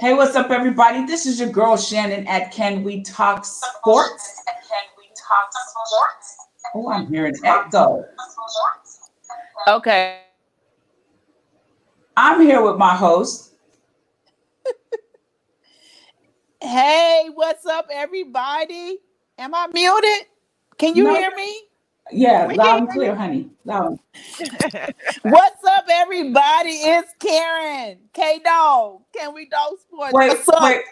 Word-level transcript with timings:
Hey, 0.00 0.14
what's 0.14 0.34
up, 0.34 0.50
everybody? 0.50 1.04
This 1.04 1.26
is 1.26 1.38
your 1.38 1.50
girl 1.50 1.76
Shannon 1.76 2.26
at 2.26 2.50
Can 2.52 2.82
We 2.82 3.02
Talk 3.02 3.44
Sports? 3.44 4.40
Oh, 6.74 6.90
I'm 6.90 7.06
hearing 7.06 7.34
echo. 7.44 8.06
Okay. 9.68 10.20
I'm 12.16 12.40
here 12.40 12.62
with 12.62 12.78
my 12.78 12.96
host. 12.96 13.52
Hey, 16.62 17.28
what's 17.34 17.66
up, 17.66 17.86
everybody? 17.92 19.00
Am 19.36 19.54
I 19.54 19.66
muted? 19.66 20.28
Can 20.78 20.96
you 20.96 21.04
No. 21.04 21.14
hear 21.14 21.30
me? 21.36 21.60
Yeah, 22.12 22.52
loud 22.54 22.78
and 22.80 22.90
clear, 22.90 23.14
honey. 23.14 23.50
Loud. 23.64 23.98
What's 25.22 25.64
up, 25.64 25.84
everybody? 25.88 26.70
It's 26.70 27.12
Karen 27.18 27.98
K 28.12 28.40
Dog. 28.44 29.02
Can 29.16 29.34
we 29.34 29.46
dog 29.46 29.78
sports? 29.80 30.12
Wait, 30.12 30.28
What's 30.28 30.48
up? 30.48 30.62
wait. 30.62 30.82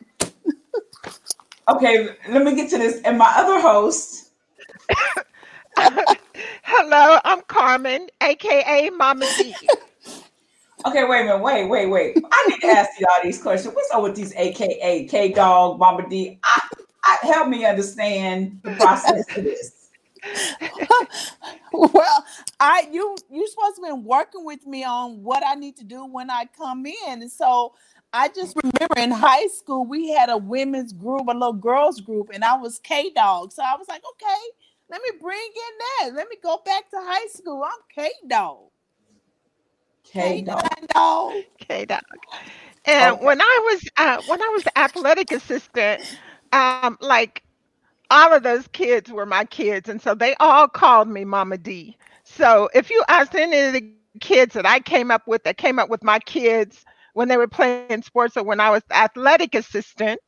Okay, 1.69 2.09
let 2.31 2.45
me 2.45 2.55
get 2.55 2.71
to 2.71 2.79
this. 2.79 3.03
And 3.03 3.19
my 3.19 3.33
other 3.37 3.61
host, 3.61 4.29
Hello, 6.63 7.19
I'm 7.25 7.43
Carmen, 7.43 8.09
aka 8.23 8.91
Mama 8.91 9.27
D. 9.37 9.55
okay, 10.87 11.05
wait 11.05 11.21
a 11.21 11.25
minute, 11.25 11.43
wait, 11.43 11.69
wait, 11.69 11.87
wait. 11.87 12.17
I 12.33 12.47
need 12.49 12.61
to 12.61 12.67
ask 12.69 12.99
y'all 12.99 13.11
these 13.23 13.41
questions. 13.41 13.75
What's 13.75 13.91
up 13.93 14.03
with 14.03 14.17
these 14.17 14.35
AKA 14.35 15.07
K 15.07 15.33
Dog, 15.33 15.79
Mama 15.79 16.09
D? 16.09 16.39
I, 16.43 16.69
I, 17.05 17.19
help 17.23 17.49
me 17.49 17.65
understand 17.65 18.61
the 18.63 18.75
process 18.77 19.25
of 19.37 19.45
this. 19.45 19.78
well, 21.73 22.25
I 22.61 22.89
you 22.93 23.17
you 23.31 23.49
supposed 23.49 23.77
to 23.77 23.83
been 23.83 24.05
working 24.05 24.45
with 24.45 24.67
me 24.67 24.85
on 24.85 25.23
what 25.23 25.43
I 25.47 25.55
need 25.55 25.77
to 25.79 25.85
do 25.85 26.07
when 26.07 26.31
I 26.31 26.47
come 26.57 26.87
in. 26.87 27.23
And 27.23 27.31
so 27.31 27.75
I 28.13 28.29
just 28.29 28.57
remember 28.57 28.99
in 28.99 29.11
high 29.11 29.49
school 29.49 29.85
we 29.87 30.11
had 30.11 30.31
a 30.31 30.39
women's 30.39 30.93
group, 30.93 31.29
a 31.29 31.33
little 31.33 31.53
girls 31.53 32.01
group, 32.01 32.31
and 32.33 32.45
I 32.45 32.57
was 32.57 32.79
K 32.81 33.11
Dog. 33.15 33.53
So 33.53 33.63
I 33.63 33.77
was 33.79 33.89
like, 33.89 34.03
okay, 34.15 34.43
let 34.91 35.03
me 35.03 35.11
bring 35.21 35.39
in 35.39 36.11
that. 36.11 36.17
Let 36.17 36.29
me 36.29 36.37
go 36.43 36.61
back 36.65 36.91
to 36.91 36.97
high 36.99 37.29
school. 37.29 37.63
I'm 37.65 37.81
K 37.95 38.11
Dog. 38.29 38.69
K 40.05 40.43
Dog. 40.43 41.45
K 41.59 41.85
Dog. 41.87 42.03
And 42.87 43.17
Okay. 43.17 43.21
when 43.21 43.41
I 43.41 43.61
was 43.73 43.89
uh, 43.97 44.23
when 44.25 44.43
I 44.43 44.49
was 44.49 44.65
the 44.65 44.79
athletic 44.79 45.33
assistant, 45.33 46.03
um, 46.53 46.99
like 47.01 47.43
all 48.11 48.33
of 48.33 48.43
those 48.43 48.67
kids 48.69 49.11
were 49.11 49.27
my 49.27 49.45
kids, 49.45 49.89
and 49.89 50.01
so 50.01 50.15
they 50.15 50.35
all 50.41 50.69
called 50.69 51.09
me 51.09 51.25
Mama 51.25 51.59
D. 51.59 51.97
So 52.25 52.69
if 52.75 52.91
you 52.91 53.03
asked 53.09 53.35
any 53.35 53.59
of 53.59 53.73
the 53.73 53.93
kids 54.21 54.55
that 54.55 54.67
I 54.67 54.81
came 54.81 55.11
up 55.11 55.27
with, 55.27 55.45
that 55.45 55.59
came 55.59 55.79
up 55.79 55.89
with 55.89 56.03
my 56.03 56.19
kids 56.21 56.85
when 57.15 57.29
they 57.29 57.37
were 57.37 57.49
playing 57.49 58.03
sports, 58.03 58.37
or 58.37 58.45
when 58.45 58.61
I 58.61 58.71
was 58.71 58.83
athletic 58.91 59.55
assistant, 59.55 60.21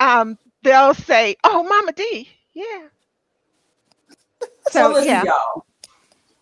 um, 0.00 0.38
they'll 0.62 0.94
say, 0.94 1.36
"Oh, 1.44 1.62
Mama 1.62 1.92
D." 1.92 2.28
Yeah. 2.54 2.88
So, 4.70 4.70
So 4.70 4.92
listen, 4.92 5.08
yeah. 5.08 5.24
y'all. 5.24 5.64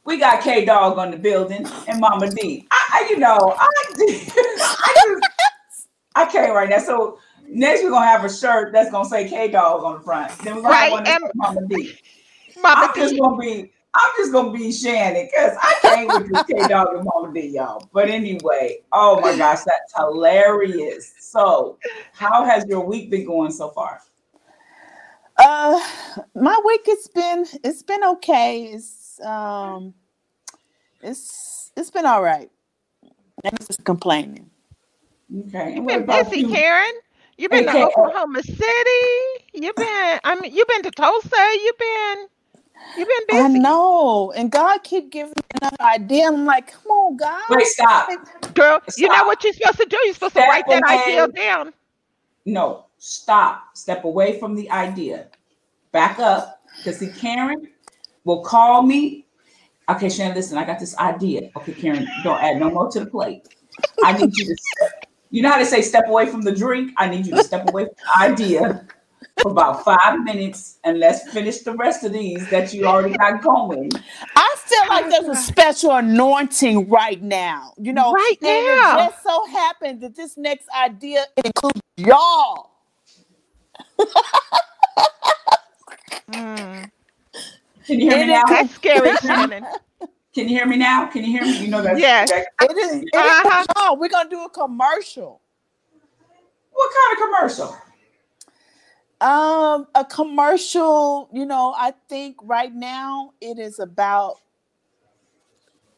We 0.05 0.19
got 0.19 0.41
K 0.41 0.65
Dog 0.65 0.99
on 0.99 1.11
the 1.11 1.17
building 1.17 1.67
and 1.89 2.01
Mama 2.01 2.31
D. 2.31 2.67
I, 2.71 2.89
I 2.93 3.09
you 3.11 3.19
know, 3.19 3.57
I, 3.59 3.71
I 3.99 4.95
just, 5.05 5.89
I 6.15 6.27
can't 6.27 6.55
right 6.55 6.69
now. 6.69 6.79
So 6.79 7.19
next 7.49 7.83
we're 7.83 7.91
gonna 7.91 8.07
have 8.07 8.25
a 8.25 8.33
shirt 8.33 8.73
that's 8.73 8.91
gonna 8.91 9.09
say 9.09 9.29
K 9.29 9.49
Dog 9.49 9.83
on 9.83 9.95
the 9.99 10.01
front. 10.01 10.37
Then 10.41 10.57
we're 10.57 10.63
gonna 10.63 10.75
have 10.77 10.93
one 10.93 11.05
that 11.05 11.23
and- 11.23 11.25
say 11.25 11.31
Mama 11.35 11.61
D. 11.69 11.99
Mama 12.63 12.87
I'm 12.89 12.95
just 12.95 13.19
gonna 13.19 13.37
be, 13.37 13.73
I'm 13.95 14.11
just 14.17 14.33
gonna 14.33 14.53
be 14.53 14.73
Shannon 14.73 15.29
because 15.31 15.57
I 15.63 15.75
can't 15.83 16.09
with 16.09 16.33
this 16.33 16.43
K 16.45 16.69
Dog 16.69 16.89
and 16.95 17.05
Mama 17.05 17.33
D, 17.35 17.49
y'all. 17.49 17.87
But 17.93 18.09
anyway, 18.09 18.79
oh 18.93 19.21
my 19.21 19.37
gosh, 19.37 19.61
that's 19.65 19.95
hilarious. 19.97 21.13
So, 21.21 21.79
how 22.13 22.45
has 22.45 22.65
your 22.67 22.81
week 22.87 23.11
been 23.11 23.27
going 23.27 23.51
so 23.51 23.71
far? 23.71 24.01
Uh 25.39 25.79
my 26.35 26.59
week 26.65 26.81
it's 26.87 27.09
been 27.09 27.45
it's 27.63 27.83
been 27.83 28.03
okay. 28.05 28.65
It's 28.73 29.21
um 29.21 29.93
it's 31.03 31.73
it's 31.77 31.91
been 31.91 32.07
all 32.07 32.23
right. 32.23 32.51
I'm 33.45 33.53
just 33.67 33.85
complaining. 33.85 34.49
Okay, 35.49 35.75
and 35.75 35.77
You've 35.77 35.85
what 35.85 35.93
been 35.95 36.03
about 36.05 36.31
busy, 36.31 36.41
you? 36.43 36.49
Karen. 36.49 36.93
You've 37.39 37.51
been 37.51 37.69
AKA. 37.69 37.81
to 37.81 37.87
Oklahoma 37.87 38.43
City. 38.43 39.07
You've 39.53 39.77
been, 39.77 40.21
I 40.25 40.39
mean, 40.41 40.55
you've 40.55 40.69
been 40.69 40.83
to 40.85 40.91
Tulsa. 40.91 41.37
You've 41.65 41.79
been, 41.79 42.27
you've 42.97 43.09
been 43.09 43.27
busy. 43.29 43.59
I 43.59 43.61
know. 43.61 44.33
And 44.33 44.51
God 44.51 44.83
keep 44.85 45.11
giving 45.11 45.35
me 45.37 45.43
another 45.61 45.83
idea. 45.83 46.29
I'm 46.29 46.47
like, 46.47 46.73
come 46.73 46.91
on, 46.93 47.17
God. 47.17 47.43
Wait, 47.51 47.67
stop. 47.67 48.09
Girl, 48.55 48.81
you 48.97 49.09
know 49.09 49.25
what 49.25 49.45
you're 49.45 49.53
supposed 49.53 49.79
to 49.79 49.87
do? 49.87 49.99
You're 50.05 50.15
supposed 50.15 50.35
to 50.35 50.41
Step 50.41 50.49
write 50.49 50.65
that 50.69 50.83
away. 50.87 51.03
idea 51.03 51.29
down. 51.29 51.73
No, 52.47 52.87
stop. 52.99 53.65
Step 53.75 54.05
away 54.05 54.39
from 54.39 54.55
the 54.55 54.71
idea. 54.71 55.27
Back 55.93 56.19
up. 56.19 56.63
Because 56.79 56.99
see, 56.99 57.09
Karen 57.09 57.69
will 58.25 58.43
call 58.43 58.83
me. 58.83 59.27
Okay, 59.89 60.09
Shannon, 60.09 60.35
listen, 60.35 60.59
I 60.59 60.65
got 60.65 60.79
this 60.79 60.97
idea. 60.99 61.51
Okay, 61.57 61.73
Karen, 61.73 62.07
don't 62.25 62.43
add 62.43 62.59
no 62.59 62.71
more 62.71 62.91
to 62.91 63.01
the 63.01 63.07
plate. 63.07 63.47
I 64.03 64.13
need 64.13 64.37
you 64.37 64.45
to 64.47 64.57
step, 64.57 65.06
you 65.31 65.43
know 65.43 65.51
how 65.51 65.59
to 65.59 65.67
say 65.67 65.83
step 65.83 66.05
away 66.09 66.27
from 66.27 66.43
the 66.43 66.53
drink? 66.53 66.93
I 66.97 67.09
need 67.09 67.27
you 67.27 67.35
to 67.37 67.43
step 67.45 67.69
away 67.69 67.85
from 67.87 67.95
the 67.95 68.25
idea 68.33 68.87
for 69.43 69.51
about 69.51 69.85
five 69.85 70.23
minutes 70.25 70.79
and 70.85 70.99
let's 70.99 71.31
finish 71.33 71.59
the 71.59 71.73
rest 71.75 72.05
of 72.05 72.13
these 72.13 72.49
that 72.51 72.73
you 72.73 72.87
already 72.87 73.17
got 73.17 73.43
going. 73.43 73.91
I 74.35 74.57
feel 74.59 74.89
like 74.89 75.11
there's 75.11 75.29
a 75.29 75.35
special 75.41 75.93
anointing 75.93 76.89
right 76.89 77.21
now. 77.23 77.73
You 77.77 77.93
know, 77.93 78.13
Right 78.13 78.37
and 78.41 78.49
it 78.51 78.81
now. 78.83 78.97
just 79.09 79.23
so 79.23 79.47
happened 79.47 80.01
that 80.03 80.15
this 80.17 80.37
next 80.37 80.69
idea 80.79 81.25
includes 81.45 81.81
y'all. 81.97 82.71
Mm, 86.31 86.91
Can 87.87 88.01
you 88.01 88.11
hear 88.11 88.27
me 88.27 88.33
now? 88.33 88.43
that's 88.49 88.75
scary, 88.75 89.17
Shannon. 89.23 89.67
Can 90.37 90.51
you 90.51 90.55
hear 90.59 90.67
me 90.67 90.77
now? 90.77 91.07
Can 91.07 91.25
you 91.25 91.31
hear 91.31 91.41
me? 91.41 91.61
You 91.65 91.69
know 91.69 91.81
that's 91.81 91.99
Yes. 92.03 92.31
that- 92.31 92.49
It 92.61 92.77
is, 92.77 92.93
it 92.93 93.07
is 93.07 93.11
Uh-huh. 93.15 93.65
y'all. 93.75 93.97
We're 93.97 94.11
gonna 94.11 94.29
do 94.29 94.45
a 94.45 94.51
commercial. 94.51 95.41
What 96.73 96.93
kind 96.95 97.13
of 97.17 97.25
commercial? 97.25 97.77
Um, 99.23 99.87
a 99.95 100.05
commercial, 100.05 101.31
you 101.33 101.47
know, 101.47 101.75
I 101.75 101.95
think 102.11 102.37
right 102.43 102.71
now 102.75 103.33
it 103.41 103.59
is 103.59 103.79
about 103.79 104.37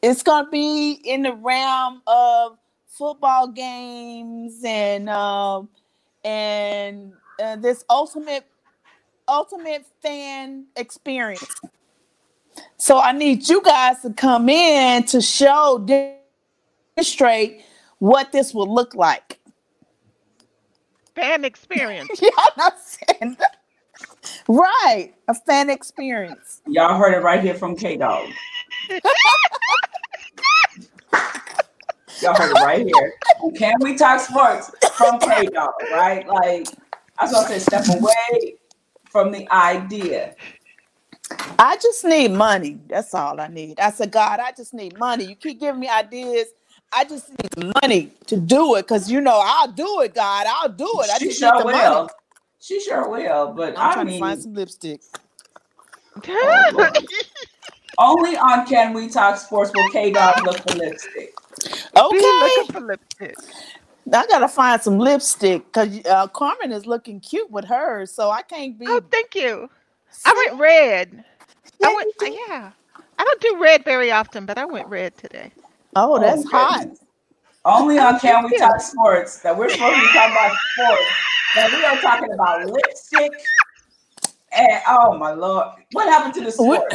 it's 0.01 0.23
gonna 0.23 0.49
be 0.49 0.93
in 1.03 1.23
the 1.23 1.33
realm 1.33 2.01
of 2.07 2.57
football 2.87 3.49
games 3.49 4.61
and 4.63 5.09
um 5.09 5.67
and 6.23 7.11
uh, 7.43 7.57
this 7.57 7.83
ultimate 7.89 8.45
ultimate 9.27 9.85
fan 10.01 10.65
experience. 10.77 11.59
So 12.77 12.99
I 12.99 13.11
need 13.11 13.47
you 13.47 13.61
guys 13.61 14.01
to 14.01 14.13
come 14.13 14.49
in 14.49 15.03
to 15.05 15.21
show 15.21 15.85
demonstrate 16.95 17.61
what 17.99 18.31
this 18.31 18.53
will 18.53 18.73
look 18.73 18.95
like. 18.95 19.39
Fan 21.15 21.45
experience. 21.51 22.21
Y'all 22.21 22.31
not 22.57 22.75
saying 22.79 23.37
that. 23.39 23.57
Right. 24.47 25.13
A 25.27 25.33
fan 25.33 25.69
experience. 25.69 26.61
Y'all 26.67 26.97
heard 26.97 27.13
it 27.13 27.23
right 27.23 27.41
here 27.41 27.53
from 27.53 27.75
K 27.75 27.97
Dog. 27.97 28.29
Y'all 32.21 32.33
heard 32.35 32.51
it 32.51 32.61
right 32.63 32.85
here. 32.85 33.13
Can 33.57 33.75
we 33.81 33.95
talk 33.95 34.19
sports 34.19 34.71
from 34.95 35.19
K 35.19 35.45
Dog? 35.45 35.73
Right? 35.91 36.27
Like 36.27 36.67
I 37.19 37.25
was 37.25 37.31
gonna 37.31 37.47
say, 37.47 37.59
step 37.59 37.85
away 37.89 38.55
from 39.09 39.31
the 39.31 39.47
idea. 39.51 40.35
I 41.59 41.77
just 41.77 42.03
need 42.05 42.31
money. 42.31 42.79
That's 42.87 43.13
all 43.13 43.39
I 43.39 43.47
need. 43.47 43.79
I 43.79 43.91
said, 43.91 44.11
God, 44.11 44.39
I 44.39 44.51
just 44.51 44.73
need 44.73 44.97
money. 44.97 45.25
You 45.25 45.35
keep 45.35 45.59
giving 45.59 45.79
me 45.79 45.89
ideas. 45.89 46.47
I 46.91 47.05
just 47.05 47.29
need 47.29 47.73
money 47.81 48.11
to 48.27 48.37
do 48.37 48.75
it 48.75 48.83
because 48.83 49.11
you 49.11 49.21
know 49.21 49.39
I'll 49.43 49.71
do 49.71 50.01
it, 50.01 50.15
God. 50.15 50.47
I'll 50.49 50.69
do 50.69 50.89
it. 51.03 51.09
I 51.09 51.19
She 51.19 51.25
just 51.25 51.39
sure 51.39 51.51
need 51.51 51.59
the 51.59 51.65
will. 51.65 51.73
money. 51.73 52.09
She 52.59 52.79
sure 52.81 53.09
will. 53.09 53.53
But 53.53 53.77
I'm 53.77 53.91
I 53.91 53.93
trying 53.93 54.05
mean, 54.07 54.15
to 54.15 54.19
find 54.19 54.41
some 54.41 54.53
lipstick. 54.53 55.01
only 57.97 58.37
on 58.37 58.65
Can 58.65 58.93
We 58.93 59.07
Talk 59.09 59.37
Sports 59.37 59.73
will 59.73 59.89
K 59.89 60.11
Dog 60.11 60.43
look 60.45 60.63
for 60.63 60.75
lipstick. 60.75 61.33
Be 61.93 61.97
Okay. 61.97 62.39
looking 62.39 62.65
for 62.71 62.81
lipstick. 62.81 63.37
I 64.11 64.25
gotta 64.27 64.47
find 64.47 64.81
some 64.81 64.97
lipstick 64.97 65.65
because 65.65 66.03
uh, 66.05 66.27
Carmen 66.27 66.71
is 66.71 66.87
looking 66.87 67.19
cute 67.19 67.51
with 67.51 67.65
hers, 67.65 68.11
so 68.11 68.31
I 68.31 68.41
can't 68.41 68.77
be. 68.79 68.85
Oh, 68.87 69.01
thank 69.11 69.35
you. 69.35 69.69
I 70.25 70.33
went 70.47 70.59
red. 70.59 71.23
Yeah, 71.79 71.87
I 71.89 71.95
went, 71.95 72.13
you 72.21 72.27
do. 72.27 72.39
yeah. 72.49 72.71
I 73.17 73.23
don't 73.23 73.41
do 73.41 73.57
red 73.61 73.83
very 73.85 74.11
often, 74.11 74.45
but 74.45 74.57
I 74.57 74.65
went 74.65 74.87
red 74.87 75.15
today. 75.17 75.51
Oh, 75.95 76.15
oh 76.15 76.19
that's 76.19 76.45
Oh, 76.45 76.49
hot. 76.49 76.79
goodness. 76.79 76.99
Only 77.65 77.99
on 77.99 78.19
Can 78.19 78.45
We. 78.45 78.57
Talk 78.57 78.81
Sports 78.81 79.39
that 79.41 79.57
we're 79.57 79.69
supposed 79.69 79.95
to 79.95 80.01
be 80.01 80.07
talking 80.13 80.31
about 80.31 80.51
sports. 80.73 81.03
That 81.55 81.71
we 81.71 81.83
are 81.85 82.01
talking 82.01 82.33
about 82.33 82.65
lipstick. 82.65 83.31
And 84.51 84.81
oh 84.87 85.17
my 85.17 85.31
lord, 85.31 85.67
what 85.91 86.07
happened 86.07 86.33
to 86.35 86.41
the 86.43 86.51
sport? 86.51 86.83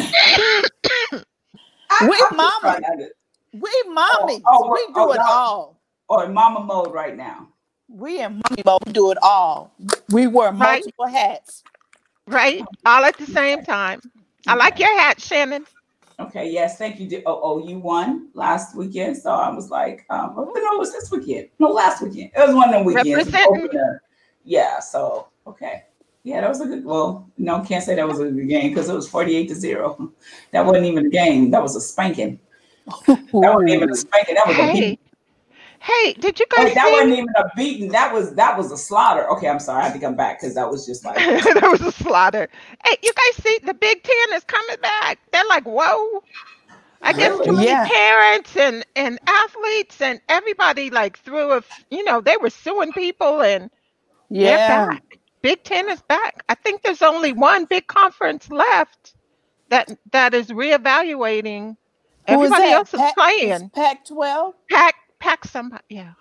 I- 1.90 2.08
we 2.08 2.18
mama. 2.36 2.58
trying 2.62 2.82
to 2.82 2.90
under- 2.90 3.08
We 3.52 3.82
mommy. 3.88 4.42
oh, 4.46 4.64
oh 4.64 4.72
we 4.72 4.86
oh, 4.88 4.92
do 4.94 5.00
oh, 5.00 5.12
it 5.12 5.18
no. 5.18 5.24
all. 5.28 5.80
Or 6.08 6.24
in 6.24 6.34
mama 6.34 6.60
mode 6.60 6.92
right 6.92 7.16
now. 7.16 7.48
We 7.88 8.20
in 8.20 8.42
mommy 8.48 8.62
mode 8.64 8.80
we 8.86 8.92
do 8.92 9.10
it 9.12 9.18
all. 9.22 9.72
We 10.10 10.26
wear 10.26 10.50
Right. 10.50 10.82
multiple 10.82 11.06
hats. 11.06 11.62
Right? 12.26 12.62
All 12.86 13.04
at 13.04 13.16
the 13.18 13.26
same 13.26 13.64
time. 13.64 14.00
I 14.46 14.54
like 14.54 14.78
your 14.78 14.98
hat, 14.98 15.20
Shannon. 15.20 15.66
Okay, 16.20 16.50
yes, 16.50 16.78
thank 16.78 17.00
you. 17.00 17.22
Oh, 17.26 17.40
oh, 17.42 17.68
you 17.68 17.78
won 17.78 18.28
last 18.34 18.76
weekend, 18.76 19.16
so 19.16 19.30
I 19.30 19.50
was 19.50 19.70
like, 19.70 20.06
um, 20.10 20.34
oh, 20.36 20.44
no, 20.44 20.74
it 20.74 20.78
was 20.78 20.92
this 20.92 21.10
weekend. 21.10 21.48
No, 21.58 21.68
last 21.68 22.02
weekend. 22.02 22.30
It 22.36 22.46
was 22.46 22.54
one 22.54 22.72
of 22.72 22.80
the 22.80 22.84
weekends. 22.84 23.08
Representing. 23.08 23.64
Opener. 23.64 24.02
Yeah, 24.44 24.78
so 24.78 25.28
okay. 25.46 25.84
Yeah, 26.22 26.40
that 26.40 26.48
was 26.48 26.60
a 26.60 26.66
good. 26.66 26.84
Well, 26.84 27.28
no, 27.36 27.60
can't 27.60 27.82
say 27.82 27.96
that 27.96 28.08
was 28.08 28.20
a 28.20 28.30
good 28.30 28.48
game 28.48 28.70
because 28.70 28.88
it 28.88 28.94
was 28.94 29.08
forty-eight 29.08 29.48
to 29.48 29.54
zero. 29.54 30.12
That 30.52 30.64
wasn't 30.64 30.86
even 30.86 31.06
a 31.06 31.10
game. 31.10 31.50
That 31.50 31.62
was 31.62 31.74
a 31.76 31.80
spanking. 31.80 32.38
That 33.06 33.32
wasn't 33.32 33.70
even 33.70 33.90
a 33.90 33.96
spanking. 33.96 34.36
That 34.36 34.46
was 34.46 34.56
a 34.56 34.62
Hey, 34.62 34.72
beating. 34.72 34.98
Hey, 35.84 36.14
did 36.14 36.40
you 36.40 36.46
oh, 36.56 36.64
guys 36.64 36.64
Wait, 36.64 36.74
that 36.74 36.84
see? 36.86 36.92
wasn't 36.92 37.12
even 37.14 37.28
a 37.36 37.44
beating. 37.56 37.90
That 37.90 38.12
was 38.12 38.34
that 38.34 38.56
was 38.58 38.72
a 38.72 38.78
slaughter. 38.78 39.28
Okay, 39.32 39.48
I'm 39.48 39.60
sorry. 39.60 39.82
I 39.82 39.86
had 39.86 39.94
to 39.94 40.00
come 40.00 40.16
back 40.16 40.40
because 40.40 40.54
that 40.56 40.70
was 40.70 40.86
just 40.86 41.04
like 41.04 41.16
that 41.16 41.68
was 41.70 41.82
a 41.82 41.92
slaughter. 41.92 42.48
Hey, 42.84 42.96
you 43.02 43.12
guys 43.14 43.44
see 43.44 43.58
the 43.64 43.74
Big 43.74 44.02
Ten 44.02 44.34
is 44.34 44.44
coming 44.44 44.76
back. 44.82 45.18
They're 45.32 45.46
like, 45.48 45.64
whoa. 45.64 46.22
I 47.02 47.12
guess 47.12 47.38
too 47.40 47.52
many 47.52 47.66
Yeah. 47.66 47.84
parents 47.84 48.56
and 48.56 48.84
and 48.96 49.18
athletes 49.26 50.00
and 50.00 50.20
everybody 50.28 50.90
like 50.90 51.18
threw 51.18 51.52
a 51.52 51.62
you 51.90 52.04
know, 52.04 52.20
they 52.20 52.36
were 52.38 52.50
suing 52.50 52.92
people 52.92 53.42
and 53.42 53.70
Yeah. 54.30 54.86
back. 54.86 55.18
Big 55.42 55.62
Ten 55.64 55.90
is 55.90 56.00
back. 56.02 56.42
I 56.48 56.54
think 56.54 56.82
there's 56.82 57.02
only 57.02 57.32
one 57.32 57.66
big 57.66 57.86
conference 57.88 58.50
left 58.50 59.14
that 59.68 59.90
that 60.12 60.34
is 60.34 60.48
reevaluating. 60.48 61.76
Who 62.28 62.42
is 62.44 62.50
Everybody 62.50 62.64
that? 62.64 62.72
else 62.72 62.94
is 62.94 63.00
Pac- 63.00 63.14
playing. 63.14 63.70
Pac 63.74 64.06
12? 64.06 64.54
Pack 64.70 64.94
pack 65.24 65.44
somebody. 65.46 65.82
Yeah. 65.88 66.12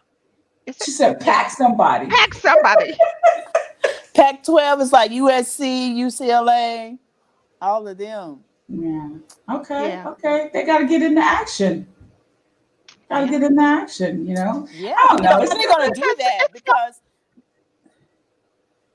Is 0.66 0.78
she 0.78 0.92
it 0.92 0.94
said, 0.96 1.20
pack 1.20 1.52
somebody. 1.52 2.08
pack 2.08 2.34
somebody? 2.34 2.94
pack 4.16 4.44
12 4.44 4.80
is 4.82 4.92
like 4.94 5.12
USC, 5.12 5.94
UCLA, 5.96 6.98
all 7.62 7.86
of 7.86 7.98
them. 7.98 8.40
Yeah. 8.70 9.10
Okay. 9.52 9.90
Yeah. 9.90 10.08
Okay. 10.12 10.50
They 10.54 10.64
got 10.64 10.80
to 10.80 10.86
get 10.88 11.02
into 11.02 11.22
action. 11.22 11.86
Got 13.10 13.20
to 13.22 13.26
Yeah. 13.26 13.32
get 13.32 13.44
into 13.44 13.62
action. 13.62 14.26
You 14.26 14.36
know. 14.36 14.68
Yeah. 14.74 14.96
I 14.98 15.08
don't 15.10 15.24
know. 15.24 15.30
How 15.32 15.42
are 15.42 15.48
they 15.48 15.64
going 15.66 15.94
to 15.94 16.00
do 16.02 16.16
that? 16.20 16.48
Because 16.54 17.02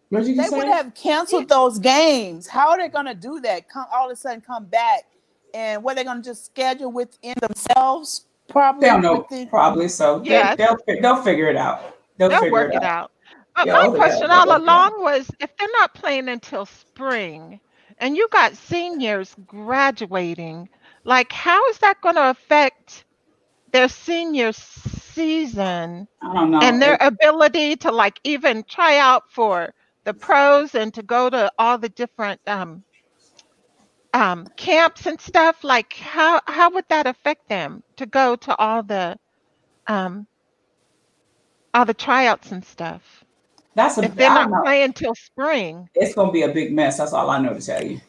What 0.09 0.21
did 0.21 0.29
you 0.29 0.37
they 0.37 0.49
say? 0.49 0.57
would 0.57 0.69
have 0.69 0.95
canceled 0.95 1.51
those 1.51 1.79
games. 1.79 2.47
How 2.47 2.71
are 2.71 2.79
they 2.79 2.89
going 2.89 3.07
to 3.07 3.15
do 3.15 3.41
that? 3.41 3.69
Come 3.69 3.85
all 3.93 4.07
of 4.07 4.13
a 4.13 4.17
sudden 4.17 4.41
come 4.41 4.65
back, 4.65 5.05
and 5.53 5.83
what 5.83 5.97
they're 5.97 6.05
going 6.05 6.23
to 6.23 6.29
just 6.31 6.47
schedule 6.47 6.91
within 6.91 7.35
themselves? 7.43 8.25
Probably. 8.49 8.81
They 8.81 8.87
don't 8.89 9.03
know. 9.03 9.19
within- 9.19 9.49
Probably 9.49 9.89
so. 9.89 10.21
They, 10.21 10.31
Yes. 10.31 10.57
They'll 10.57 10.77
they'll 11.01 11.23
figure 11.23 11.49
it 11.49 11.57
out. 11.57 11.97
They'll, 12.17 12.29
They'll 12.31 12.41
figure 12.41 12.53
work 12.53 12.75
it 12.75 12.83
out. 12.83 13.13
But 13.55 13.67
Yeah, 13.67 13.73
my 13.75 13.89
question 13.97 14.31
all 14.31 14.47
work 14.47 14.57
it 14.59 14.63
along 14.63 15.03
was 15.03 15.31
if 15.41 15.57
they're 15.57 15.69
not 15.81 15.95
playing 15.95 16.29
until 16.29 16.65
spring 16.67 17.61
and 17.99 18.17
you 18.17 18.29
got 18.31 18.57
seniors 18.57 19.35
graduating, 19.47 20.69
like 21.05 21.33
how 21.33 21.65
is 21.69 21.79
that 21.79 22.01
going 22.01 22.15
to 22.15 22.31
affect 22.31 23.05
their 23.73 23.89
senior 23.89 24.53
season 24.53 26.09
I 26.23 26.35
don't 26.35 26.51
know. 26.51 26.59
and 26.61 26.81
their 26.81 26.95
It- 26.95 27.03
ability 27.03 27.77
to 27.77 27.91
like 27.93 28.19
even 28.25 28.65
try 28.65 28.99
out 28.99 29.25
for 29.31 29.75
the 30.05 30.15
pros 30.15 30.75
and 30.75 30.95
to 30.95 31.03
go 31.03 31.29
to 31.29 31.51
all 31.59 31.77
the 31.79 31.89
different 31.91 32.41
um 32.47 32.83
um 34.19 34.47
camps 34.57 35.07
and 35.07 35.21
stuff 35.21 35.65
like 35.65 35.95
how 35.95 36.41
how 36.47 36.71
would 36.71 36.85
that 36.89 37.07
affect 37.07 37.49
them 37.49 37.83
to 37.97 38.07
go 38.07 38.37
to 38.37 38.55
all 38.57 38.83
the 38.83 39.17
um 39.87 40.27
all 41.75 41.85
the 41.85 41.95
tryouts 41.95 42.53
and 42.53 42.65
stuff 42.65 43.25
that's 43.75 43.99
a. 43.99 44.03
if 44.03 44.17
they're 44.17 44.31
not 44.31 44.51
don't 44.51 44.63
playing 44.65 44.93
till 44.93 45.15
spring 45.15 45.89
It's 45.95 46.15
gonna 46.15 46.33
be 46.33 46.43
a 46.43 46.49
big 46.49 46.73
mess. 46.75 46.99
That's 46.99 47.13
all 47.13 47.31
I 47.31 47.39
know 47.41 47.55
to 47.55 47.61
tell 47.65 47.85
you. 47.85 48.01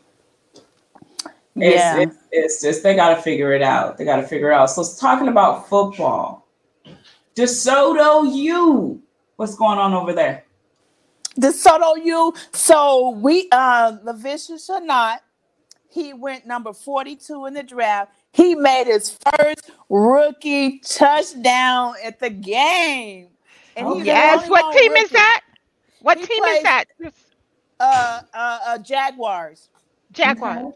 It's, 1.60 1.76
Yeah. 1.76 2.00
it's, 2.00 2.18
it's 2.32 2.62
just 2.62 2.84
they 2.84 2.96
got 2.96 3.16
to 3.16 3.22
figure 3.22 3.54
it 3.54 3.62
out. 3.62 3.98
They 3.98 4.06
got 4.06 4.18
to 4.18 4.24
figure 4.24 4.52
it 4.52 4.56
out. 4.56 4.68
So 4.68 4.82
it's 4.82 5.00
talking 5.00 5.28
about 5.28 5.68
football, 5.68 6.48
DeSoto 7.36 8.34
U, 8.34 9.02
what's 9.36 9.56
going 9.56 9.78
on 9.78 9.94
over 9.94 10.14
there? 10.14 10.46
DeSoto 11.40 11.54
Soto 11.54 11.96
U. 11.96 12.34
So 12.54 13.12
we 13.12 13.48
uh 13.52 13.98
Laviska 14.06 14.56
Shenault, 14.58 15.20
he 15.90 16.14
went 16.14 16.46
number 16.46 16.74
42 16.74 17.46
in 17.48 17.54
the 17.54 17.64
draft. 17.64 18.12
He 18.32 18.56
made 18.56 18.86
his 18.88 19.18
first 19.38 19.72
rookie 19.90 20.80
touchdown 20.80 21.96
at 22.04 22.20
the 22.20 22.30
game. 22.30 23.28
And 23.76 23.88
Oh, 23.88 23.98
he's 23.98 24.06
yes 24.06 24.50
what 24.50 24.64
one 24.66 24.78
team 24.78 24.92
is 24.94 25.10
that 25.12 25.42
what 26.02 26.18
He 26.20 26.26
team 26.26 26.44
plays- 26.44 26.58
is 26.58 26.64
that 26.64 26.86
Uh, 27.80 28.22
uh, 28.34 28.60
uh 28.68 28.78
Jaguars. 28.80 29.70
jaguars 30.12 30.74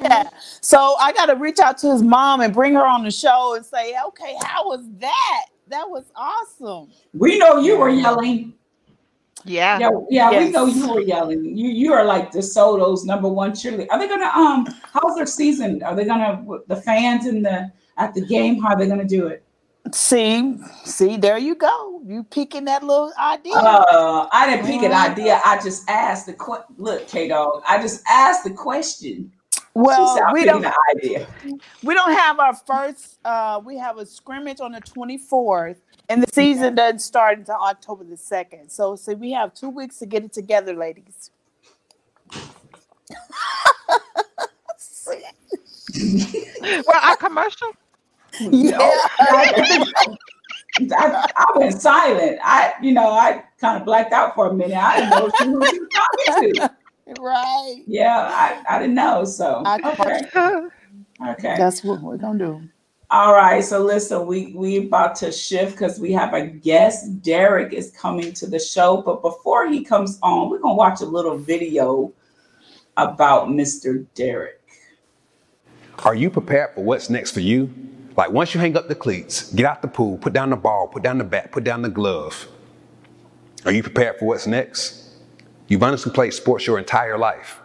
Yeah. 0.00 0.30
So 0.62 0.96
I 0.98 1.12
got 1.12 1.26
to 1.26 1.34
reach 1.34 1.58
out 1.58 1.76
to 1.78 1.92
his 1.92 2.02
mom 2.02 2.40
and 2.40 2.54
bring 2.54 2.72
her 2.74 2.86
on 2.86 3.04
the 3.04 3.10
show 3.10 3.54
and 3.54 3.64
say, 3.66 3.94
okay, 4.06 4.34
how 4.42 4.66
was 4.68 4.80
that? 4.98 5.46
That 5.68 5.90
was 5.90 6.04
awesome. 6.16 6.90
We 7.12 7.38
know 7.38 7.58
you 7.58 7.76
were 7.76 7.90
yelling. 7.90 8.54
Yeah 9.44 9.78
Yeah, 9.78 9.90
yeah, 10.10 10.44
we 10.44 10.50
know 10.50 10.66
you 10.66 10.88
were 10.88 11.00
yelling. 11.00 11.44
You 11.56 11.68
you 11.68 11.92
are 11.92 12.04
like 12.04 12.32
DeSoto's 12.32 13.04
number 13.04 13.28
one 13.28 13.52
cheerleader. 13.52 13.86
Are 13.90 13.98
they 13.98 14.08
gonna 14.08 14.26
um? 14.34 14.66
How's 14.92 15.16
their 15.16 15.26
season? 15.26 15.82
Are 15.82 15.94
they 15.94 16.04
gonna 16.04 16.44
the 16.66 16.76
fans 16.76 17.26
in 17.26 17.42
the 17.42 17.70
at 17.96 18.14
the 18.14 18.22
game? 18.26 18.60
How 18.60 18.70
are 18.74 18.78
they 18.78 18.86
gonna 18.88 19.04
do 19.04 19.26
it? 19.26 19.44
See, 19.92 20.58
see, 20.84 21.16
there 21.16 21.38
you 21.38 21.54
go. 21.54 22.02
You 22.04 22.24
picking 22.24 22.64
that 22.66 22.82
little 22.82 23.12
idea. 23.18 23.54
Uh, 23.54 24.28
I 24.32 24.50
didn't 24.50 24.66
pick 24.66 24.82
an 24.82 24.92
Mhm. 24.92 25.10
idea. 25.10 25.40
I 25.44 25.58
just 25.62 25.88
asked 25.88 26.26
the 26.26 26.36
look, 26.76 27.06
K 27.08 27.28
Dog. 27.28 27.62
I 27.66 27.80
just 27.80 28.02
asked 28.08 28.44
the 28.44 28.50
question. 28.50 29.32
Well, 29.74 30.16
said, 30.16 30.24
we 30.32 30.44
don't 30.44 30.66
idea. 30.96 31.26
we 31.84 31.94
don't 31.94 32.12
have 32.12 32.40
our 32.40 32.54
first 32.54 33.18
uh 33.24 33.60
we 33.64 33.76
have 33.78 33.96
a 33.98 34.04
scrimmage 34.04 34.60
on 34.60 34.72
the 34.72 34.80
24th 34.80 35.76
and 36.08 36.22
the 36.22 36.26
season 36.32 36.74
doesn't 36.74 37.00
start 37.00 37.38
until 37.38 37.56
October 37.56 38.04
the 38.04 38.16
2nd. 38.16 38.70
So 38.70 38.96
see 38.96 39.14
we 39.14 39.32
have 39.32 39.52
2 39.54 39.68
weeks 39.68 39.98
to 39.98 40.06
get 40.06 40.24
it 40.24 40.32
together, 40.32 40.74
ladies. 40.74 41.30
Well, 46.86 47.00
our 47.02 47.16
commercial. 47.16 47.68
yeah. 48.40 48.78
I, 49.18 49.86
I 51.36 51.58
went 51.58 51.80
silent. 51.80 52.38
I, 52.42 52.72
you 52.82 52.92
know, 52.92 53.10
I 53.10 53.42
kind 53.60 53.78
of 53.80 53.84
blacked 53.84 54.12
out 54.12 54.34
for 54.34 54.48
a 54.48 54.54
minute. 54.54 54.76
I 54.76 55.00
didn't 55.00 55.10
know 55.10 55.30
who 55.38 55.66
you 55.74 55.80
were 55.80 55.88
talking 56.36 56.54
to. 56.54 56.70
Right. 57.20 57.82
Yeah, 57.86 58.28
I, 58.30 58.62
I 58.68 58.78
didn't 58.78 58.94
know. 58.94 59.24
So 59.24 59.62
I- 59.64 59.78
okay, 59.92 60.20
okay. 61.32 61.54
That's 61.56 61.82
what 61.82 62.00
we're 62.02 62.18
going 62.18 62.38
to 62.38 62.44
do. 62.44 62.62
All 63.10 63.32
right. 63.32 63.64
So 63.64 63.82
listen, 63.82 64.26
we 64.26 64.52
we 64.52 64.76
about 64.86 65.14
to 65.16 65.32
shift 65.32 65.72
because 65.72 65.98
we 65.98 66.12
have 66.12 66.34
a 66.34 66.46
guest. 66.46 67.22
Derrick 67.22 67.72
is 67.72 67.90
coming 67.92 68.34
to 68.34 68.46
the 68.46 68.58
show, 68.58 69.00
but 69.00 69.22
before 69.22 69.66
he 69.66 69.82
comes 69.82 70.18
on, 70.22 70.50
we're 70.50 70.58
gonna 70.58 70.74
watch 70.74 71.00
a 71.00 71.06
little 71.06 71.38
video 71.38 72.12
about 72.98 73.48
Mr. 73.48 74.04
Derrick. 74.14 74.60
Are 76.04 76.14
you 76.14 76.28
prepared 76.28 76.74
for 76.74 76.84
what's 76.84 77.08
next 77.08 77.30
for 77.30 77.40
you? 77.40 77.72
Like 78.14 78.30
once 78.30 78.54
you 78.54 78.60
hang 78.60 78.76
up 78.76 78.88
the 78.88 78.94
cleats, 78.94 79.52
get 79.54 79.64
out 79.64 79.80
the 79.80 79.88
pool, 79.88 80.18
put 80.18 80.34
down 80.34 80.50
the 80.50 80.56
ball, 80.56 80.88
put 80.88 81.02
down 81.02 81.16
the 81.16 81.24
bat, 81.24 81.50
put 81.50 81.64
down 81.64 81.80
the 81.80 81.88
glove. 81.88 82.46
Are 83.64 83.72
you 83.72 83.82
prepared 83.82 84.18
for 84.18 84.26
what's 84.26 84.46
next? 84.46 85.14
You've 85.66 85.82
honestly 85.82 86.12
played 86.12 86.34
sports 86.34 86.66
your 86.66 86.78
entire 86.78 87.16
life. 87.16 87.60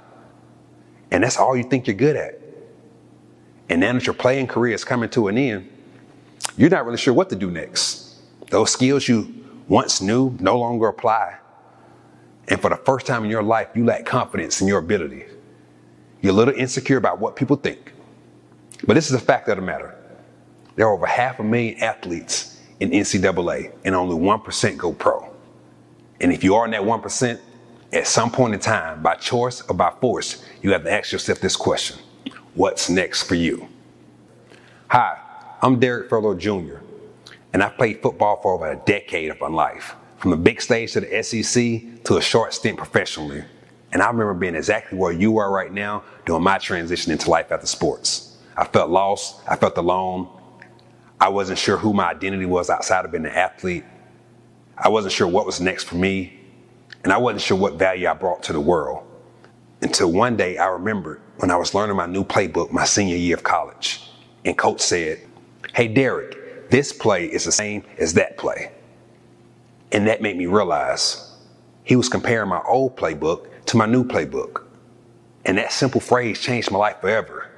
And 1.12 1.24
that's 1.24 1.38
all 1.38 1.56
you 1.58 1.64
think 1.64 1.88
you're 1.88 1.96
good 1.96 2.16
at. 2.16 2.43
And 3.70 3.82
now 3.82 3.94
that 3.94 4.06
your 4.06 4.14
playing 4.14 4.48
career 4.48 4.74
is 4.74 4.84
coming 4.84 5.10
to 5.12 5.28
an 5.28 5.38
end, 5.38 5.70
you're 6.58 6.70
not 6.70 6.86
really 6.86 6.98
sure 6.98 7.14
what 7.14 7.30
to 7.30 7.36
do 7.36 7.50
next. 7.50 8.16
Those 8.50 8.72
skills 8.72 9.08
you 9.08 9.34
once 9.68 10.02
knew 10.02 10.36
no 10.40 10.60
longer 10.60 10.88
apply. 10.88 11.38
And 12.48 12.62
for 12.62 12.70
the 12.70 12.76
first 12.76 13.06
time 13.08 13.24
in 13.24 13.30
your 13.30 13.44
life, 13.44 13.70
you 13.74 13.86
lack 13.86 14.06
confidence 14.06 14.62
in 14.62 14.68
your 14.68 14.80
ability. 14.80 15.26
You're 16.22 16.34
a 16.34 16.36
little 16.36 16.54
insecure 16.54 16.98
about 16.98 17.20
what 17.20 17.36
people 17.36 17.56
think. 17.56 17.94
But 18.86 18.96
this 18.96 19.08
is 19.08 19.14
a 19.14 19.20
fact 19.20 19.48
of 19.48 19.56
the 19.56 19.62
matter. 19.62 19.96
There 20.76 20.86
are 20.88 20.94
over 20.94 21.06
half 21.06 21.40
a 21.40 21.44
million 21.44 21.80
athletes 21.80 22.60
in 22.80 22.92
NCAA, 22.92 23.72
and 23.86 23.96
only 23.96 24.16
1% 24.16 24.78
go 24.78 24.92
pro. 24.92 25.34
And 26.20 26.34
if 26.34 26.44
you 26.44 26.56
are 26.56 26.66
in 26.66 26.72
that 26.72 26.82
1%, 26.82 27.40
at 27.94 28.08
some 28.08 28.32
point 28.32 28.54
in 28.54 28.60
time, 28.60 29.02
by 29.02 29.16
choice 29.16 29.62
or 29.62 29.76
by 29.76 29.92
force, 30.02 30.44
you 30.62 30.72
have 30.74 30.84
to 30.84 30.92
ask 30.92 31.12
yourself 31.12 31.40
this 31.40 31.56
question 31.56 31.98
What's 32.56 32.88
next 32.88 33.24
for 33.24 33.34
you? 33.34 33.68
Hi, 34.90 35.18
I'm 35.64 35.80
Derrick 35.80 36.08
Furlow 36.08 36.38
Jr., 36.38 36.84
and 37.52 37.64
I've 37.64 37.76
played 37.78 38.00
football 38.04 38.40
for 38.44 38.54
over 38.54 38.72
a 38.72 38.76
decade 38.76 39.32
of 39.32 39.42
my 39.42 39.48
life, 39.48 39.96
from 40.18 40.30
the 40.30 40.38
big 40.38 40.62
stage 40.62 40.94
to 40.94 41.02
the 41.02 41.24
SEC 41.24 42.04
to 42.04 42.18
a 42.18 42.22
short 42.22 42.54
stint 42.54 42.78
professionally. 42.78 43.44
And 43.92 44.04
I 44.04 44.08
remember 44.08 44.36
being 44.36 44.54
exactly 44.54 45.00
where 45.00 45.12
you 45.12 45.40
are 45.40 45.52
right 45.52 45.74
now 45.74 46.04
doing 46.28 46.44
my 46.44 46.60
transition 46.60 47.12
into 47.12 47.28
life 47.28 47.52
after 47.52 47.66
sports. 47.66 48.38
I 48.56 48.66
felt 48.66 48.92
lost, 48.92 49.42
I 49.48 49.56
felt 49.56 49.76
alone. 49.80 50.30
I 51.20 51.30
wasn't 51.30 51.58
sure 51.58 51.78
who 51.78 51.92
my 51.92 52.12
identity 52.12 52.46
was 52.46 52.70
outside 52.70 53.04
of 53.04 53.12
being 53.12 53.26
an 53.26 53.32
athlete. 53.32 53.84
I 54.78 54.90
wasn't 54.90 55.14
sure 55.14 55.28
what 55.28 55.48
was 55.48 55.60
next 55.60 55.86
for 55.86 55.96
me, 55.96 56.40
and 57.04 57.12
I 57.12 57.18
wasn't 57.18 57.42
sure 57.42 57.58
what 57.58 57.80
value 57.80 58.08
I 58.08 58.14
brought 58.14 58.44
to 58.44 58.54
the 58.54 58.62
world. 58.62 59.08
Until 59.84 60.14
one 60.14 60.38
day 60.38 60.58
I 60.58 60.68
remembered 60.68 61.20
when 61.40 61.52
I 61.52 61.58
was 61.58 61.74
learning 61.76 61.98
my 61.98 62.06
new 62.06 62.24
playbook 62.24 62.72
my 62.72 62.86
senior 62.86 63.18
year 63.18 63.36
of 63.36 63.44
college. 63.44 64.10
And 64.46 64.58
coach 64.58 64.80
said, 64.80 65.20
Hey, 65.76 65.90
Derrick, 65.90 66.70
this 66.70 66.94
play 66.94 67.26
is 67.26 67.44
the 67.44 67.52
same 67.52 67.84
as 67.98 68.14
that 68.14 68.38
play. 68.38 68.72
And 69.92 70.08
that 70.08 70.22
made 70.22 70.38
me 70.38 70.46
realize 70.46 71.36
he 71.84 71.98
was 71.98 72.08
comparing 72.08 72.48
my 72.48 72.62
old 72.66 72.96
playbook 72.96 73.50
to 73.66 73.76
my 73.76 73.86
new 73.86 74.06
playbook. 74.06 74.64
And 75.44 75.58
that 75.58 75.74
simple 75.74 76.00
phrase 76.00 76.40
changed 76.40 76.72
my 76.72 76.80
life 76.80 77.02
forever. 77.02 77.50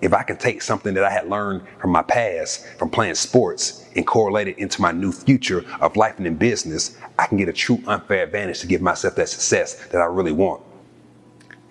If 0.00 0.14
I 0.14 0.22
can 0.22 0.36
take 0.36 0.62
something 0.62 0.94
that 0.94 1.02
I 1.02 1.10
had 1.10 1.28
learned 1.28 1.62
from 1.80 1.90
my 1.90 2.02
past, 2.02 2.68
from 2.78 2.88
playing 2.88 3.16
sports, 3.16 3.84
and 3.96 4.06
correlate 4.06 4.46
it 4.46 4.58
into 4.58 4.80
my 4.80 4.92
new 4.92 5.10
future 5.10 5.64
of 5.80 5.96
life 5.96 6.18
and 6.18 6.26
in 6.28 6.36
business, 6.36 6.96
I 7.18 7.26
can 7.26 7.36
get 7.36 7.48
a 7.48 7.52
true 7.52 7.82
unfair 7.88 8.22
advantage 8.22 8.60
to 8.60 8.68
give 8.68 8.80
myself 8.80 9.16
that 9.16 9.28
success 9.28 9.74
that 9.86 10.00
I 10.00 10.04
really 10.04 10.30
want. 10.30 10.62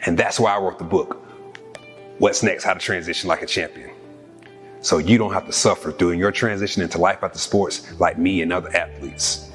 And 0.05 0.17
that's 0.17 0.38
why 0.38 0.53
I 0.53 0.60
wrote 0.60 0.79
the 0.79 0.83
book, 0.83 1.25
What's 2.17 2.43
Next? 2.43 2.65
How 2.65 2.74
to 2.74 2.79
Transition 2.79 3.29
Like 3.29 3.41
a 3.41 3.45
Champion. 3.45 3.89
So 4.81 4.98
you 4.98 5.17
don't 5.17 5.31
have 5.31 5.45
to 5.45 5.53
suffer 5.53 5.93
during 5.93 6.19
your 6.19 6.31
transition 6.31 6.83
into 6.83 6.98
life 6.98 7.24
after 7.24 7.39
sports 7.39 7.98
like 8.01 8.17
me 8.17 8.41
and 8.41 8.51
other 8.51 8.69
athletes. 8.75 9.50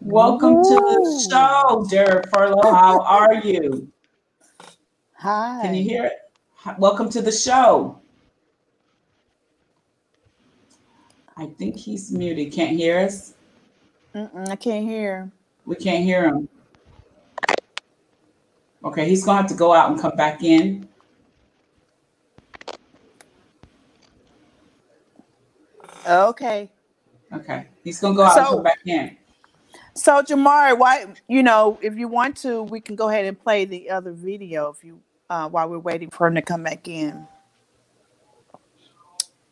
Welcome 0.00 0.62
to 0.62 0.74
the 0.74 1.28
show, 1.30 1.86
Derrick 1.88 2.26
Furlow. 2.30 2.62
How 2.62 3.00
are 3.00 3.34
you? 3.36 3.90
Hi. 5.14 5.60
Can 5.62 5.74
you 5.74 5.84
hear 5.84 6.04
it? 6.04 6.12
Welcome 6.78 7.08
to 7.10 7.22
the 7.22 7.32
show. 7.32 7.99
I 11.40 11.46
think 11.46 11.74
he's 11.74 12.12
muted. 12.12 12.52
Can't 12.52 12.76
hear 12.76 12.98
us. 12.98 13.32
Mm-mm, 14.14 14.48
I 14.50 14.56
can't 14.56 14.84
hear. 14.84 15.32
We 15.64 15.74
can't 15.74 16.04
hear 16.04 16.28
him. 16.28 16.48
Okay, 18.84 19.08
he's 19.08 19.24
gonna 19.24 19.40
have 19.40 19.50
to 19.50 19.56
go 19.56 19.72
out 19.72 19.90
and 19.90 19.98
come 19.98 20.14
back 20.16 20.42
in. 20.42 20.86
Okay. 26.06 26.70
Okay, 27.32 27.66
he's 27.84 28.00
gonna 28.00 28.14
go 28.14 28.24
out 28.24 28.36
and 28.36 28.46
So- 28.46 28.54
come 28.56 28.62
back 28.62 28.80
in. 28.84 29.16
So 29.94 30.22
Jamari, 30.22 30.78
why 30.78 31.06
you 31.26 31.42
know, 31.42 31.78
if 31.80 31.96
you 31.96 32.06
want 32.06 32.36
to, 32.38 32.64
we 32.64 32.80
can 32.80 32.96
go 32.96 33.08
ahead 33.08 33.24
and 33.24 33.38
play 33.38 33.64
the 33.64 33.88
other 33.88 34.12
video 34.12 34.68
if 34.68 34.84
you 34.84 35.00
uh 35.30 35.48
while 35.48 35.70
we're 35.70 35.78
waiting 35.78 36.10
for 36.10 36.26
him 36.26 36.34
to 36.34 36.42
come 36.42 36.64
back 36.64 36.86
in. 36.86 37.26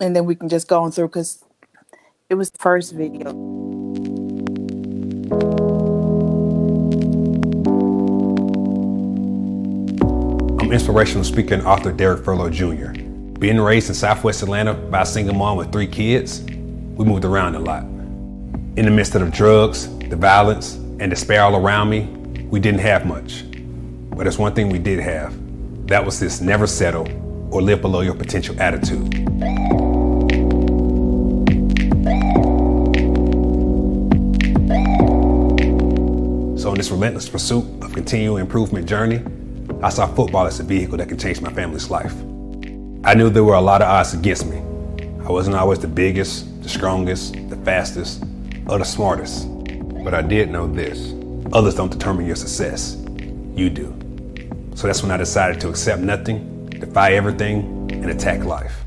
And 0.00 0.14
then 0.14 0.26
we 0.26 0.34
can 0.34 0.50
just 0.50 0.68
go 0.68 0.82
on 0.82 0.92
through 0.92 1.08
because 1.08 1.44
it 2.30 2.34
was 2.34 2.50
the 2.50 2.58
first 2.58 2.92
video. 2.92 3.30
I'm 10.60 10.70
inspirational 10.70 11.24
speaker 11.24 11.54
and 11.54 11.66
author 11.66 11.90
Derrick 11.90 12.22
Furlow 12.22 12.52
Jr. 12.52 13.00
Being 13.38 13.58
raised 13.58 13.88
in 13.88 13.94
Southwest 13.94 14.42
Atlanta 14.42 14.74
by 14.74 15.02
a 15.02 15.06
single 15.06 15.34
mom 15.34 15.56
with 15.56 15.72
three 15.72 15.86
kids, 15.86 16.42
we 16.42 17.04
moved 17.06 17.24
around 17.24 17.54
a 17.54 17.60
lot. 17.60 17.84
In 17.84 18.84
the 18.84 18.90
midst 18.90 19.14
of 19.14 19.22
the 19.22 19.30
drugs, 19.30 19.88
the 19.98 20.16
violence, 20.16 20.74
and 21.00 21.08
despair 21.08 21.42
all 21.42 21.56
around 21.56 21.88
me, 21.88 22.02
we 22.50 22.60
didn't 22.60 22.80
have 22.80 23.06
much. 23.06 23.44
But 24.10 24.24
there's 24.24 24.38
one 24.38 24.54
thing 24.54 24.68
we 24.68 24.78
did 24.78 24.98
have. 24.98 25.34
That 25.86 26.04
was 26.04 26.20
this 26.20 26.42
never 26.42 26.66
settle 26.66 27.08
or 27.50 27.62
live 27.62 27.80
below 27.80 28.02
your 28.02 28.14
potential 28.14 28.60
attitude. 28.60 29.77
This 36.78 36.90
relentless 36.90 37.28
pursuit 37.28 37.64
of 37.82 37.92
continual 37.92 38.36
improvement 38.36 38.88
journey, 38.88 39.22
I 39.82 39.90
saw 39.90 40.06
football 40.06 40.46
as 40.46 40.60
a 40.60 40.62
vehicle 40.62 40.96
that 40.98 41.08
could 41.08 41.20
change 41.20 41.40
my 41.40 41.52
family's 41.52 41.90
life. 41.90 42.14
I 43.04 43.14
knew 43.14 43.30
there 43.30 43.44
were 43.44 43.54
a 43.54 43.60
lot 43.60 43.82
of 43.82 43.88
odds 43.88 44.14
against 44.14 44.46
me. 44.46 44.58
I 45.24 45.30
wasn't 45.30 45.56
always 45.56 45.78
the 45.80 45.88
biggest, 45.88 46.62
the 46.62 46.68
strongest, 46.68 47.34
the 47.50 47.56
fastest, 47.56 48.24
or 48.66 48.78
the 48.78 48.84
smartest. 48.84 49.48
But 50.04 50.14
I 50.14 50.22
did 50.22 50.50
know 50.50 50.66
this. 50.66 51.14
Others 51.52 51.74
don't 51.74 51.90
determine 51.90 52.26
your 52.26 52.36
success. 52.36 52.96
You 53.54 53.70
do. 53.70 53.94
So 54.74 54.86
that's 54.86 55.02
when 55.02 55.10
I 55.10 55.16
decided 55.16 55.60
to 55.62 55.68
accept 55.68 56.00
nothing, 56.00 56.66
defy 56.70 57.14
everything, 57.14 57.90
and 57.92 58.10
attack 58.10 58.44
life. 58.44 58.84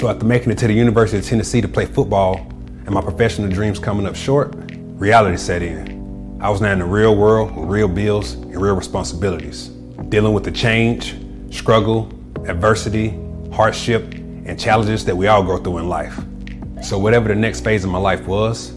So 0.00 0.08
after 0.08 0.24
making 0.24 0.50
it 0.50 0.56
to 0.56 0.66
the 0.66 0.72
University 0.72 1.18
of 1.18 1.26
Tennessee 1.26 1.60
to 1.60 1.68
play 1.68 1.84
football 1.84 2.38
and 2.38 2.88
my 2.88 3.02
professional 3.02 3.50
dreams 3.50 3.78
coming 3.78 4.06
up 4.06 4.16
short, 4.16 4.54
reality 4.94 5.36
set 5.36 5.60
in. 5.60 6.38
I 6.40 6.48
was 6.48 6.62
now 6.62 6.72
in 6.72 6.78
the 6.78 6.86
real 6.86 7.14
world 7.14 7.54
with 7.54 7.68
real 7.68 7.86
bills 7.86 8.32
and 8.32 8.58
real 8.58 8.74
responsibilities, 8.74 9.68
dealing 10.08 10.32
with 10.32 10.44
the 10.44 10.52
change, 10.52 11.16
struggle, 11.54 12.10
adversity, 12.46 13.10
hardship, 13.52 14.14
and 14.14 14.58
challenges 14.58 15.04
that 15.04 15.14
we 15.14 15.26
all 15.26 15.42
go 15.42 15.58
through 15.58 15.76
in 15.76 15.90
life. 15.90 16.18
So 16.80 16.98
whatever 16.98 17.28
the 17.28 17.34
next 17.34 17.60
phase 17.60 17.84
of 17.84 17.90
my 17.90 17.98
life 17.98 18.26
was, 18.26 18.72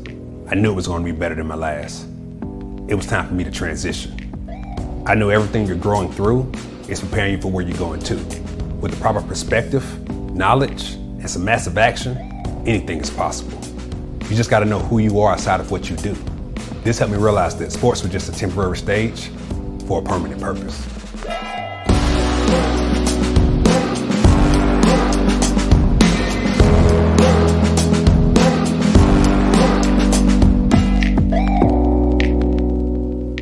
I 0.50 0.56
knew 0.56 0.74
it 0.74 0.76
was 0.76 0.88
going 0.88 1.06
to 1.06 1.10
be 1.10 1.18
better 1.18 1.36
than 1.36 1.48
my 1.48 1.56
last. 1.56 2.04
It 2.90 2.96
was 2.96 3.06
time 3.06 3.30
for 3.30 3.34
me 3.34 3.46
to 3.46 3.52
transition. 3.52 5.06
I 5.08 5.16
know 5.16 5.30
everything 5.30 5.68
you're 5.68 5.78
growing 5.78 6.12
through 6.12 6.52
is 6.90 7.00
preparing 7.00 7.36
you 7.36 7.42
for 7.42 7.50
where 7.50 7.66
you're 7.66 7.78
going 7.78 8.02
to. 8.02 8.16
With 8.82 8.92
the 8.92 8.98
proper 9.00 9.22
perspective, 9.22 9.86
knowledge, 10.36 10.98
and 11.24 11.30
some 11.32 11.46
massive 11.46 11.78
action, 11.78 12.18
anything 12.68 13.00
is 13.00 13.10
possible. 13.10 13.58
You 14.30 14.36
just 14.36 14.50
got 14.50 14.60
to 14.60 14.66
know 14.66 14.80
who 14.80 15.00
you 15.00 15.22
are 15.22 15.32
outside 15.32 15.62
of 15.62 15.72
what 15.72 15.90
you 15.90 15.96
do. 15.96 16.18
This 16.84 17.00
helped 17.00 17.14
me 17.14 17.18
realize 17.18 17.58
that 17.60 17.72
sports 17.72 18.04
was 18.04 18.12
just 18.12 18.28
a 18.28 18.34
temporary 18.34 18.76
stage 18.76 19.30
for 19.88 20.02
a 20.02 20.04
permanent 20.04 20.42
purpose. 20.42 20.86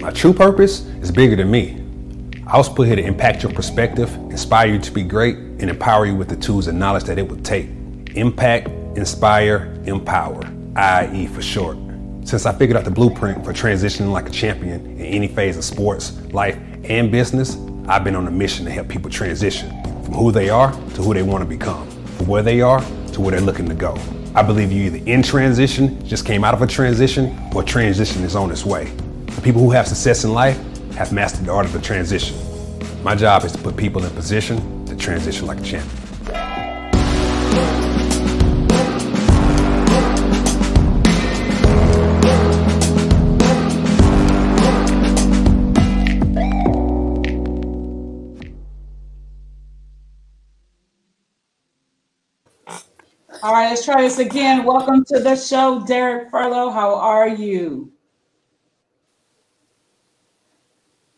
My 0.03 0.11
true 0.11 0.33
purpose 0.33 0.85
is 1.01 1.11
bigger 1.11 1.35
than 1.35 1.49
me. 1.49 1.81
I 2.51 2.57
was 2.57 2.67
put 2.67 2.85
here 2.85 2.97
to 2.97 3.01
impact 3.01 3.43
your 3.43 3.53
perspective, 3.53 4.13
inspire 4.29 4.73
you 4.73 4.79
to 4.79 4.91
be 4.91 5.03
great, 5.03 5.37
and 5.37 5.69
empower 5.69 6.05
you 6.05 6.15
with 6.15 6.27
the 6.27 6.35
tools 6.35 6.67
and 6.67 6.77
knowledge 6.77 7.05
that 7.05 7.17
it 7.17 7.25
would 7.29 7.45
take. 7.45 7.69
Impact, 8.15 8.67
inspire, 8.97 9.73
empower, 9.85 10.43
IE 10.77 11.27
for 11.27 11.41
short. 11.41 11.77
Since 12.25 12.45
I 12.45 12.51
figured 12.51 12.75
out 12.75 12.83
the 12.83 12.91
blueprint 12.91 13.45
for 13.45 13.53
transitioning 13.53 14.11
like 14.11 14.27
a 14.27 14.31
champion 14.31 14.85
in 14.85 14.99
any 14.99 15.29
phase 15.29 15.55
of 15.55 15.63
sports, 15.63 16.19
life, 16.33 16.59
and 16.83 17.09
business, 17.09 17.55
I've 17.87 18.03
been 18.03 18.17
on 18.17 18.27
a 18.27 18.31
mission 18.31 18.65
to 18.65 18.71
help 18.71 18.89
people 18.89 19.09
transition 19.09 19.69
from 20.03 20.15
who 20.15 20.33
they 20.33 20.49
are 20.49 20.73
to 20.73 21.01
who 21.01 21.13
they 21.13 21.23
want 21.23 21.43
to 21.43 21.47
become, 21.47 21.89
from 22.17 22.25
where 22.25 22.43
they 22.43 22.59
are 22.59 22.81
to 23.13 23.21
where 23.21 23.31
they're 23.31 23.39
looking 23.39 23.69
to 23.69 23.75
go. 23.75 23.97
I 24.35 24.43
believe 24.43 24.73
you 24.73 24.91
either 24.91 25.09
in 25.09 25.23
transition, 25.23 26.05
just 26.05 26.25
came 26.25 26.43
out 26.43 26.53
of 26.53 26.61
a 26.61 26.67
transition, 26.67 27.33
or 27.55 27.63
transition 27.63 28.25
is 28.25 28.35
on 28.35 28.51
its 28.51 28.65
way. 28.65 28.91
The 29.27 29.41
people 29.41 29.61
who 29.61 29.71
have 29.71 29.87
success 29.87 30.25
in 30.25 30.33
life 30.33 30.59
have 30.95 31.11
mastered 31.11 31.45
the 31.45 31.51
art 31.51 31.65
of 31.65 31.73
the 31.73 31.81
transition. 31.81 32.37
My 33.03 33.15
job 33.15 33.43
is 33.43 33.51
to 33.53 33.57
put 33.57 33.75
people 33.77 34.03
in 34.03 34.11
position 34.11 34.85
to 34.85 34.95
transition 34.95 35.47
like 35.47 35.59
a 35.59 35.63
champion. 35.63 35.97
All 53.43 53.53
right, 53.53 53.69
let's 53.69 53.83
try 53.83 54.03
this 54.03 54.19
again. 54.19 54.65
Welcome 54.65 55.03
to 55.05 55.19
the 55.19 55.35
show, 55.35 55.83
Derrick 55.87 56.29
Furlow. 56.29 56.71
How 56.71 56.93
are 56.93 57.27
you? 57.27 57.90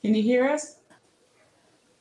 Can 0.03 0.15
you 0.15 0.23
hear 0.23 0.49
us? 0.49 0.77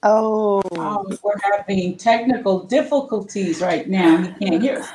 Oh, 0.02 0.62
Oh, 0.78 1.06
we're 1.22 1.38
having 1.56 1.96
technical 1.98 2.64
difficulties 2.64 3.60
right 3.62 3.88
now. 3.88 4.18
He 4.22 4.34
can't 4.34 4.62
hear 4.62 4.78
us. 4.78 4.88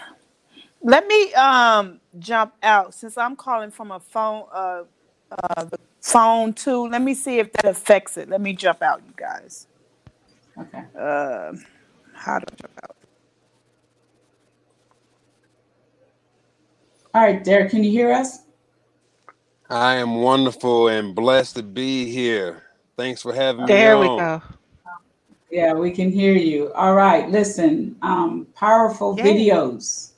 let 0.84 1.08
me 1.08 1.34
um 1.36 2.00
jump 2.20 2.54
out 2.64 2.94
since 2.94 3.18
I'm 3.18 3.36
calling 3.36 3.72
from 3.72 3.92
a 3.92 4.00
phone 4.00 4.46
uh 4.54 4.84
uh 5.32 5.66
the 5.66 5.80
phone 6.02 6.54
too. 6.54 6.88
Let 6.88 7.02
me 7.02 7.14
see 7.16 7.40
if 7.40 7.52
that 7.54 7.66
affects 7.66 8.18
it. 8.18 8.30
Let 8.30 8.42
me 8.42 8.54
jump 8.54 8.82
out, 8.84 9.04
you 9.06 9.14
guys. 9.18 9.68
Okay. 10.60 10.84
Uh, 11.00 11.54
how 12.14 12.40
do 12.40 12.46
I 12.52 12.56
jump 12.62 12.74
out? 12.84 12.96
All 17.14 17.22
right, 17.24 17.44
Derrick, 17.44 17.72
can 17.72 17.84
you 17.84 17.92
hear 17.92 18.12
us? 18.12 18.40
I 19.70 19.96
am 19.96 20.16
wonderful 20.16 20.90
and 20.90 21.16
blessed 21.16 21.58
to 21.58 21.64
be 21.64 22.12
here. 22.12 22.67
Thanks 22.98 23.22
for 23.22 23.32
having 23.32 23.66
me 23.66 23.68
There 23.68 23.98
we 24.00 24.08
on. 24.08 24.18
go. 24.18 24.42
Yeah, 25.51 25.74
we 25.74 25.92
can 25.92 26.12
hear 26.12 26.34
you. 26.34 26.74
All 26.74 26.96
right, 26.96 27.30
listen, 27.30 27.96
um, 28.01 28.48
powerful 28.56 29.16
Yay. 29.16 29.24
videos. 29.24 30.12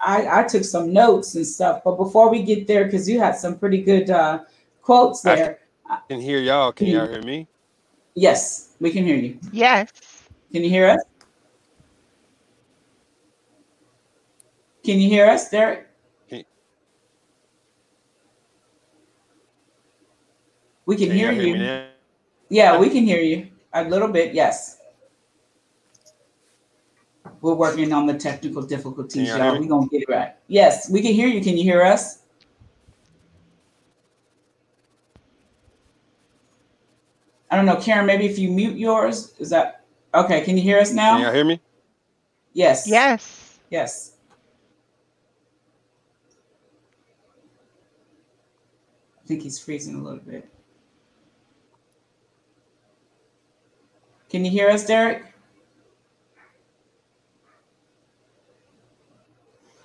I, 0.00 0.40
I 0.40 0.42
took 0.44 0.64
some 0.64 0.92
notes 0.92 1.34
and 1.36 1.46
stuff, 1.46 1.82
but 1.84 1.96
before 1.96 2.30
we 2.30 2.42
get 2.42 2.66
there, 2.66 2.86
because 2.86 3.08
you 3.08 3.20
had 3.20 3.36
some 3.36 3.58
pretty 3.58 3.82
good 3.82 4.10
uh, 4.10 4.40
quotes 4.82 5.24
I- 5.26 5.56
Can 6.08 6.20
hear 6.20 6.40
y'all. 6.40 6.72
Can 6.72 6.88
y'all 6.88 7.06
hear 7.06 7.22
me? 7.22 7.46
Yes, 8.14 8.74
we 8.80 8.90
can 8.90 9.04
hear 9.04 9.16
you. 9.16 9.38
Yes. 9.52 9.92
Can 10.52 10.64
you 10.64 10.70
hear 10.70 10.88
us? 10.88 11.02
Can 14.84 14.98
you 14.98 15.08
hear 15.08 15.26
us, 15.26 15.50
Derrick? 15.50 15.86
We 20.86 20.96
can 20.96 21.08
Can 21.08 21.16
hear 21.16 21.32
y'all 21.32 21.40
hear 21.40 21.56
you. 21.56 21.95
Me 22.50 22.58
now? 22.58 22.74
Yeah, 22.74 22.78
we 22.78 22.90
can 22.90 23.04
hear 23.04 23.20
you 23.20 23.48
a 23.72 23.84
little 23.84 24.08
bit. 24.08 24.34
Yes. 24.34 24.78
We're 27.40 27.54
working 27.54 27.92
on 27.92 28.06
the 28.06 28.14
technical 28.14 28.62
difficulties, 28.62 29.14
Can 29.14 29.26
y'all 29.26 29.36
hear 29.36 29.44
y'all. 29.44 29.54
me? 29.54 29.60
We're 29.60 29.68
gonna 29.68 29.88
get 29.88 30.02
it 30.02 30.08
right. 30.08 30.34
Yes, 30.48 30.90
we 30.90 31.02
can 31.02 31.12
hear 31.12 31.28
you. 31.28 31.40
Can 31.42 31.56
you 31.56 31.64
hear 31.64 31.82
us? 31.82 32.22
I 37.50 37.56
don't 37.56 37.66
know, 37.66 37.76
Karen. 37.76 38.06
Maybe 38.06 38.26
if 38.26 38.38
you 38.38 38.50
mute 38.50 38.76
yours, 38.76 39.34
is 39.38 39.50
that 39.50 39.84
okay? 40.14 40.40
Can 40.42 40.56
you 40.56 40.62
hear 40.62 40.78
us 40.78 40.92
now? 40.92 41.14
Can 41.16 41.22
y'all 41.22 41.34
hear 41.34 41.44
me? 41.44 41.60
Yes. 42.52 42.88
Yes. 42.88 43.58
Yes. 43.70 44.12
I 49.22 49.26
think 49.26 49.42
he's 49.42 49.58
freezing 49.58 49.96
a 49.96 49.98
little 50.02 50.20
bit. 50.20 50.48
Can 54.28 54.44
you 54.44 54.50
hear 54.50 54.68
us, 54.68 54.84
Derrick? 54.84 55.24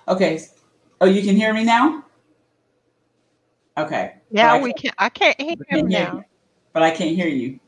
Okay. 0.08 0.40
Oh, 1.00 1.06
you 1.06 1.22
can 1.22 1.36
hear 1.36 1.54
me 1.54 1.64
now? 1.64 2.04
Okay. 3.78 4.14
Yeah, 4.30 4.54
I 4.54 4.60
we 4.60 4.72
can. 4.72 4.92
I 4.98 5.08
can't 5.08 5.40
hear 5.40 5.56
him 5.68 5.88
now. 5.88 6.16
you. 6.16 6.24
But 6.72 6.82
I 6.82 6.90
can't 6.90 7.14
hear 7.14 7.28
you. 7.28 7.58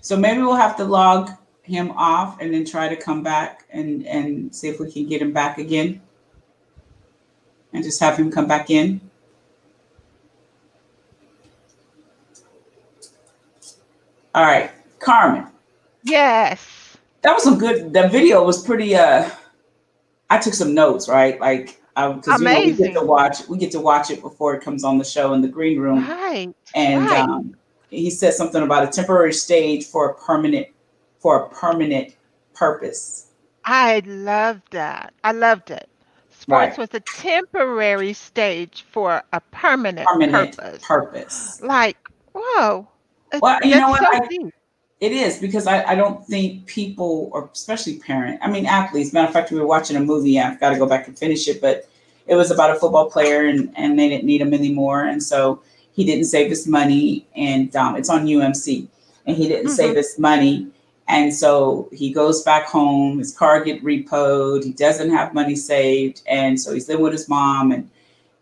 So 0.00 0.16
maybe 0.16 0.42
we'll 0.42 0.56
have 0.56 0.76
to 0.78 0.84
log 0.84 1.30
him 1.62 1.92
off 1.92 2.40
and 2.40 2.52
then 2.52 2.64
try 2.64 2.88
to 2.88 2.96
come 2.96 3.22
back 3.22 3.64
and 3.70 4.06
and 4.06 4.54
see 4.54 4.68
if 4.68 4.80
we 4.80 4.90
can 4.90 5.06
get 5.06 5.22
him 5.22 5.32
back 5.32 5.58
again. 5.58 6.02
And 7.72 7.82
just 7.82 8.00
have 8.00 8.16
him 8.16 8.30
come 8.30 8.46
back 8.46 8.68
in. 8.68 9.00
All 14.34 14.44
right, 14.44 14.70
Carmen. 14.98 15.46
Yes. 16.04 16.96
That 17.22 17.34
was 17.34 17.42
some 17.42 17.58
good. 17.58 17.92
The 17.92 18.08
video 18.08 18.44
was 18.44 18.64
pretty. 18.64 18.94
Uh, 18.96 19.30
I 20.30 20.38
took 20.38 20.54
some 20.54 20.74
notes, 20.74 21.08
right? 21.08 21.38
Like, 21.38 21.80
because 21.94 22.40
you 22.40 22.46
know, 22.46 22.60
we 22.60 22.72
get 22.72 22.94
to 22.94 23.04
watch. 23.04 23.48
We 23.48 23.58
get 23.58 23.70
to 23.72 23.80
watch 23.80 24.10
it 24.10 24.22
before 24.22 24.54
it 24.54 24.62
comes 24.62 24.84
on 24.84 24.98
the 24.98 25.04
show 25.04 25.34
in 25.34 25.42
the 25.42 25.48
green 25.48 25.78
room. 25.78 26.08
Right. 26.08 26.52
and 26.74 27.06
right. 27.06 27.20
um, 27.20 27.56
he 27.90 28.10
said 28.10 28.32
something 28.32 28.62
about 28.62 28.88
a 28.88 28.90
temporary 28.90 29.34
stage 29.34 29.84
for 29.86 30.10
a 30.10 30.14
permanent 30.14 30.68
for 31.18 31.44
a 31.44 31.48
permanent 31.50 32.16
purpose. 32.54 33.28
I 33.64 34.02
loved 34.06 34.72
that. 34.72 35.14
I 35.22 35.32
loved 35.32 35.70
it. 35.70 35.88
Right. 36.48 36.72
Sports 36.72 36.78
was 36.78 36.88
a 36.94 37.00
temporary 37.00 38.14
stage 38.14 38.84
for 38.90 39.22
a 39.32 39.40
permanent, 39.52 40.08
Permanent 40.08 40.56
purpose. 40.56 40.82
purpose. 40.84 41.62
like, 41.62 41.96
whoa. 42.34 42.88
Well, 43.40 43.58
you 43.62 43.76
know 43.76 43.90
what? 43.90 44.02
I-. 44.02 44.28
It 45.00 45.10
is 45.10 45.38
because 45.38 45.66
I, 45.66 45.82
I 45.82 45.94
don't 45.96 46.24
think 46.24 46.66
people, 46.66 47.28
or 47.32 47.50
especially 47.52 47.98
parent, 47.98 48.38
I 48.40 48.48
mean 48.48 48.66
athletes. 48.66 49.12
Matter 49.12 49.26
of 49.26 49.32
fact, 49.32 49.50
we 49.50 49.58
were 49.58 49.66
watching 49.66 49.96
a 49.96 50.00
movie. 50.00 50.38
I've 50.38 50.60
got 50.60 50.70
to 50.70 50.78
go 50.78 50.86
back 50.86 51.08
and 51.08 51.18
finish 51.18 51.48
it, 51.48 51.60
but 51.60 51.88
it 52.28 52.36
was 52.36 52.52
about 52.52 52.70
a 52.70 52.76
football 52.76 53.10
player, 53.10 53.46
and 53.46 53.72
and 53.76 53.98
they 53.98 54.08
didn't 54.08 54.24
need 54.24 54.40
him 54.40 54.54
anymore, 54.54 55.02
and 55.04 55.20
so 55.20 55.60
he 55.92 56.04
didn't 56.04 56.26
save 56.26 56.50
his 56.50 56.68
money, 56.68 57.26
and 57.36 57.74
um, 57.74 57.96
it's 57.96 58.08
on 58.08 58.26
UMC, 58.26 58.86
and 59.26 59.36
he 59.36 59.48
didn't 59.48 59.66
Mhm. 59.72 59.76
save 59.76 59.96
his 59.96 60.18
money, 60.20 60.68
and 61.08 61.34
so 61.34 61.88
he 61.92 62.12
goes 62.12 62.42
back 62.44 62.66
home. 62.66 63.18
His 63.18 63.36
car 63.36 63.64
get 63.64 63.82
repoed. 63.82 64.62
He 64.62 64.72
doesn't 64.72 65.10
have 65.10 65.34
money 65.34 65.56
saved, 65.56 66.22
and 66.28 66.60
so 66.60 66.72
he's 66.72 66.88
living 66.88 67.02
with 67.02 67.12
his 67.12 67.28
mom, 67.28 67.72
and 67.72 67.90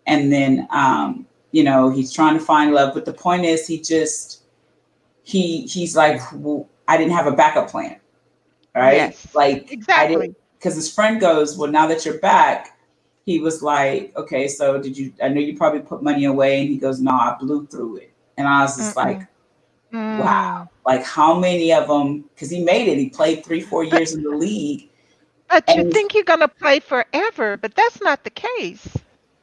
and 0.06 0.30
then 0.30 0.68
um, 0.70 1.24
you 1.52 1.64
know 1.64 1.88
he's 1.88 2.12
trying 2.12 2.36
to 2.38 2.44
find 2.44 2.74
love. 2.74 2.92
But 2.92 3.06
the 3.06 3.14
point 3.14 3.46
is, 3.46 3.66
he 3.66 3.80
just 3.80 4.39
he 5.22 5.62
he's 5.66 5.96
like, 5.96 6.20
well, 6.34 6.68
I 6.88 6.96
didn't 6.96 7.12
have 7.12 7.26
a 7.26 7.32
backup 7.32 7.70
plan, 7.70 8.00
right? 8.74 8.94
Yes, 8.96 9.34
like 9.34 9.70
Exactly. 9.70 10.34
because 10.58 10.74
his 10.74 10.92
friend 10.92 11.20
goes, 11.20 11.56
Well, 11.56 11.70
now 11.70 11.86
that 11.88 12.04
you're 12.04 12.18
back, 12.18 12.78
he 13.24 13.40
was 13.40 13.62
like, 13.62 14.12
Okay, 14.16 14.48
so 14.48 14.80
did 14.80 14.96
you? 14.96 15.12
I 15.22 15.28
know 15.28 15.40
you 15.40 15.56
probably 15.56 15.80
put 15.80 16.02
money 16.02 16.24
away. 16.24 16.60
And 16.62 16.70
he 16.70 16.78
goes, 16.78 17.00
No, 17.00 17.12
I 17.12 17.36
blew 17.38 17.66
through 17.66 17.98
it. 17.98 18.12
And 18.36 18.48
I 18.48 18.62
was 18.62 18.76
just 18.76 18.94
Mm-mm. 18.94 18.96
like, 18.96 19.28
Mm. 19.92 20.18
Wow. 20.18 20.68
Like, 20.86 21.04
how 21.04 21.38
many 21.38 21.72
of 21.72 21.88
them? 21.88 22.22
Because 22.34 22.50
he 22.50 22.62
made 22.62 22.88
it. 22.88 22.98
He 22.98 23.08
played 23.10 23.44
three, 23.44 23.60
four 23.60 23.84
years 23.92 24.14
in 24.14 24.22
the 24.22 24.30
league. 24.30 24.88
But 25.48 25.68
you 25.74 25.84
think 25.84 26.14
you're 26.14 26.24
going 26.24 26.40
to 26.40 26.48
play 26.48 26.80
forever, 26.80 27.56
but 27.56 27.74
that's 27.74 28.00
not 28.00 28.24
the 28.24 28.30
case. 28.30 28.86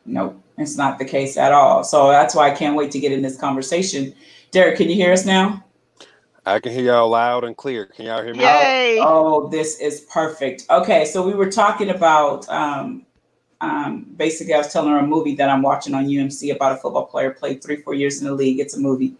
Nope, 0.05 0.41
it's 0.57 0.77
not 0.77 0.99
the 0.99 1.05
case 1.05 1.37
at 1.37 1.51
all. 1.51 1.83
So 1.83 2.09
that's 2.09 2.33
why 2.33 2.49
I 2.49 2.55
can't 2.55 2.75
wait 2.75 2.91
to 2.91 2.99
get 2.99 3.11
in 3.11 3.21
this 3.21 3.37
conversation. 3.37 4.13
Derrick, 4.51 4.77
can 4.77 4.89
you 4.89 4.95
hear 4.95 5.11
us 5.11 5.25
now? 5.25 5.63
I 6.47 6.59
can 6.61 6.71
hear 6.71 6.85
y'all 6.85 7.09
loud 7.09 7.43
and 7.43 7.57
clear. 7.57 7.87
Can 7.87 8.05
y'all 8.05 8.23
hear 8.23 8.33
me? 8.33 8.39
Yay! 8.39 8.99
Oh, 9.01 9.49
this 9.49 9.79
is 9.79 10.01
perfect. 10.01 10.65
Okay, 10.69 11.03
so 11.03 11.21
we 11.21 11.33
were 11.33 11.51
talking 11.51 11.89
about 11.89 12.47
um, 12.47 13.05
um, 13.59 14.05
basically, 14.15 14.53
I 14.53 14.59
was 14.59 14.71
telling 14.71 14.91
her 14.91 14.99
a 14.99 15.05
movie 15.05 15.35
that 15.35 15.49
I'm 15.49 15.61
watching 15.61 15.93
on 15.93 16.05
UMC 16.05 16.55
about 16.55 16.71
a 16.71 16.77
football 16.77 17.05
player 17.05 17.31
played 17.31 17.61
three, 17.61 17.81
four 17.81 17.95
years 17.95 18.21
in 18.21 18.27
the 18.27 18.33
league. 18.33 18.61
It's 18.61 18.77
a 18.77 18.79
movie, 18.79 19.15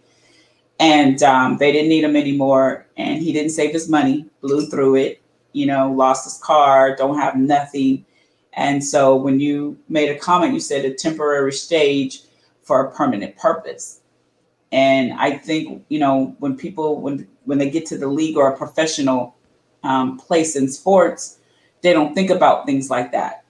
and 0.80 1.22
um, 1.22 1.58
they 1.58 1.70
didn't 1.70 1.90
need 1.90 2.04
him 2.04 2.16
anymore, 2.16 2.86
and 2.96 3.22
he 3.22 3.32
didn't 3.32 3.50
save 3.50 3.72
his 3.72 3.90
money, 3.90 4.26
blew 4.40 4.66
through 4.66 4.96
it, 4.96 5.20
you 5.52 5.66
know, 5.66 5.92
lost 5.92 6.24
his 6.24 6.38
car, 6.42 6.96
don't 6.96 7.18
have 7.18 7.36
nothing, 7.36 8.06
and 8.54 8.82
so 8.82 9.14
when 9.14 9.38
you 9.38 9.78
made 9.90 10.08
a 10.08 10.18
comment, 10.18 10.54
you 10.54 10.60
said 10.60 10.86
a 10.86 10.94
temporary 10.94 11.52
stage 11.52 12.22
for 12.62 12.86
a 12.86 12.90
permanent 12.90 13.36
purpose. 13.36 14.00
And 14.72 15.12
I 15.14 15.36
think 15.36 15.84
you 15.88 15.98
know 15.98 16.36
when 16.38 16.56
people 16.56 17.00
when 17.00 17.26
when 17.44 17.58
they 17.58 17.70
get 17.70 17.86
to 17.86 17.98
the 17.98 18.08
league 18.08 18.36
or 18.36 18.50
a 18.52 18.56
professional 18.56 19.34
um, 19.82 20.18
place 20.18 20.56
in 20.56 20.68
sports, 20.68 21.38
they 21.82 21.92
don't 21.92 22.14
think 22.14 22.30
about 22.30 22.66
things 22.66 22.90
like 22.90 23.12
that. 23.12 23.44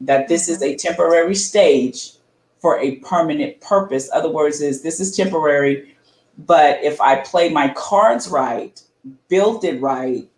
That 0.00 0.28
this 0.28 0.48
is 0.48 0.62
a 0.62 0.76
temporary 0.76 1.34
stage 1.34 2.12
for 2.60 2.78
a 2.78 2.96
permanent 2.96 3.60
purpose. 3.60 4.08
Other 4.12 4.30
words, 4.30 4.60
is 4.60 4.82
this 4.82 5.00
is 5.00 5.16
temporary, 5.16 5.94
but 6.38 6.82
if 6.82 7.00
I 7.00 7.16
play 7.16 7.48
my 7.48 7.68
cards 7.76 8.28
right, 8.28 8.80
build 9.28 9.64
it 9.64 9.80
right, 9.80 10.28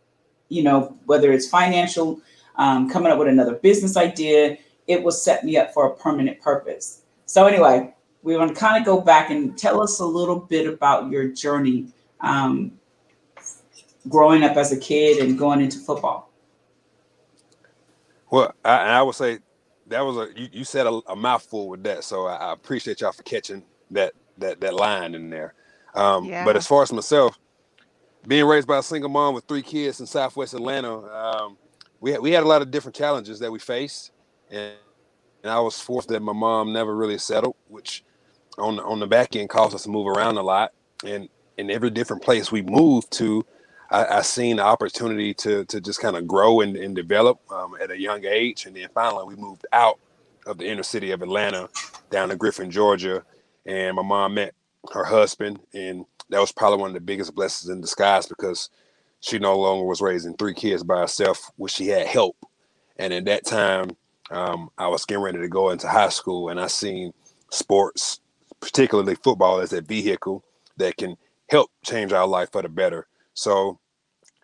you 0.49 0.63
know, 0.63 0.97
whether 1.07 1.33
it's 1.33 1.49
financial, 1.49 2.21
um, 2.57 2.89
coming 2.91 3.13
up 3.13 3.19
with 3.19 3.29
another 3.29 3.55
business 3.55 3.97
idea, 3.97 4.57
it 4.87 5.03
will 5.03 5.13
set 5.13 5.45
me 5.45 5.57
up 5.57 5.73
for 5.73 5.87
a 5.87 5.95
permanent 5.97 6.41
purpose. 6.41 7.03
So 7.27 7.47
anyway, 7.47 7.95
we 8.27 8.37
want 8.37 8.53
to 8.53 8.61
kind 8.61 8.77
of 8.77 8.85
go 8.85 9.01
back 9.01 9.31
and 9.31 9.57
tell 9.57 9.81
us 9.81 10.01
a 10.01 10.05
little 10.05 10.41
bit 10.41 10.67
about 10.67 11.13
your 11.13 11.29
journey 11.29 11.87
um, 12.21 12.73
growing 14.09 14.43
up 14.43 14.57
as 14.57 14.73
a 14.73 14.77
kid 14.77 15.25
and 15.25 15.39
going 15.39 15.61
into 15.61 15.79
football. 15.79 16.29
Well, 18.29 18.53
I, 18.65 18.79
I 18.79 19.03
would 19.03 19.15
say 19.15 19.39
that 19.87 20.01
was 20.01 20.17
a 20.17 20.29
you, 20.37 20.49
you 20.51 20.65
said 20.65 20.89
a, 20.89 21.01
a 21.07 21.15
mouthful 21.15 21.69
with 21.69 21.85
that, 21.85 22.03
so 22.03 22.27
I, 22.27 22.35
I 22.35 22.53
appreciate 22.53 23.01
y'all 23.01 23.13
for 23.13 23.23
catching 23.23 23.63
that 23.93 24.13
that 24.39 24.61
that 24.61 24.75
line 24.75 25.15
in 25.15 25.31
there. 25.31 25.55
Um, 25.95 26.25
Yeah. 26.25 26.45
But 26.45 26.57
as 26.57 26.67
far 26.67 26.83
as 26.83 26.93
myself, 26.93 27.39
being 28.27 28.45
raised 28.45 28.67
by 28.67 28.79
a 28.79 28.83
single 28.83 29.09
mom 29.09 29.37
with 29.37 29.45
three 29.45 29.63
kids 29.63 30.01
in 30.01 30.07
Southwest 30.07 30.53
Atlanta, 30.53 30.99
um, 31.15 31.57
we 32.01 32.11
had, 32.11 32.21
we 32.21 32.33
had 32.33 32.43
a 32.43 32.49
lot 32.49 32.61
of 32.61 32.73
different 32.73 32.97
challenges 32.97 33.39
that 33.39 33.53
we 33.53 33.61
faced, 33.61 34.11
and 34.51 34.75
and 35.45 35.53
I 35.53 35.61
was 35.61 35.79
forced 35.79 36.09
that 36.09 36.23
my 36.23 36.33
mom 36.33 36.73
never 36.73 36.97
really 36.97 37.19
settled, 37.19 37.55
which 37.69 38.03
on 38.59 38.77
the, 38.77 38.83
on 38.85 39.01
the 39.01 39.07
back 39.07 39.37
end 39.37 39.49
caused 39.49 39.75
us 39.75 39.85
to 39.85 39.91
move 39.91 40.07
around 40.07 40.37
a 40.39 40.43
lot, 40.43 40.73
and 41.05 41.29
in 41.59 41.71
every 41.71 41.91
different 41.91 42.23
place 42.23 42.53
we 42.53 42.63
moved 42.63 43.11
to, 43.13 43.45
I, 43.91 44.19
I 44.19 44.23
seen 44.23 44.57
the 44.57 44.65
opportunity 44.65 45.35
to 45.35 45.65
to 45.67 45.81
just 45.81 46.01
kind 46.01 46.17
of 46.17 46.27
grow 46.27 46.61
and, 46.61 46.77
and 46.77 46.95
develop 46.95 47.41
um, 47.51 47.75
at 47.81 47.91
a 47.91 48.01
young 48.01 48.25
age, 48.25 48.67
and 48.67 48.77
then 48.77 48.89
finally 48.95 49.25
we 49.25 49.37
moved 49.41 49.67
out 49.73 49.99
of 50.47 50.59
the 50.59 50.69
inner 50.69 50.83
city 50.83 51.11
of 51.11 51.23
Atlanta 51.23 51.69
down 52.11 52.29
to 52.29 52.37
Griffin, 52.37 52.71
Georgia, 52.71 53.25
and 53.67 53.97
my 53.97 54.03
mom 54.03 54.35
met 54.35 54.55
her 54.93 55.05
husband, 55.05 55.59
and 55.75 56.05
that 56.31 56.41
was 56.41 56.53
probably 56.53 56.79
one 56.79 56.91
of 56.91 56.95
the 56.95 57.01
biggest 57.01 57.35
blessings 57.35 57.71
in 57.71 57.81
disguise 57.81 58.27
because 58.27 58.71
she 59.21 59.39
no 59.39 59.59
longer 59.59 59.85
was 59.85 60.01
raising 60.01 60.35
three 60.37 60.55
kids 60.55 60.83
by 60.85 61.01
herself, 61.01 61.51
which 61.57 61.73
she 61.73 61.89
had 61.89 62.07
help, 62.07 62.37
and 62.99 63.13
at 63.13 63.25
that 63.27 63.45
time, 63.45 63.91
um, 64.31 64.71
I 64.79 64.89
was 64.89 65.05
getting 65.05 65.23
ready 65.23 65.39
to 65.39 65.49
go 65.49 65.71
into 65.71 65.89
high 65.89 66.09
school, 66.09 66.49
and 66.49 66.61
I 66.61 66.67
seen 66.69 67.13
sports, 67.51 68.21
particularly 68.61 69.15
football, 69.17 69.61
as 69.61 69.73
a 69.73 69.81
vehicle 69.81 70.45
that 70.77 70.97
can 70.97 71.17
help 71.49 71.71
change 71.85 72.13
our 72.13 72.27
life 72.27 72.51
for 72.53 72.63
the 72.63 72.69
better. 72.69 73.07
So, 73.35 73.79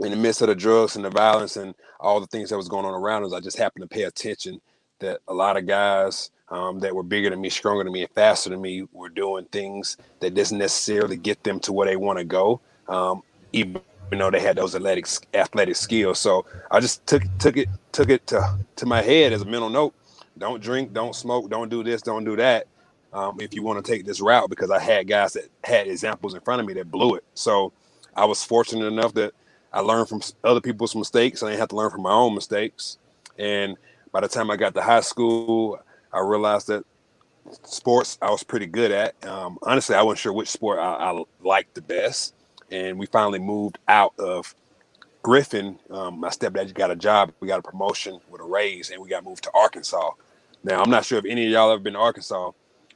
in 0.00 0.10
the 0.10 0.16
midst 0.16 0.42
of 0.42 0.48
the 0.48 0.54
drugs 0.54 0.96
and 0.96 1.04
the 1.04 1.10
violence 1.10 1.56
and 1.56 1.74
all 2.00 2.20
the 2.20 2.26
things 2.26 2.50
that 2.50 2.56
was 2.56 2.68
going 2.68 2.84
on 2.84 2.94
around 2.94 3.24
us, 3.24 3.32
I 3.32 3.40
just 3.40 3.58
happened 3.58 3.82
to 3.82 3.94
pay 3.94 4.02
attention 4.02 4.60
that 5.00 5.20
a 5.28 5.34
lot 5.34 5.56
of 5.56 5.66
guys 5.66 6.30
um, 6.48 6.78
that 6.80 6.94
were 6.94 7.02
bigger 7.02 7.30
than 7.30 7.40
me, 7.40 7.50
stronger 7.50 7.84
than 7.84 7.92
me, 7.92 8.02
and 8.02 8.10
faster 8.10 8.50
than 8.50 8.60
me 8.60 8.86
were 8.92 9.08
doing 9.08 9.46
things 9.46 9.96
that 10.20 10.34
doesn't 10.34 10.58
necessarily 10.58 11.16
get 11.16 11.42
them 11.44 11.58
to 11.60 11.72
where 11.72 11.86
they 11.86 11.96
want 11.96 12.18
to 12.18 12.24
go, 12.24 12.60
um, 12.88 13.22
even 13.52 13.80
though 14.10 14.30
they 14.30 14.40
had 14.40 14.56
those 14.56 14.74
athletic 14.74 15.06
athletic 15.34 15.76
skills. 15.76 16.18
So 16.18 16.44
I 16.70 16.80
just 16.80 17.06
took 17.06 17.22
took 17.38 17.56
it 17.56 17.68
took 17.92 18.10
it 18.10 18.26
to 18.28 18.58
to 18.76 18.86
my 18.86 19.02
head 19.02 19.32
as 19.32 19.42
a 19.42 19.46
mental 19.46 19.70
note: 19.70 19.94
don't 20.38 20.62
drink, 20.62 20.92
don't 20.92 21.14
smoke, 21.14 21.48
don't 21.50 21.70
do 21.70 21.82
this, 21.82 22.02
don't 22.02 22.24
do 22.24 22.36
that. 22.36 22.66
Um, 23.12 23.40
if 23.40 23.52
you 23.52 23.62
want 23.62 23.84
to 23.84 23.90
take 23.90 24.06
this 24.06 24.20
route, 24.20 24.48
because 24.48 24.70
I 24.70 24.78
had 24.78 25.06
guys 25.06 25.34
that 25.34 25.48
had 25.64 25.86
examples 25.86 26.34
in 26.34 26.40
front 26.40 26.60
of 26.60 26.66
me 26.66 26.72
that 26.74 26.90
blew 26.90 27.14
it. 27.14 27.24
So 27.34 27.72
I 28.16 28.24
was 28.24 28.42
fortunate 28.42 28.86
enough 28.86 29.12
that 29.14 29.34
I 29.72 29.80
learned 29.80 30.08
from 30.08 30.22
other 30.44 30.60
people's 30.60 30.94
mistakes. 30.94 31.42
I 31.42 31.48
didn't 31.48 31.60
have 31.60 31.68
to 31.70 31.76
learn 31.76 31.90
from 31.90 32.02
my 32.02 32.12
own 32.12 32.34
mistakes. 32.34 32.98
And 33.38 33.76
by 34.12 34.20
the 34.20 34.28
time 34.28 34.50
I 34.50 34.56
got 34.56 34.74
to 34.74 34.82
high 34.82 35.00
school, 35.00 35.78
I 36.12 36.20
realized 36.20 36.68
that 36.68 36.84
sports 37.64 38.18
I 38.22 38.30
was 38.30 38.42
pretty 38.42 38.66
good 38.66 38.90
at. 38.90 39.22
Um, 39.26 39.58
honestly, 39.62 39.94
I 39.94 40.02
wasn't 40.02 40.20
sure 40.20 40.32
which 40.32 40.48
sport 40.48 40.78
I, 40.78 40.92
I 40.92 41.22
liked 41.42 41.74
the 41.74 41.82
best. 41.82 42.34
And 42.70 42.98
we 42.98 43.06
finally 43.06 43.38
moved 43.38 43.78
out 43.88 44.14
of 44.18 44.54
Griffin. 45.22 45.78
Um, 45.90 46.20
my 46.20 46.28
stepdad 46.28 46.72
got 46.74 46.90
a 46.90 46.96
job. 46.96 47.32
We 47.40 47.48
got 47.48 47.58
a 47.58 47.62
promotion 47.62 48.20
with 48.30 48.40
a 48.40 48.44
raise, 48.44 48.90
and 48.90 49.00
we 49.02 49.08
got 49.08 49.24
moved 49.24 49.44
to 49.44 49.50
Arkansas. 49.54 50.10
Now, 50.64 50.82
I'm 50.82 50.90
not 50.90 51.04
sure 51.04 51.18
if 51.18 51.24
any 51.24 51.46
of 51.46 51.52
y'all 51.52 51.70
ever 51.70 51.80
been 51.80 51.94
to 51.94 51.98
Arkansas, 51.98 52.52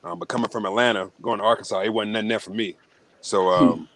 um, 0.07 0.21
but 0.21 0.29
coming 0.29 0.49
from 0.49 0.65
Atlanta, 0.67 1.11
going 1.21 1.39
to 1.39 1.45
Arkansas, 1.45 1.81
it 1.81 1.89
wasn't 1.89 2.13
nothing 2.13 2.29
there 2.29 2.39
for 2.39 2.53
me. 2.53 2.77
So 3.21 3.49
um, 3.49 3.89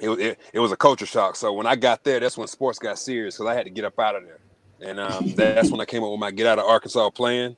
it, 0.00 0.08
it 0.08 0.40
it 0.54 0.58
was 0.58 0.72
a 0.72 0.76
culture 0.76 1.04
shock. 1.04 1.36
So 1.36 1.52
when 1.52 1.66
I 1.66 1.76
got 1.76 2.02
there, 2.02 2.18
that's 2.18 2.38
when 2.38 2.48
sports 2.48 2.78
got 2.78 2.98
serious 2.98 3.36
because 3.36 3.50
I 3.50 3.54
had 3.54 3.64
to 3.64 3.70
get 3.70 3.84
up 3.84 3.98
out 3.98 4.16
of 4.16 4.24
there. 4.24 4.38
And 4.80 4.98
um, 4.98 5.32
that's 5.36 5.70
when 5.70 5.80
I 5.80 5.84
came 5.84 6.02
up 6.02 6.10
with 6.10 6.20
my 6.20 6.30
get 6.30 6.46
out 6.46 6.58
of 6.58 6.64
Arkansas 6.64 7.10
plan. 7.10 7.56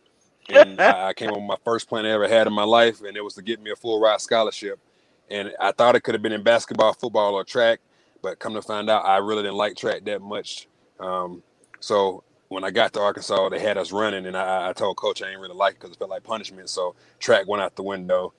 And 0.49 0.81
I, 0.81 1.09
I 1.09 1.15
came 1.15 1.31
up 1.31 1.37
with 1.37 1.45
my 1.45 1.57
first 1.65 1.89
plan 1.89 2.07
I 2.07 2.11
ever 2.11 2.29
had 2.29 2.47
in 2.47 2.53
my 2.53 2.65
life, 2.65 3.03
and 3.03 3.17
it 3.17 3.23
was 3.23 3.35
to 3.35 3.43
get 3.43 3.61
me 3.61 3.71
a 3.71 3.77
full 3.77 4.01
ride 4.01 4.21
scholarship. 4.21 4.81
And 5.31 5.53
I 5.61 5.73
thought 5.73 5.97
it 5.97 6.03
could 6.03 6.15
have 6.15 6.23
been 6.23 6.33
in 6.33 6.43
basketball, 6.43 6.93
football, 6.93 7.35
or 7.35 7.45
track, 7.45 7.81
but 8.23 8.39
come 8.39 8.55
to 8.55 8.63
find 8.63 8.91
out, 8.91 9.05
I 9.05 9.19
really 9.19 9.43
didn't 9.43 9.57
like 9.57 9.77
track 9.77 10.05
that 10.05 10.23
much. 10.23 10.69
Um, 11.01 11.43
so 11.81 12.23
when 12.49 12.65
I 12.65 12.71
got 12.71 12.93
to 12.95 13.01
Arkansas, 13.01 13.49
they 13.51 13.61
had 13.61 13.79
us 13.79 13.93
running, 13.93 14.27
and 14.27 14.37
I, 14.37 14.71
I 14.71 14.73
told 14.73 14.97
coach 14.97 15.23
I 15.23 15.27
didn't 15.27 15.41
really 15.43 15.57
like 15.57 15.75
it 15.75 15.81
because 15.81 15.93
it 15.93 15.99
felt 15.99 16.11
like 16.11 16.25
punishment. 16.25 16.71
So 16.71 16.97
track 17.21 17.49
went 17.49 17.63
out 17.63 17.77
the 17.77 17.83
window. 17.85 18.35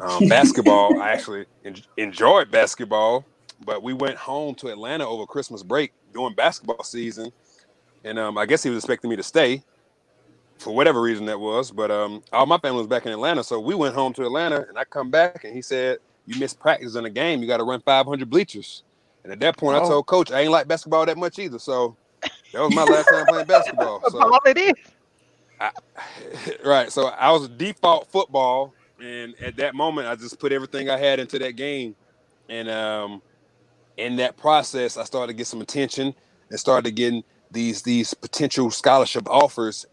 Um, 0.00 0.24
basketball, 0.28 0.96
I 0.98 1.10
actually 1.10 1.46
en- 1.64 1.76
enjoyed 1.98 2.50
basketball, 2.50 3.26
but 3.64 3.82
we 3.82 3.92
went 3.94 4.16
home 4.16 4.54
to 4.56 4.68
Atlanta 4.68 5.06
over 5.06 5.26
Christmas 5.26 5.62
break 5.62 5.92
during 6.14 6.34
basketball 6.34 6.84
season, 6.84 7.32
and 8.04 8.18
um, 8.18 8.38
I 8.38 8.46
guess 8.46 8.62
he 8.62 8.70
was 8.70 8.78
expecting 8.78 9.10
me 9.10 9.16
to 9.16 9.22
stay 9.22 9.62
for 10.58 10.74
whatever 10.74 11.02
reason 11.02 11.26
that 11.26 11.40
was. 11.40 11.70
But 11.70 11.90
um, 11.90 12.22
all 12.32 12.46
my 12.46 12.58
family 12.58 12.78
was 12.78 12.88
back 12.88 13.06
in 13.06 13.12
Atlanta, 13.12 13.44
so 13.44 13.60
we 13.60 13.74
went 13.74 13.94
home 13.94 14.14
to 14.14 14.24
Atlanta, 14.24 14.64
and 14.68 14.78
I 14.78 14.84
come 14.84 15.10
back, 15.10 15.44
and 15.44 15.54
he 15.54 15.62
said, 15.62 15.98
"You 16.26 16.40
missed 16.40 16.60
practice 16.60 16.96
in 16.96 17.04
a 17.04 17.10
game. 17.10 17.42
You 17.42 17.48
got 17.48 17.58
to 17.58 17.64
run 17.64 17.82
500 17.82 18.30
bleachers." 18.30 18.84
And 19.24 19.32
at 19.32 19.40
that 19.40 19.58
point, 19.58 19.76
I 19.76 19.80
Oh. 19.80 19.88
told 19.88 20.06
coach 20.06 20.32
I 20.32 20.40
ain't 20.40 20.50
like 20.52 20.68
basketball 20.68 21.06
that 21.06 21.18
much 21.18 21.38
either. 21.38 21.58
So 21.58 21.96
that 22.52 22.60
was 22.60 22.74
my 22.74 22.84
last 22.84 23.08
time 23.08 23.26
playing 23.26 23.46
basketball. 23.46 24.02
So 24.10 24.20
all 24.20 24.40
it 24.46 24.58
is. 24.58 24.74
right. 26.64 26.90
So 26.90 27.06
I 27.08 27.30
was 27.30 27.48
default 27.48 28.10
football, 28.10 28.74
and 29.02 29.34
at 29.40 29.56
that 29.56 29.74
moment, 29.74 30.08
I 30.08 30.16
just 30.16 30.38
put 30.38 30.52
everything 30.52 30.90
I 30.90 30.96
had 30.96 31.20
into 31.20 31.38
that 31.38 31.56
game, 31.56 31.94
and 32.48 32.68
um, 32.68 33.22
in 33.96 34.16
that 34.16 34.36
process, 34.36 34.96
I 34.96 35.04
started 35.04 35.32
to 35.32 35.36
get 35.36 35.46
some 35.46 35.60
attention 35.60 36.14
and 36.48 36.58
started 36.58 36.92
getting 36.92 37.22
these 37.50 37.82
these 37.82 38.14
potential 38.14 38.70
scholarship 38.70 39.28
offers. 39.28 39.86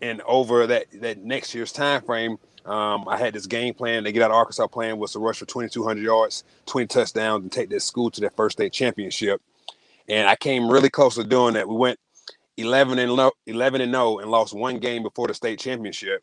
And 0.00 0.20
over 0.22 0.66
that 0.66 0.86
that 1.00 1.18
next 1.18 1.54
year's 1.54 1.72
time 1.72 2.02
frame, 2.02 2.38
um, 2.66 3.08
I 3.08 3.16
had 3.16 3.34
this 3.34 3.46
game 3.46 3.74
plan. 3.74 4.04
They 4.04 4.12
get 4.12 4.22
out 4.22 4.30
of 4.30 4.36
Arkansas 4.36 4.66
plan 4.66 4.98
was 4.98 5.12
to 5.12 5.18
rush 5.18 5.38
for 5.38 5.46
2,200 5.46 6.02
yards, 6.02 6.44
20 6.66 6.86
touchdowns, 6.88 7.42
and 7.42 7.52
take 7.52 7.70
their 7.70 7.80
school 7.80 8.10
to 8.10 8.20
their 8.20 8.30
first 8.30 8.56
state 8.58 8.72
championship. 8.72 9.40
And 10.08 10.28
I 10.28 10.36
came 10.36 10.70
really 10.70 10.90
close 10.90 11.14
to 11.16 11.24
doing 11.24 11.54
that. 11.54 11.68
We 11.68 11.76
went 11.76 11.98
11 12.56 12.98
and 12.98 13.12
lo- 13.12 13.32
11 13.46 13.80
and 13.80 13.92
0 13.92 14.18
and 14.18 14.30
lost 14.30 14.54
one 14.54 14.78
game 14.78 15.02
before 15.02 15.26
the 15.28 15.34
state 15.34 15.58
championship. 15.58 16.22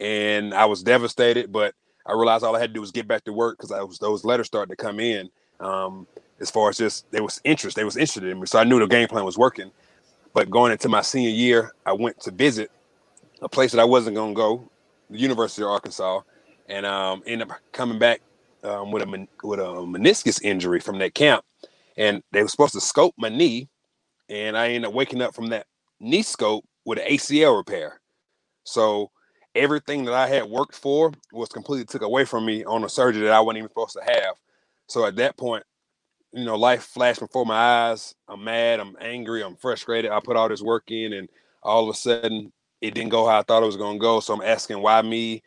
And 0.00 0.54
I 0.54 0.64
was 0.64 0.82
devastated, 0.82 1.52
but 1.52 1.74
I 2.06 2.12
realized 2.12 2.44
all 2.44 2.56
I 2.56 2.60
had 2.60 2.70
to 2.70 2.74
do 2.74 2.80
was 2.80 2.90
get 2.90 3.06
back 3.06 3.24
to 3.24 3.32
work 3.32 3.58
because 3.58 3.70
was 3.70 3.98
those 3.98 4.24
letters 4.24 4.46
started 4.46 4.70
to 4.70 4.76
come 4.82 5.00
in. 5.00 5.30
Um, 5.60 6.06
as 6.40 6.50
far 6.50 6.70
as 6.70 6.78
just 6.78 7.10
there 7.10 7.22
was 7.22 7.40
interest, 7.44 7.76
they 7.76 7.84
was 7.84 7.96
interested 7.96 8.24
in 8.24 8.40
me, 8.40 8.46
so 8.46 8.58
I 8.58 8.64
knew 8.64 8.78
the 8.78 8.86
game 8.86 9.08
plan 9.08 9.26
was 9.26 9.36
working. 9.36 9.70
But 10.32 10.48
going 10.48 10.72
into 10.72 10.88
my 10.88 11.02
senior 11.02 11.30
year, 11.30 11.72
I 11.84 11.92
went 11.92 12.20
to 12.20 12.30
visit 12.30 12.70
a 13.42 13.48
place 13.48 13.72
that 13.72 13.80
I 13.80 13.84
wasn't 13.84 14.16
going 14.16 14.34
to 14.34 14.36
go, 14.36 14.70
the 15.10 15.18
University 15.18 15.62
of 15.62 15.68
Arkansas, 15.68 16.22
and 16.68 16.86
um, 16.86 17.22
ended 17.26 17.50
up 17.50 17.58
coming 17.72 17.98
back 17.98 18.22
um, 18.64 18.90
with 18.92 19.02
a 19.02 19.28
with 19.42 19.60
a 19.60 19.64
meniscus 19.64 20.42
injury 20.42 20.80
from 20.80 20.98
that 20.98 21.14
camp. 21.14 21.44
And 22.00 22.22
they 22.32 22.42
were 22.42 22.48
supposed 22.48 22.72
to 22.72 22.80
scope 22.80 23.14
my 23.18 23.28
knee, 23.28 23.68
and 24.30 24.56
I 24.56 24.68
ended 24.68 24.88
up 24.88 24.94
waking 24.94 25.20
up 25.20 25.34
from 25.34 25.48
that 25.48 25.66
knee 26.00 26.22
scope 26.22 26.64
with 26.86 26.98
an 26.98 27.04
ACL 27.04 27.58
repair. 27.58 28.00
So 28.64 29.10
everything 29.54 30.06
that 30.06 30.14
I 30.14 30.26
had 30.26 30.46
worked 30.46 30.74
for 30.74 31.12
was 31.30 31.50
completely 31.50 31.84
took 31.84 32.00
away 32.00 32.24
from 32.24 32.46
me 32.46 32.64
on 32.64 32.84
a 32.84 32.88
surgery 32.88 33.24
that 33.24 33.34
I 33.34 33.40
wasn't 33.40 33.58
even 33.58 33.68
supposed 33.68 33.98
to 33.98 34.04
have. 34.04 34.36
So 34.86 35.04
at 35.04 35.16
that 35.16 35.36
point, 35.36 35.62
you 36.32 36.46
know, 36.46 36.56
life 36.56 36.84
flashed 36.84 37.20
before 37.20 37.44
my 37.44 37.90
eyes. 37.90 38.14
I'm 38.28 38.44
mad, 38.44 38.80
I'm 38.80 38.96
angry, 38.98 39.42
I'm 39.42 39.56
frustrated. 39.56 40.10
I 40.10 40.20
put 40.20 40.38
all 40.38 40.48
this 40.48 40.62
work 40.62 40.90
in, 40.90 41.12
and 41.12 41.28
all 41.62 41.84
of 41.84 41.94
a 41.94 41.98
sudden, 41.98 42.50
it 42.80 42.94
didn't 42.94 43.10
go 43.10 43.26
how 43.26 43.40
I 43.40 43.42
thought 43.42 43.62
it 43.62 43.66
was 43.66 43.76
going 43.76 43.98
to 43.98 44.02
go. 44.02 44.20
So 44.20 44.32
I'm 44.32 44.40
asking, 44.40 44.80
why 44.80 45.02
me? 45.02 45.42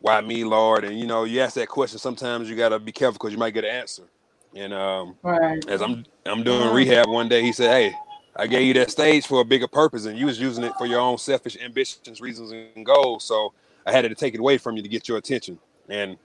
Why 0.00 0.20
me, 0.22 0.42
Lord? 0.42 0.84
And 0.84 0.98
you 0.98 1.06
know, 1.06 1.22
you 1.22 1.40
ask 1.40 1.54
that 1.54 1.68
question. 1.68 2.00
Sometimes 2.00 2.50
you 2.50 2.56
got 2.56 2.70
to 2.70 2.80
be 2.80 2.90
careful 2.90 3.14
because 3.14 3.32
you 3.32 3.38
might 3.38 3.54
get 3.54 3.64
an 3.64 3.70
answer. 3.70 4.10
And 4.54 4.72
um, 4.72 5.16
Right. 5.22 5.64
as 5.68 5.82
I'm 5.82 6.04
I'm 6.26 6.42
doing 6.42 6.72
rehab 6.72 7.08
one 7.08 7.28
day, 7.28 7.42
he 7.42 7.52
said, 7.52 7.70
"Hey, 7.70 7.96
I 8.36 8.46
gave 8.46 8.66
you 8.66 8.74
that 8.74 8.90
stage 8.90 9.26
for 9.26 9.40
a 9.40 9.44
bigger 9.44 9.68
purpose, 9.68 10.06
and 10.06 10.18
you 10.18 10.26
was 10.26 10.40
using 10.40 10.64
it 10.64 10.72
for 10.78 10.86
your 10.86 11.00
own 11.00 11.18
selfish 11.18 11.56
ambitions, 11.62 12.20
reasons, 12.20 12.52
and 12.52 12.86
goals. 12.86 13.24
So 13.24 13.52
I 13.86 13.92
had 13.92 14.02
to 14.02 14.14
take 14.14 14.34
it 14.34 14.40
away 14.40 14.58
from 14.58 14.76
you 14.76 14.82
to 14.82 14.88
get 14.88 15.08
your 15.08 15.18
attention." 15.18 15.58
And 15.88 16.16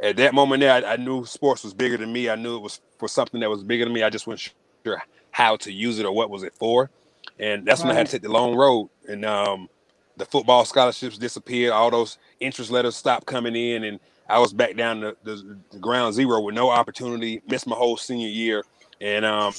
at 0.00 0.16
that 0.16 0.34
moment 0.34 0.60
there, 0.60 0.72
I, 0.72 0.92
I 0.92 0.96
knew 0.96 1.24
sports 1.24 1.64
was 1.64 1.74
bigger 1.74 1.96
than 1.96 2.12
me. 2.12 2.28
I 2.28 2.36
knew 2.36 2.56
it 2.56 2.62
was 2.62 2.80
for 2.98 3.08
something 3.08 3.40
that 3.40 3.50
was 3.50 3.62
bigger 3.62 3.84
than 3.84 3.92
me. 3.92 4.02
I 4.02 4.10
just 4.10 4.26
wasn't 4.26 4.52
sure 4.84 5.02
how 5.30 5.56
to 5.56 5.72
use 5.72 5.98
it 5.98 6.06
or 6.06 6.12
what 6.12 6.30
was 6.30 6.42
it 6.42 6.54
for. 6.54 6.90
And 7.38 7.64
that's 7.66 7.82
when 7.82 7.92
I 7.92 7.94
had 7.94 8.06
to 8.06 8.12
take 8.12 8.22
the 8.22 8.28
long 8.28 8.54
road. 8.54 8.90
And 9.08 9.24
um, 9.24 9.68
the 10.16 10.24
football 10.24 10.64
scholarships 10.64 11.18
disappeared. 11.18 11.72
All 11.72 11.90
those 11.90 12.18
interest 12.40 12.70
letters 12.70 12.96
stopped 12.96 13.26
coming 13.26 13.54
in, 13.54 13.84
and 13.84 14.00
I 14.28 14.38
was 14.38 14.52
back 14.52 14.76
down 14.76 15.00
to 15.02 15.16
the, 15.24 15.58
the 15.70 15.78
ground 15.78 16.14
zero 16.14 16.40
with 16.40 16.54
no 16.54 16.70
opportunity. 16.70 17.42
Missed 17.48 17.66
my 17.66 17.76
whole 17.76 17.96
senior 17.96 18.28
year, 18.28 18.64
and 19.00 19.24
um, 19.24 19.54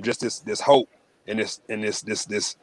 just 0.00 0.20
this 0.20 0.40
this 0.40 0.60
hope 0.60 0.88
and 1.26 1.38
this 1.38 1.60
and 1.68 1.84
this 1.84 2.02
this 2.02 2.24
this 2.26 2.56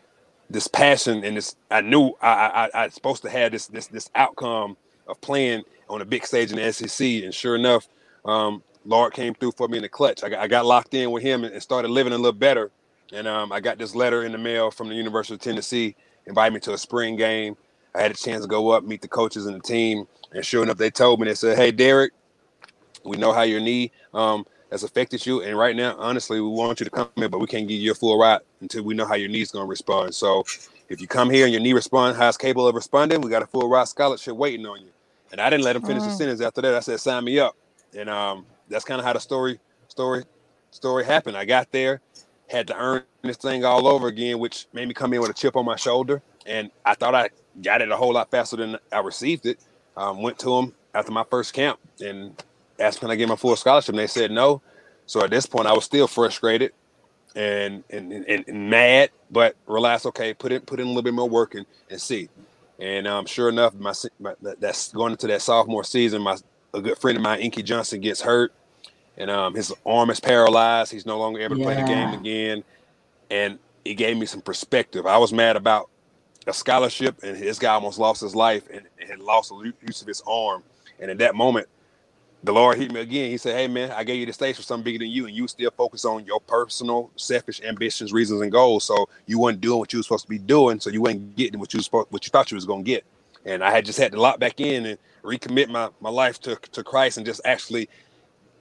this 0.49 0.67
passion 0.67 1.23
and 1.23 1.37
this. 1.37 1.55
I 1.71 1.81
knew 1.81 2.13
I 2.21 2.29
I, 2.29 2.69
I 2.73 2.85
was 2.85 2.93
supposed 2.93 3.23
to 3.23 3.29
have 3.29 3.51
this 3.51 3.67
this 3.67 3.87
this 3.87 4.09
outcome 4.15 4.77
of 5.07 5.19
playing 5.21 5.63
on 5.89 6.01
a 6.01 6.05
big 6.05 6.25
stage 6.25 6.51
in 6.51 6.57
the 6.57 6.71
SEC, 6.73 7.23
and 7.23 7.33
sure 7.33 7.55
enough, 7.55 7.87
um, 8.25 8.63
Lord 8.85 9.13
came 9.13 9.33
through 9.33 9.53
for 9.53 9.67
me 9.67 9.77
in 9.77 9.83
the 9.83 9.89
clutch. 9.89 10.23
I 10.23 10.29
got, 10.29 10.39
I 10.39 10.47
got 10.47 10.65
locked 10.65 10.93
in 10.93 11.11
with 11.11 11.23
him 11.23 11.43
and, 11.43 11.61
started 11.61 11.91
living 11.91 12.13
a 12.13 12.17
little 12.17 12.31
better. 12.33 12.71
And 13.13 13.27
um, 13.27 13.51
I 13.51 13.59
got 13.59 13.77
this 13.77 13.93
letter 13.93 14.23
in 14.23 14.31
the 14.31 14.37
mail 14.37 14.71
from 14.71 14.89
the 14.89 14.95
University 14.95 15.35
of 15.35 15.41
Tennessee, 15.41 15.95
inviting 16.25 16.53
me 16.53 16.59
to 16.61 16.73
a 16.73 16.77
spring 16.77 17.17
game. 17.17 17.57
I 17.95 18.01
had 18.01 18.11
a 18.11 18.15
chance 18.15 18.43
to 18.43 18.47
go 18.49 18.69
up, 18.71 18.83
meet 18.85 19.01
the 19.01 19.07
coaches 19.09 19.45
and 19.47 19.55
the 19.55 19.61
team, 19.61 20.07
and 20.33 20.45
sure 20.45 20.63
enough, 20.63 20.77
they 20.77 20.91
told 20.91 21.19
me 21.19 21.27
they 21.27 21.35
said, 21.35 21.57
"Hey, 21.57 21.71
Derrick, 21.71 22.13
we 23.05 23.17
know 23.17 23.33
how 23.33 23.43
your 23.43 23.59
knee 23.61 23.91
um, 24.13 24.45
has 24.71 24.83
affected 24.83 25.25
you, 25.25 25.41
and 25.43 25.57
right 25.57 25.75
now, 25.75 25.95
honestly, 25.97 26.41
we 26.41 26.49
want 26.49 26.79
you 26.79 26.85
to 26.85 26.89
come 26.91 27.09
here, 27.17 27.29
but 27.29 27.39
we 27.39 27.47
can't 27.47 27.67
give 27.67 27.81
you 27.81 27.91
a 27.91 27.95
full 27.95 28.19
ride 28.19 28.41
until 28.61 28.83
we 28.83 28.93
know 28.95 29.05
how 29.05 29.15
your 29.15 29.29
knee's 29.29 29.51
going 29.51 29.65
to 29.65 29.69
respond. 29.69 30.15
So, 30.15 30.45
if 30.89 31.01
you 31.01 31.07
come 31.07 31.29
here 31.29 31.45
and 31.45 31.53
your 31.53 31.61
knee 31.61 31.73
responds 31.73 32.17
how 32.17 32.27
it's 32.29 32.37
capable 32.37 32.67
of 32.67 32.75
responding, 32.75 33.21
we 33.21 33.29
got 33.31 33.43
a 33.43 33.47
full 33.47 33.69
ride 33.69 33.87
scholarship 33.89 34.35
waiting 34.35 34.65
on 34.65 34.81
you." 34.81 34.91
And 35.31 35.41
I 35.41 35.49
didn't 35.49 35.63
let 35.65 35.75
him 35.77 35.83
finish 35.83 36.03
the 36.03 36.09
Mm. 36.11 36.17
sentence. 36.17 36.41
After 36.41 36.61
that, 36.61 36.75
I 36.75 36.81
said, 36.81 36.99
"Sign 36.99 37.23
me 37.25 37.39
up," 37.39 37.55
and 37.97 38.09
um, 38.09 38.45
that's 38.69 38.85
kind 38.85 38.99
of 38.99 39.05
how 39.05 39.13
the 39.13 39.19
story 39.21 39.59
story 39.89 40.25
story 40.71 41.05
happened. 41.05 41.37
I 41.37 41.45
got 41.45 41.71
there, 41.71 42.01
had 42.49 42.67
to 42.67 42.77
earn 42.77 43.03
this 43.23 43.37
thing 43.37 43.65
all 43.65 43.87
over 43.87 44.07
again, 44.07 44.39
which 44.39 44.67
made 44.73 44.87
me 44.87 44.93
come 44.93 45.13
in 45.13 45.21
with 45.21 45.31
a 45.31 45.33
chip 45.35 45.55
on 45.57 45.65
my 45.65 45.75
shoulder. 45.77 46.21
And 46.45 46.71
I 46.85 46.95
thought 46.95 47.15
I 47.15 47.29
got 47.61 47.81
it 47.81 47.91
a 47.91 47.97
whole 47.97 48.13
lot 48.13 48.31
faster 48.31 48.57
than 48.57 48.77
I 48.91 48.99
received 48.99 49.45
it. 49.45 49.59
Um, 49.97 50.21
went 50.21 50.39
to 50.39 50.49
them 50.55 50.73
after 50.93 51.11
my 51.11 51.23
first 51.29 51.53
camp 51.53 51.79
and 51.99 52.41
asked 52.79 52.99
can 52.99 53.11
I 53.11 53.15
get 53.15 53.29
my 53.29 53.35
full 53.35 53.55
scholarship, 53.55 53.89
and 53.89 53.99
they 53.99 54.07
said 54.07 54.31
no. 54.31 54.61
So 55.05 55.23
at 55.23 55.29
this 55.29 55.45
point, 55.45 55.67
I 55.67 55.73
was 55.73 55.85
still 55.85 56.07
frustrated 56.07 56.71
and 57.35 57.83
and, 57.89 58.11
and, 58.11 58.45
and 58.47 58.69
mad, 58.69 59.11
but 59.29 59.55
realized 59.67 60.05
okay, 60.07 60.33
put 60.33 60.51
in 60.51 60.61
put 60.61 60.79
in 60.79 60.85
a 60.85 60.89
little 60.89 61.03
bit 61.03 61.13
more 61.13 61.29
work 61.29 61.55
and, 61.55 61.65
and 61.89 62.01
see. 62.01 62.29
And 62.79 63.07
um, 63.07 63.25
sure 63.27 63.49
enough, 63.49 63.75
my, 63.75 63.93
my 64.19 64.33
that- 64.41 64.59
that's 64.59 64.91
going 64.91 65.11
into 65.11 65.27
that 65.27 65.41
sophomore 65.41 65.83
season. 65.83 66.21
My 66.21 66.37
a 66.73 66.81
good 66.81 66.97
friend 66.97 67.17
of 67.17 67.21
mine, 67.23 67.41
Inky 67.41 67.63
Johnson, 67.63 68.01
gets 68.01 68.21
hurt, 68.21 68.53
and 69.17 69.29
um, 69.29 69.55
his 69.55 69.73
arm 69.85 70.09
is 70.09 70.19
paralyzed. 70.21 70.91
He's 70.91 71.05
no 71.05 71.19
longer 71.19 71.41
able 71.41 71.57
to 71.57 71.63
play 71.63 71.75
the 71.75 71.83
game 71.83 72.13
again, 72.13 72.63
and 73.29 73.59
it 73.85 73.95
gave 73.95 74.17
me 74.17 74.25
some 74.25 74.41
perspective. 74.41 75.05
I 75.05 75.17
was 75.17 75.33
mad 75.33 75.57
about 75.57 75.90
a 76.47 76.53
scholarship, 76.53 77.23
and 77.23 77.37
this 77.37 77.59
guy 77.59 77.73
almost 77.73 77.99
lost 77.99 78.21
his 78.21 78.35
life 78.35 78.67
and, 78.71 78.83
and 78.99 79.09
had 79.09 79.19
lost 79.19 79.49
the 79.49 79.73
use 79.85 80.01
of 80.01 80.07
his 80.07 80.21
arm. 80.27 80.63
And 80.99 81.11
in 81.11 81.17
that 81.17 81.35
moment, 81.35 81.67
the 82.43 82.51
Lord 82.53 82.77
hit 82.77 82.91
me 82.91 83.01
again. 83.01 83.29
He 83.29 83.37
said, 83.37 83.55
"Hey 83.55 83.67
man, 83.67 83.91
I 83.91 84.03
gave 84.03 84.19
you 84.19 84.25
the 84.25 84.33
stage 84.33 84.55
for 84.55 84.63
something 84.63 84.83
bigger 84.83 84.99
than 84.99 85.09
you, 85.11 85.27
and 85.27 85.35
you 85.35 85.47
still 85.47 85.71
focus 85.71 86.05
on 86.05 86.25
your 86.25 86.39
personal, 86.41 87.11
selfish 87.15 87.61
ambitions, 87.61 88.13
reasons, 88.13 88.41
and 88.41 88.51
goals. 88.51 88.83
So 88.85 89.07
you 89.27 89.39
weren't 89.39 89.61
doing 89.61 89.79
what 89.79 89.93
you 89.93 89.99
were 89.99 90.03
supposed 90.03 90.25
to 90.25 90.29
be 90.29 90.39
doing. 90.39 90.79
So 90.79 90.89
you 90.89 91.01
weren't 91.01 91.35
getting 91.35 91.59
what 91.59 91.73
you 91.73 91.77
was 91.79 91.87
what 91.87 92.25
you 92.25 92.31
thought 92.31 92.51
you 92.51 92.55
was 92.55 92.65
gonna 92.65 92.83
get. 92.83 93.05
And 93.45 93.63
I 93.63 93.71
had 93.71 93.85
just 93.85 93.99
had 93.99 94.11
to 94.13 94.21
lock 94.21 94.39
back 94.39 94.59
in 94.59 94.85
and 94.85 94.97
recommit 95.23 95.69
my 95.69 95.89
my 95.99 96.09
life 96.09 96.39
to 96.41 96.55
to 96.73 96.83
Christ, 96.83 97.17
and 97.17 97.25
just 97.25 97.41
actually 97.45 97.89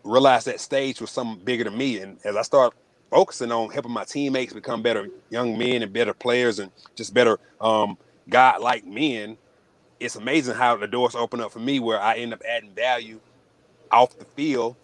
realize 0.04 0.44
that 0.44 0.60
stage 0.60 1.00
was 1.00 1.10
something 1.10 1.44
bigger 1.44 1.64
than 1.64 1.76
me. 1.76 1.98
And 1.98 2.18
as 2.24 2.36
I 2.36 2.42
start 2.42 2.74
focusing 3.10 3.52
on 3.52 3.70
helping 3.70 3.92
my 3.92 4.04
teammates 4.04 4.54
become 4.54 4.82
better 4.82 5.08
young 5.30 5.58
men 5.58 5.82
and 5.82 5.92
better 5.92 6.14
players, 6.14 6.60
and 6.60 6.72
just 6.96 7.14
better 7.14 7.38
um, 7.60 7.98
God-like 8.28 8.86
men, 8.86 9.38
it's 10.00 10.16
amazing 10.16 10.56
how 10.56 10.76
the 10.76 10.88
doors 10.88 11.14
open 11.14 11.40
up 11.40 11.52
for 11.52 11.60
me, 11.60 11.80
where 11.80 12.00
I 12.00 12.16
end 12.16 12.34
up 12.34 12.42
adding 12.48 12.74
value 12.74 13.20
off 13.90 14.18
the 14.18 14.26
field 14.36 14.76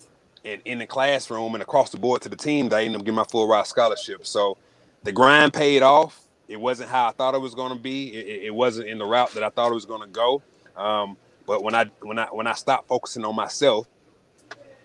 and 0.44 0.62
in 0.64 0.78
the 0.78 0.86
classroom 0.86 1.54
and 1.54 1.62
across 1.62 1.90
the 1.90 1.98
board 1.98 2.22
to 2.22 2.28
the 2.28 2.36
team 2.36 2.68
that 2.68 2.76
I 2.78 2.86
up 2.96 3.00
getting 3.00 3.14
my 3.14 3.24
full 3.24 3.48
ride 3.48 3.66
scholarship. 3.66 4.26
So 4.26 4.58
the 5.04 5.12
grind 5.12 5.54
paid 5.54 5.82
off. 5.82 6.20
It 6.48 6.60
wasn't 6.60 6.90
how 6.90 7.08
I 7.08 7.12
thought 7.12 7.34
it 7.34 7.40
was 7.40 7.54
going 7.54 7.72
to 7.72 7.78
be. 7.78 8.14
It, 8.14 8.26
it- 8.28 8.42
it 8.46 8.54
wasn't 8.54 8.88
in 8.88 8.98
the 8.98 9.06
route 9.06 9.32
that 9.34 9.42
I 9.44 9.50
thought 9.50 9.70
it 9.70 9.74
was 9.74 9.86
going 9.86 10.02
to 10.02 10.08
go. 10.08 10.42
Um, 10.76 11.16
but 11.46 11.62
when 11.62 11.74
I 11.74 11.86
when 12.00 12.18
I 12.18 12.26
when 12.26 12.46
I 12.46 12.54
stopped 12.54 12.88
focusing 12.88 13.24
on 13.24 13.34
myself 13.36 13.86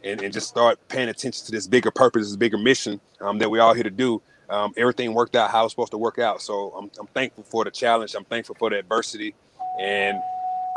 and, 0.03 0.21
and 0.21 0.33
just 0.33 0.47
start 0.47 0.79
paying 0.87 1.09
attention 1.09 1.45
to 1.45 1.51
this 1.51 1.67
bigger 1.67 1.91
purpose, 1.91 2.27
this 2.27 2.35
bigger 2.35 2.57
mission 2.57 2.99
um, 3.19 3.39
that 3.39 3.49
we're 3.49 3.61
all 3.61 3.73
here 3.73 3.83
to 3.83 3.89
do, 3.89 4.21
um, 4.49 4.73
everything 4.77 5.13
worked 5.13 5.35
out 5.35 5.49
how 5.49 5.65
it's 5.65 5.73
supposed 5.73 5.91
to 5.91 5.97
work 5.97 6.19
out. 6.19 6.41
So 6.41 6.71
I'm, 6.77 6.91
I'm 6.99 7.07
thankful 7.07 7.43
for 7.43 7.63
the 7.63 7.71
challenge. 7.71 8.15
I'm 8.15 8.25
thankful 8.25 8.55
for 8.59 8.69
the 8.69 8.79
adversity, 8.79 9.33
and 9.79 10.17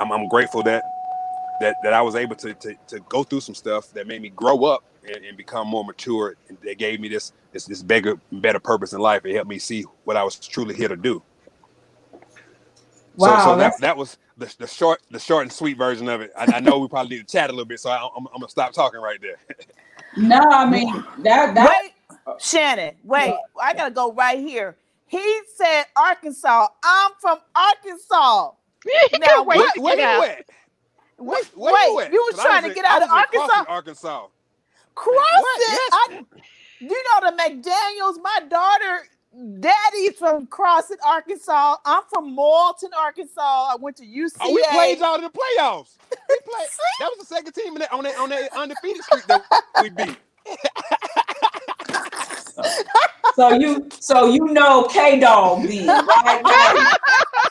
I'm, 0.00 0.12
I'm 0.12 0.28
grateful 0.28 0.62
that 0.64 0.84
that 1.60 1.76
that 1.82 1.92
I 1.92 2.02
was 2.02 2.14
able 2.14 2.36
to, 2.36 2.54
to 2.54 2.74
to 2.88 3.00
go 3.08 3.22
through 3.24 3.40
some 3.40 3.54
stuff 3.54 3.90
that 3.92 4.06
made 4.06 4.22
me 4.22 4.30
grow 4.30 4.64
up 4.64 4.84
and, 5.06 5.24
and 5.24 5.36
become 5.36 5.68
more 5.68 5.84
mature. 5.84 6.36
And 6.48 6.58
that 6.62 6.78
gave 6.78 7.00
me 7.00 7.08
this 7.08 7.32
this 7.52 7.66
this 7.66 7.82
bigger 7.82 8.16
better 8.32 8.60
purpose 8.60 8.92
in 8.92 9.00
life. 9.00 9.24
It 9.24 9.34
helped 9.34 9.50
me 9.50 9.58
see 9.58 9.84
what 10.04 10.16
I 10.16 10.24
was 10.24 10.36
truly 10.38 10.74
here 10.74 10.88
to 10.88 10.96
do. 10.96 11.22
Wow, 13.16 13.38
so, 13.38 13.44
so 13.52 13.56
that, 13.56 13.74
that 13.80 13.96
was 13.96 14.18
the, 14.38 14.52
the 14.58 14.66
short 14.66 15.02
the 15.10 15.18
short 15.20 15.42
and 15.44 15.52
sweet 15.52 15.78
version 15.78 16.08
of 16.08 16.20
it. 16.20 16.32
I, 16.36 16.56
I 16.56 16.60
know 16.60 16.78
we 16.78 16.88
probably 16.88 17.16
need 17.16 17.28
to 17.28 17.32
chat 17.32 17.50
a 17.50 17.52
little 17.52 17.66
bit, 17.66 17.80
so 17.80 17.90
I, 17.90 17.98
I'm, 18.16 18.26
I'm 18.28 18.40
gonna 18.40 18.48
stop 18.48 18.72
talking 18.72 19.00
right 19.00 19.20
there. 19.22 19.36
No, 20.16 20.38
I 20.40 20.68
mean 20.70 20.92
that 21.24 21.54
that 21.54 21.70
Wait, 21.82 21.92
Shannon, 22.40 22.94
wait, 23.04 23.34
I 23.60 23.74
gotta 23.74 23.90
go 23.92 24.12
right 24.12 24.38
here. 24.38 24.76
He 25.06 25.40
said 25.56 25.84
Arkansas. 25.96 26.68
I'm 26.84 27.12
from 27.20 27.38
Arkansas. 27.54 28.52
Now, 29.20 29.42
wait, 29.44 29.56
what- 29.58 29.78
Where 29.78 29.96
now. 29.96 30.16
you 30.18 30.22
at? 30.24 30.46
Wait, 31.18 31.44
Where 31.54 31.72
wait, 31.74 31.86
you 31.92 32.00
at? 32.00 32.12
you 32.12 32.20
was 32.28 32.36
'Cause 32.36 32.44
I 32.46 32.48
trying 32.48 32.62
to 32.64 32.68
in- 32.70 32.74
get 32.74 32.84
out 32.86 33.02
I 33.02 33.04
of 33.04 33.10
was 33.10 33.24
in 33.32 33.40
Crosby, 33.40 33.54
Arkansas. 33.58 33.72
Arkansas. 33.72 34.26
Cross 34.94 35.14
What? 35.40 35.60
it. 35.62 35.68
Yes. 35.72 35.90
I, 35.92 36.08
you 36.80 37.04
know 37.04 37.30
the 37.30 37.36
McDaniels. 37.42 38.22
My 38.22 38.40
daughter, 38.48 39.06
daddy's 39.60 40.16
from 40.18 40.46
Crossett, 40.46 40.98
Arkansas. 41.04 41.76
I'm 41.84 42.02
from 42.12 42.34
Morton, 42.34 42.90
Arkansas. 42.98 43.40
I 43.40 43.76
went 43.80 43.96
to 43.98 44.04
UCA. 44.04 44.36
Oh, 44.40 44.54
we 44.54 44.64
played 44.70 44.98
y'all 44.98 45.14
in 45.16 45.22
the 45.22 45.30
playoffs. 45.30 45.96
We 46.10 46.16
played. 46.44 46.68
That 47.00 47.10
was 47.16 47.28
the 47.28 47.34
second 47.34 47.52
team 47.52 47.74
in 47.74 47.80
that, 47.80 47.92
on 47.92 48.04
that 48.04 48.16
on 48.18 48.28
that 48.30 48.50
undefeated 48.56 49.02
streak 49.04 49.26
that 49.26 49.42
we 49.82 49.90
beat. 49.90 50.16
so 53.34 53.52
you 53.54 53.88
so 53.98 54.26
you 54.26 54.44
know 54.46 54.84
K 54.84 55.18
Dog 55.18 55.66
then, 55.66 55.86
right? 55.86 56.42
Right. 56.44 56.96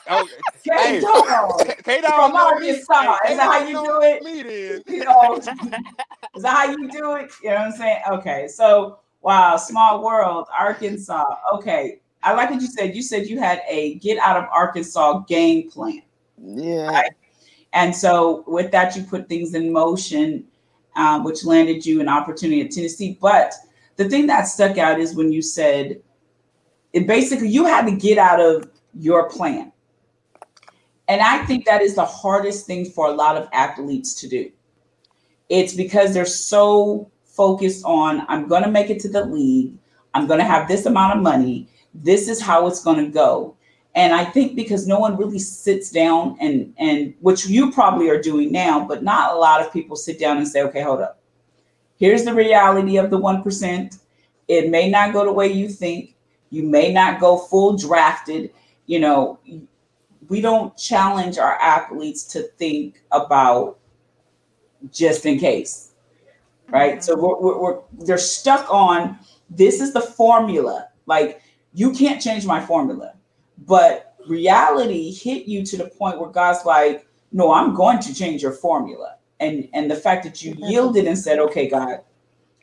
Oh, 0.10 0.28
K 0.64 0.72
Hey. 0.76 1.00
Dog. 1.02 1.68
K 1.84 2.02
Dog 2.02 2.12
From. 2.14 2.36
Arkansas. 2.36 3.18
Hey, 3.24 3.32
Is 3.34 3.38
that 3.38 3.52
how 3.52 3.68
you 3.68 3.84
do 3.84 4.02
it? 4.02 4.24
Me 4.24 4.44
then. 4.44 4.82
You 4.88 5.04
know, 5.06 5.36
is 5.38 5.46
that 6.44 6.52
how 6.52 6.66
you 6.72 6.88
do 6.90 7.16
it? 7.16 7.32
You 7.44 7.50
know 7.50 7.56
what 7.56 7.66
I'm 7.66 7.72
saying? 7.72 8.02
Okay, 8.12 8.48
so 8.48 9.00
wow, 9.24 9.58
small 9.58 10.04
world, 10.04 10.48
Arkansas. 10.58 11.26
Okay, 11.56 12.00
I 12.22 12.34
like 12.34 12.52
what 12.52 12.62
you 12.62 12.68
said. 12.68 12.96
You 12.96 13.02
said 13.02 13.28
you 13.28 13.40
had 13.40 13.62
a 13.68 13.96
get 13.96 14.20
out 14.20 14.38
of 14.38 14.46
Arkansas 14.52 15.20
game 15.22 15.72
plan. 15.72 16.04
Yeah. 16.38 17.04
And 17.74 17.96
so 17.96 18.44
with 18.46 18.72
that, 18.72 18.96
you 18.96 19.04
put 19.04 19.28
things 19.28 19.56
in 19.56 19.74
motion, 19.74 20.46
um, 20.96 21.24
which 21.24 21.44
landed 21.44 21.86
you 21.86 22.02
an 22.02 22.08
opportunity 22.08 22.62
at 22.62 22.72
Tennessee. 22.72 23.18
But 23.20 23.54
the 23.96 24.08
thing 24.10 24.28
that 24.28 24.44
stuck 24.44 24.78
out 24.78 25.00
is 25.00 25.16
when 25.16 25.32
you 25.32 25.42
said 25.42 26.02
it 26.94 27.08
basically 27.08 27.50
you 27.50 27.66
had 27.66 27.86
to 27.88 27.92
get 27.92 28.18
out 28.18 28.40
of 28.40 28.70
your 28.94 29.30
plan. 29.30 29.72
And 31.08 31.22
I 31.22 31.46
think 31.46 31.66
that 31.66 31.82
is 31.82 31.96
the 31.96 32.06
hardest 32.06 32.66
thing 32.66 32.86
for 32.86 33.08
a 33.08 33.12
lot 33.12 33.36
of 33.36 33.50
athletes 33.52 34.14
to 34.22 34.30
do. 34.30 34.52
It's 35.50 35.74
because 35.74 36.14
they're 36.14 36.26
so 36.26 37.12
focused 37.34 37.84
on 37.84 38.26
I'm 38.30 38.48
going 38.48 38.64
to 38.64 38.72
make 38.72 38.90
it 38.90 39.00
to 39.02 39.10
the 39.10 39.26
league, 39.26 39.74
I'm 40.14 40.28
going 40.28 40.40
to 40.40 40.46
have 40.46 40.68
this 40.68 40.86
amount 40.86 41.18
of 41.18 41.24
money, 41.24 41.68
this 41.94 42.30
is 42.30 42.42
how 42.42 42.68
it's 42.68 42.84
going 42.84 43.04
to 43.04 43.12
go. 43.12 43.56
And 43.96 44.14
I 44.14 44.24
think 44.24 44.56
because 44.56 44.88
no 44.88 44.98
one 44.98 45.18
really 45.18 45.40
sits 45.40 45.92
down 45.92 46.38
and 46.40 46.74
and 46.78 47.14
which 47.20 47.46
you 47.46 47.72
probably 47.72 48.10
are 48.10 48.22
doing 48.22 48.52
now, 48.52 48.86
but 48.88 49.04
not 49.04 49.34
a 49.34 49.38
lot 49.38 49.62
of 49.62 49.72
people 49.72 49.96
sit 49.96 50.20
down 50.20 50.38
and 50.38 50.48
say, 50.48 50.64
okay, 50.64 50.82
hold 50.82 51.02
up. 51.02 51.20
Here's 51.98 52.26
the 52.26 52.34
reality 52.34 52.98
of 52.98 53.12
the 53.12 53.20
1%. 53.20 54.00
It 54.48 54.70
may 54.70 54.90
not 54.90 55.14
go 55.14 55.26
the 55.26 55.32
way 55.32 55.48
you 55.48 55.70
think. 55.70 56.16
You 56.50 56.64
may 56.64 56.92
not 56.92 57.20
go 57.20 57.38
full 57.38 57.78
drafted. 57.78 58.52
You 58.88 59.00
know, 59.00 59.40
we 60.28 60.42
don't 60.42 60.76
challenge 60.76 61.38
our 61.38 61.56
athletes 61.62 62.24
to 62.34 62.44
think 62.58 63.04
about 63.12 63.80
just 64.92 65.26
in 65.26 65.40
case, 65.40 65.93
right? 66.74 66.94
Mm-hmm. 66.94 67.02
So 67.02 67.16
we're, 67.16 67.40
we're, 67.40 67.62
we're, 67.62 67.80
they're 68.06 68.18
stuck 68.18 68.70
on 68.70 69.20
this 69.50 69.80
is 69.80 69.94
the 69.94 70.02
formula. 70.02 70.90
Like 71.06 71.42
you 71.74 71.92
can't 71.92 72.22
change 72.22 72.46
my 72.46 72.60
formula, 72.60 73.14
but 73.60 74.16
reality 74.28 75.14
hit 75.14 75.46
you 75.46 75.64
to 75.66 75.78
the 75.78 75.86
point 75.86 76.20
where 76.20 76.30
God's 76.30 76.66
like, 76.66 77.08
no, 77.32 77.54
I'm 77.54 77.76
going 77.76 78.00
to 78.00 78.14
change 78.14 78.42
your 78.42 78.52
formula. 78.52 79.18
And 79.40 79.68
and 79.74 79.90
the 79.90 79.96
fact 79.96 80.24
that 80.24 80.42
you 80.44 80.56
yielded 80.58 81.06
and 81.06 81.18
said, 81.18 81.40
okay, 81.40 81.68
God, 81.70 82.02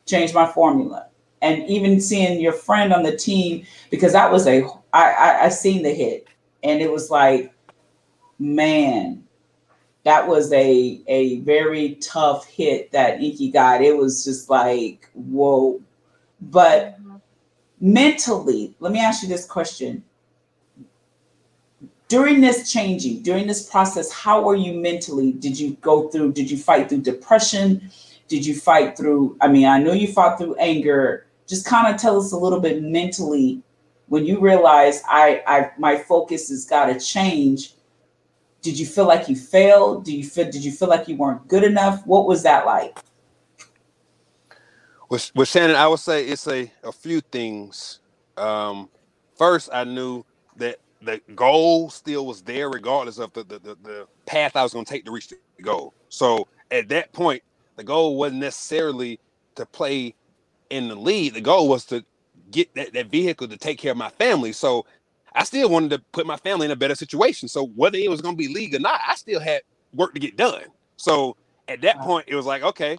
change 0.07 0.35
my 0.35 0.47
formula. 0.47 1.07
And 1.43 1.67
even 1.69 2.01
seeing 2.01 2.41
your 2.41 2.53
friend 2.53 2.93
on 2.93 3.03
the 3.03 3.17
team, 3.17 3.65
because 3.91 4.13
that 4.13 4.31
was 4.31 4.47
a 4.47 4.65
I 4.93 5.13
I, 5.13 5.45
I 5.45 5.49
seen 5.49 5.83
the 5.83 5.95
hit, 5.95 6.29
and 6.63 6.81
it 6.81 6.91
was 6.91 7.11
like, 7.11 7.53
man, 8.39 9.25
that 10.05 10.27
was 10.27 10.53
a 10.53 11.01
a 11.07 11.41
very 11.41 11.97
tough 11.97 12.47
hit 12.47 12.91
that 12.93 13.21
Inky 13.21 13.51
got. 13.51 13.83
It 13.83 13.97
was 13.97 14.25
just 14.25 14.49
like, 14.49 15.09
whoa. 15.15 15.81
But 16.41 17.01
mm-hmm. 17.01 17.17
mentally, 17.81 18.75
let 18.81 18.93
me 18.93 19.01
ask 19.01 19.23
you 19.23 19.29
this 19.29 19.45
question. 19.45 20.03
During 22.09 22.41
this 22.41 22.73
changing, 22.73 23.23
during 23.23 23.47
this 23.47 23.69
process, 23.69 24.11
how 24.11 24.43
were 24.43 24.57
you 24.57 24.81
mentally? 24.81 25.33
Did 25.33 25.59
you 25.61 25.77
go 25.81 26.09
through, 26.09 26.33
did 26.33 26.51
you 26.51 26.57
fight 26.57 26.89
through 26.89 27.03
depression? 27.03 27.89
Did 28.27 28.45
you 28.45 28.55
fight 28.55 28.97
through? 28.97 29.37
I 29.41 29.47
mean, 29.47 29.67
I 29.67 29.79
know 29.79 29.93
you 29.93 30.09
fought 30.09 30.39
through 30.39 30.57
anger. 30.57 31.27
Just 31.47 31.67
kind 31.67 31.93
of 31.93 32.01
tell 32.01 32.19
us 32.19 32.33
a 32.33 32.37
little 32.37 32.59
bit 32.59 32.83
mentally 32.83 33.63
when 34.09 34.25
you 34.25 34.41
realize 34.41 35.03
I, 35.09 35.43
I 35.47 35.71
my 35.79 35.97
focus 35.97 36.49
has 36.49 36.65
got 36.65 36.87
to 36.87 36.99
change 36.99 37.75
did 38.63 38.79
you 38.79 38.87
feel 38.87 39.07
like 39.07 39.29
you 39.29 39.37
failed? 39.37 40.05
Did 40.05 40.15
you 40.15 40.25
feel 40.25 40.51
did 40.51 40.65
you 40.65 40.73
feel 40.73 40.89
like 40.89 41.09
you 41.09 41.17
weren't 41.17 41.47
good 41.49 41.65
enough? 41.65 42.07
What 42.07 42.27
was 42.27 42.43
that 42.43 42.67
like? 42.67 42.99
With 45.09 45.49
Shannon, 45.49 45.75
I 45.75 45.89
would 45.89 45.99
say 45.99 46.25
it's 46.25 46.47
a, 46.47 46.71
a 46.85 46.93
few 46.93 47.21
things. 47.21 47.99
Um, 48.37 48.89
first, 49.37 49.69
I 49.73 49.83
knew 49.83 50.25
that 50.57 50.79
the 51.03 51.21
goal 51.35 51.91
still 51.91 52.27
was 52.27 52.43
there, 52.43 52.71
regardless 52.71 53.19
of 53.19 53.33
the, 53.33 53.43
the, 53.43 53.59
the, 53.59 53.77
the 53.83 54.09
path 54.27 54.55
I 54.55 54.63
was 54.63 54.73
going 54.73 54.85
to 54.85 54.93
take 54.93 55.05
to 55.07 55.11
reach 55.11 55.29
the 55.29 55.37
goal. 55.63 55.95
So 56.11 56.47
at 56.71 56.89
that 56.91 57.13
point, 57.13 57.43
the 57.75 57.83
goal 57.83 58.19
wasn't 58.19 58.41
necessarily 58.41 59.19
to 59.57 59.67
play 59.67 60.15
in 60.71 60.87
the 60.87 60.95
lead. 60.95 61.35
The 61.35 61.41
goal 61.41 61.69
was 61.69 61.85
to 61.87 62.05
get 62.53 62.73
that, 62.75 62.93
that 62.93 63.07
vehicle 63.07 63.49
to 63.49 63.57
take 63.57 63.79
care 63.79 63.93
of 63.93 63.99
my 63.99 64.11
family. 64.11 64.53
So 64.53 64.87
I 65.35 65.45
still 65.45 65.69
wanted 65.71 65.91
to 65.91 65.99
put 66.13 66.27
my 66.27 66.37
family 66.37 66.67
in 66.67 66.71
a 66.73 66.77
better 66.77 66.95
situation. 66.95 67.49
So 67.49 67.67
whether 67.69 67.99
it 67.99 68.11
was 68.11 68.21
going 68.21 68.35
to 68.35 68.39
be 68.39 68.53
league 68.53 68.75
or 68.75 68.81
not, 68.81 69.01
I 69.07 69.15
still 69.17 69.41
had 69.41 69.63
work 69.95 70.15
to 70.15 70.21
get 70.21 70.37
done. 70.37 70.65
So 70.97 71.37
at 71.69 71.81
that 71.83 72.01
point, 72.01 72.27
it 72.29 72.35
was 72.37 72.47
like, 72.47 72.63
okay, 72.63 72.99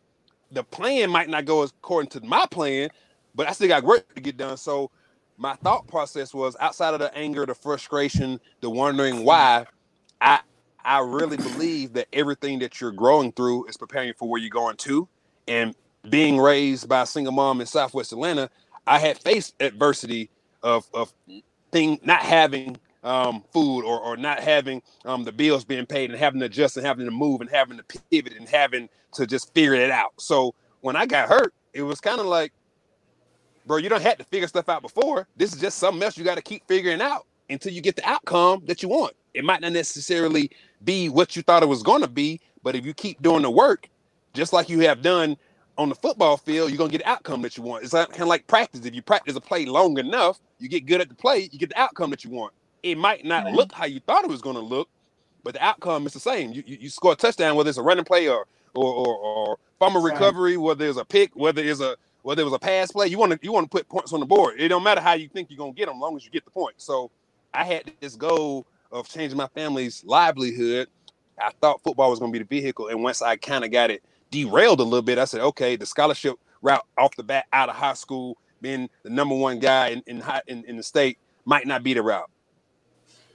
the 0.51 0.63
plan 0.63 1.09
might 1.09 1.29
not 1.29 1.45
go 1.45 1.63
according 1.63 2.09
to 2.11 2.21
my 2.25 2.45
plan, 2.51 2.89
but 3.35 3.47
I 3.47 3.53
still 3.53 3.67
got 3.67 3.83
work 3.83 4.13
to 4.15 4.21
get 4.21 4.37
done. 4.37 4.57
So 4.57 4.91
my 5.37 5.55
thought 5.55 5.87
process 5.87 6.33
was 6.33 6.55
outside 6.59 6.93
of 6.93 6.99
the 6.99 7.15
anger, 7.15 7.45
the 7.45 7.55
frustration, 7.55 8.39
the 8.61 8.69
wondering 8.69 9.25
why, 9.25 9.65
I 10.21 10.41
I 10.83 10.99
really 10.99 11.37
believe 11.37 11.93
that 11.93 12.07
everything 12.13 12.59
that 12.59 12.81
you're 12.81 12.91
growing 12.91 13.31
through 13.33 13.67
is 13.67 13.77
preparing 13.77 14.09
you 14.09 14.13
for 14.17 14.29
where 14.29 14.41
you're 14.41 14.49
going 14.49 14.77
to. 14.77 15.07
And 15.47 15.75
being 16.09 16.39
raised 16.39 16.89
by 16.89 17.01
a 17.03 17.05
single 17.05 17.33
mom 17.33 17.61
in 17.61 17.67
Southwest 17.67 18.11
Atlanta, 18.13 18.49
I 18.87 18.99
had 18.99 19.19
faced 19.19 19.55
adversity 19.59 20.29
of 20.63 20.87
of 20.93 21.13
thing 21.71 21.99
not 22.03 22.21
having 22.21 22.77
um, 23.03 23.43
food 23.51 23.83
or, 23.83 23.99
or 23.99 24.17
not 24.17 24.39
having 24.39 24.81
um, 25.05 25.23
the 25.23 25.31
bills 25.31 25.65
being 25.65 25.85
paid 25.85 26.11
and 26.11 26.19
having 26.19 26.39
to 26.39 26.45
adjust 26.45 26.77
and 26.77 26.85
having 26.85 27.05
to 27.05 27.11
move 27.11 27.41
and 27.41 27.49
having 27.49 27.77
to 27.77 27.83
pivot 27.83 28.33
and 28.37 28.47
having 28.47 28.89
to 29.13 29.25
just 29.25 29.53
figure 29.53 29.73
it 29.73 29.91
out. 29.91 30.13
So 30.19 30.53
when 30.81 30.95
I 30.95 31.05
got 31.05 31.29
hurt, 31.29 31.53
it 31.73 31.83
was 31.83 31.99
kind 31.99 32.19
of 32.19 32.25
like, 32.25 32.53
bro, 33.65 33.77
you 33.77 33.89
don't 33.89 34.01
have 34.01 34.17
to 34.17 34.23
figure 34.25 34.47
stuff 34.47 34.69
out 34.69 34.81
before. 34.81 35.27
This 35.37 35.53
is 35.53 35.59
just 35.59 35.79
something 35.79 36.01
else 36.03 36.17
you 36.17 36.23
got 36.23 36.35
to 36.35 36.41
keep 36.41 36.67
figuring 36.67 37.01
out 37.01 37.25
until 37.49 37.73
you 37.73 37.81
get 37.81 37.95
the 37.95 38.07
outcome 38.07 38.63
that 38.65 38.83
you 38.83 38.89
want. 38.89 39.13
It 39.33 39.43
might 39.43 39.61
not 39.61 39.71
necessarily 39.71 40.51
be 40.83 41.09
what 41.09 41.35
you 41.35 41.41
thought 41.41 41.63
it 41.63 41.67
was 41.67 41.83
going 41.83 42.01
to 42.01 42.07
be, 42.07 42.39
but 42.63 42.75
if 42.75 42.85
you 42.85 42.93
keep 42.93 43.21
doing 43.21 43.41
the 43.41 43.51
work, 43.51 43.89
just 44.33 44.53
like 44.53 44.69
you 44.69 44.79
have 44.81 45.01
done 45.01 45.37
on 45.77 45.89
the 45.89 45.95
football 45.95 46.37
field, 46.37 46.69
you're 46.69 46.77
gonna 46.77 46.91
get 46.91 46.99
the 46.99 47.09
outcome 47.09 47.41
that 47.41 47.57
you 47.57 47.63
want. 47.63 47.83
It's 47.83 47.93
like, 47.93 48.09
kind 48.09 48.21
of 48.21 48.27
like 48.27 48.45
practice. 48.47 48.85
If 48.85 48.93
you 48.93 49.01
practice 49.01 49.35
a 49.35 49.41
play 49.41 49.65
long 49.65 49.97
enough, 49.97 50.39
you 50.61 50.69
get 50.69 50.85
good 50.85 51.01
at 51.01 51.09
the 51.09 51.15
play, 51.15 51.49
you 51.51 51.59
get 51.59 51.69
the 51.69 51.79
outcome 51.79 52.11
that 52.11 52.23
you 52.23 52.29
want. 52.29 52.53
It 52.83 52.97
might 52.97 53.25
not 53.25 53.51
look 53.53 53.71
how 53.73 53.85
you 53.85 53.99
thought 53.99 54.23
it 54.23 54.29
was 54.29 54.41
gonna 54.41 54.59
look, 54.59 54.89
but 55.43 55.53
the 55.53 55.63
outcome 55.63 56.05
is 56.07 56.13
the 56.13 56.19
same. 56.19 56.51
You, 56.51 56.63
you, 56.65 56.77
you 56.81 56.89
score 56.89 57.13
a 57.13 57.15
touchdown, 57.15 57.55
whether 57.55 57.69
it's 57.69 57.77
a 57.77 57.83
running 57.83 58.05
play 58.05 58.27
or 58.27 58.45
or 58.73 58.93
or, 58.93 59.17
or 59.17 59.57
fumble 59.79 60.01
recovery, 60.01 60.57
whether 60.57 60.87
it's 60.87 60.97
a 60.97 61.05
pick, 61.05 61.35
whether 61.35 61.61
it's 61.63 61.81
a 61.81 61.95
whether 62.23 62.41
it 62.41 62.45
was 62.45 62.53
a 62.53 62.59
pass 62.59 62.91
play. 62.91 63.07
You 63.07 63.17
want 63.17 63.33
to 63.33 63.39
you 63.41 63.51
want 63.51 63.69
to 63.69 63.77
put 63.77 63.87
points 63.89 64.13
on 64.13 64.19
the 64.19 64.25
board. 64.25 64.59
It 64.59 64.69
don't 64.69 64.83
matter 64.83 65.01
how 65.01 65.13
you 65.13 65.27
think 65.27 65.49
you're 65.49 65.57
gonna 65.57 65.73
get 65.73 65.87
them, 65.87 65.95
as 65.95 66.01
long 66.01 66.15
as 66.15 66.25
you 66.25 66.31
get 66.31 66.45
the 66.45 66.51
point. 66.51 66.75
So 66.77 67.11
I 67.53 67.65
had 67.65 67.91
this 67.99 68.15
goal 68.15 68.65
of 68.91 69.07
changing 69.07 69.37
my 69.37 69.47
family's 69.47 70.03
livelihood. 70.05 70.87
I 71.39 71.51
thought 71.61 71.81
football 71.83 72.09
was 72.09 72.19
gonna 72.19 72.31
be 72.31 72.39
the 72.39 72.45
vehicle, 72.45 72.87
and 72.87 73.03
once 73.03 73.21
I 73.21 73.35
kind 73.35 73.63
of 73.63 73.71
got 73.71 73.91
it 73.91 74.03
derailed 74.31 74.79
a 74.79 74.83
little 74.83 75.01
bit. 75.03 75.19
I 75.19 75.25
said, 75.25 75.41
okay, 75.41 75.75
the 75.75 75.85
scholarship 75.85 76.35
route 76.61 76.85
off 76.97 77.15
the 77.15 77.23
bat 77.23 77.45
out 77.53 77.69
of 77.69 77.75
high 77.75 77.93
school, 77.93 78.37
being 78.61 78.89
the 79.03 79.09
number 79.09 79.35
one 79.35 79.59
guy 79.59 79.89
in 79.89 80.03
in, 80.07 80.23
in, 80.47 80.63
in 80.65 80.77
the 80.77 80.83
state 80.83 81.17
might 81.45 81.67
not 81.67 81.83
be 81.83 81.93
the 81.93 82.01
route. 82.01 82.29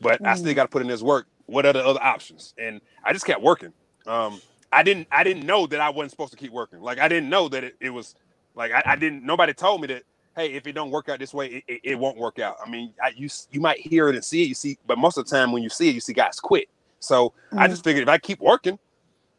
But 0.01 0.23
mm. 0.23 0.27
I 0.27 0.35
still 0.35 0.53
mm. 0.53 0.57
got 0.57 0.65
to 0.65 0.69
put 0.69 0.83
in 0.83 0.89
this 0.89 1.03
work. 1.03 1.27
What 1.47 1.67
are 1.67 1.73
the 1.73 1.85
other 1.85 2.03
options? 2.03 2.55
And 2.59 2.81
I 3.05 3.13
just 3.13 3.25
kept 3.25 3.41
working. 3.41 3.73
Um, 4.07 4.41
I 4.73 4.83
didn't 4.83 5.09
I 5.11 5.25
didn't 5.25 5.47
know 5.47 5.67
that 5.67 5.81
I 5.81 5.91
wasn't 5.91 6.11
supposed 6.11 6.33
to 6.33 6.37
keep 6.37 6.53
working. 6.53 6.81
Like 6.81 6.99
I 6.99 7.09
didn't 7.09 7.29
know 7.29 7.49
that 7.49 7.65
it, 7.65 7.77
it 7.81 7.91
was 7.91 8.15
like 8.55 8.73
I, 8.73 8.83
I, 8.85 8.97
didn't 8.97 9.25
nobody 9.25 9.53
told 9.53 9.81
me 9.81 9.87
that 9.89 10.03
hey 10.35 10.53
if 10.53 10.67
it 10.67 10.73
don't 10.73 10.91
work 10.91 11.09
out 11.09 11.19
this 11.19 11.33
way 11.33 11.47
it, 11.47 11.65
it, 11.69 11.81
it 11.85 11.95
won't 11.99 12.19
work 12.19 12.39
out. 12.39 12.57
I 12.65 12.69
mean 12.69 12.93
I, 13.03 13.13
you 13.17 13.29
you 13.51 13.61
might 13.61 13.79
hear 13.79 14.09
it 14.09 14.15
and 14.15 14.25
see 14.25 14.43
it 14.43 14.49
you 14.49 14.55
see 14.55 14.77
but 14.87 14.99
most 14.99 15.17
of 15.19 15.25
the 15.25 15.31
time 15.31 15.53
when 15.53 15.63
you 15.63 15.69
see 15.69 15.89
it 15.89 15.95
you 15.95 16.01
see 16.01 16.13
guys 16.13 16.41
quit. 16.41 16.69
So 17.01 17.33
mm. 17.53 17.59
I 17.59 17.69
just 17.69 17.85
figured 17.85 18.03
if 18.03 18.09
I 18.09 18.19
keep 18.19 18.41
working 18.41 18.79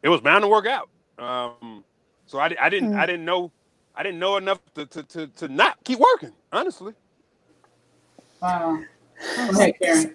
it 0.02 0.08
was 0.08 0.20
bound 0.20 0.42
to 0.42 0.48
work 0.48 0.66
out. 0.66 0.88
Um, 1.18 1.84
so 2.26 2.38
I, 2.38 2.54
I 2.60 2.68
didn't 2.68 2.92
mm. 2.92 2.98
I 2.98 3.06
didn't 3.06 3.24
know 3.24 3.52
I 3.98 4.04
didn't 4.04 4.20
know 4.20 4.36
enough 4.36 4.60
to, 4.76 4.86
to, 4.86 5.02
to, 5.02 5.26
to 5.26 5.48
not 5.48 5.76
keep 5.84 5.98
working, 5.98 6.32
honestly. 6.52 6.94
Wow. 8.40 8.78
Okay, 9.50 9.72
Karen. 9.82 10.14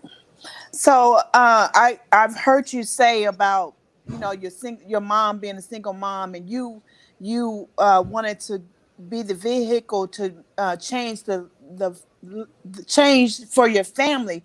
So 0.71 1.15
uh, 1.15 1.67
I 1.73 1.99
I've 2.13 2.35
heard 2.35 2.71
you 2.71 2.83
say 2.83 3.25
about 3.25 3.75
you 4.07 4.17
know 4.17 4.31
your 4.31 4.51
sing- 4.51 4.81
your 4.87 5.01
mom 5.01 5.39
being 5.39 5.57
a 5.57 5.61
single 5.61 5.93
mom 5.93 6.33
and 6.33 6.49
you 6.49 6.81
you 7.19 7.67
uh, 7.77 8.03
wanted 8.07 8.39
to 8.41 8.61
be 9.09 9.21
the 9.21 9.35
vehicle 9.35 10.07
to 10.07 10.33
uh, 10.57 10.77
change 10.77 11.23
the, 11.23 11.49
the 11.75 11.99
the 12.21 12.83
change 12.85 13.45
for 13.47 13.67
your 13.67 13.83
family, 13.83 14.43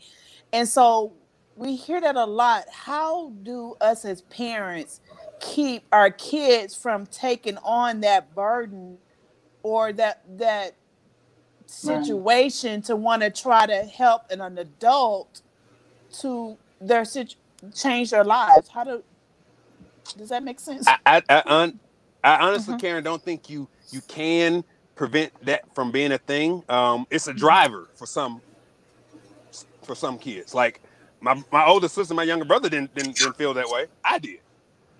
and 0.53 0.69
so 0.69 1.13
we 1.55 1.77
hear 1.77 2.01
that 2.01 2.17
a 2.17 2.25
lot. 2.25 2.65
How 2.73 3.31
do 3.45 3.77
us 3.81 4.05
as 4.05 4.23
parents 4.23 5.01
keep 5.41 5.85
our 5.93 6.11
kids 6.11 6.75
from 6.75 7.07
taking 7.07 7.57
on 7.59 8.01
that 8.01 8.35
burden 8.35 8.99
or 9.63 9.93
that 9.93 10.23
that 10.39 10.75
situation 11.67 12.77
right. 12.77 12.85
to 12.85 12.97
want 12.97 13.23
to 13.23 13.31
try 13.31 13.67
to 13.67 13.85
help 13.85 14.31
an, 14.31 14.41
an 14.41 14.59
adult 14.59 15.43
to 16.21 16.57
their 16.81 17.05
situ- 17.05 17.37
change 17.75 18.11
their 18.11 18.25
lives. 18.25 18.69
How 18.69 18.85
do 18.85 19.03
does 20.17 20.31
that 20.31 20.43
make 20.43 20.61
sense? 20.61 20.87
I 20.89 20.99
i, 21.07 21.23
I, 21.29 21.43
un, 21.47 21.79
I 22.25 22.37
honestly 22.47 22.75
mm-hmm. 22.75 22.81
karen 22.81 23.05
don't 23.05 23.23
think 23.23 23.51
you 23.51 23.69
you 23.91 24.01
can 24.09 24.65
prevent 24.95 25.33
that 25.45 25.73
from 25.75 25.93
being 25.93 26.13
a 26.13 26.19
thing. 26.19 26.63
Um 26.69 27.07
it's 27.11 27.29
a 27.29 27.35
driver 27.35 27.89
for 27.95 28.07
some 28.07 28.41
for 29.83 29.95
some 29.95 30.19
kids. 30.19 30.55
Like 30.55 30.81
my 31.21 31.43
my 31.53 31.67
older 31.67 31.89
sister 31.89 32.15
my 32.15 32.23
younger 32.23 32.45
brother 32.45 32.69
didn't 32.69 32.95
didn't, 32.95 33.17
didn't 33.17 33.37
feel 33.37 33.53
that 33.55 33.69
way. 33.69 33.87
I 34.05 34.19
did. 34.19 34.41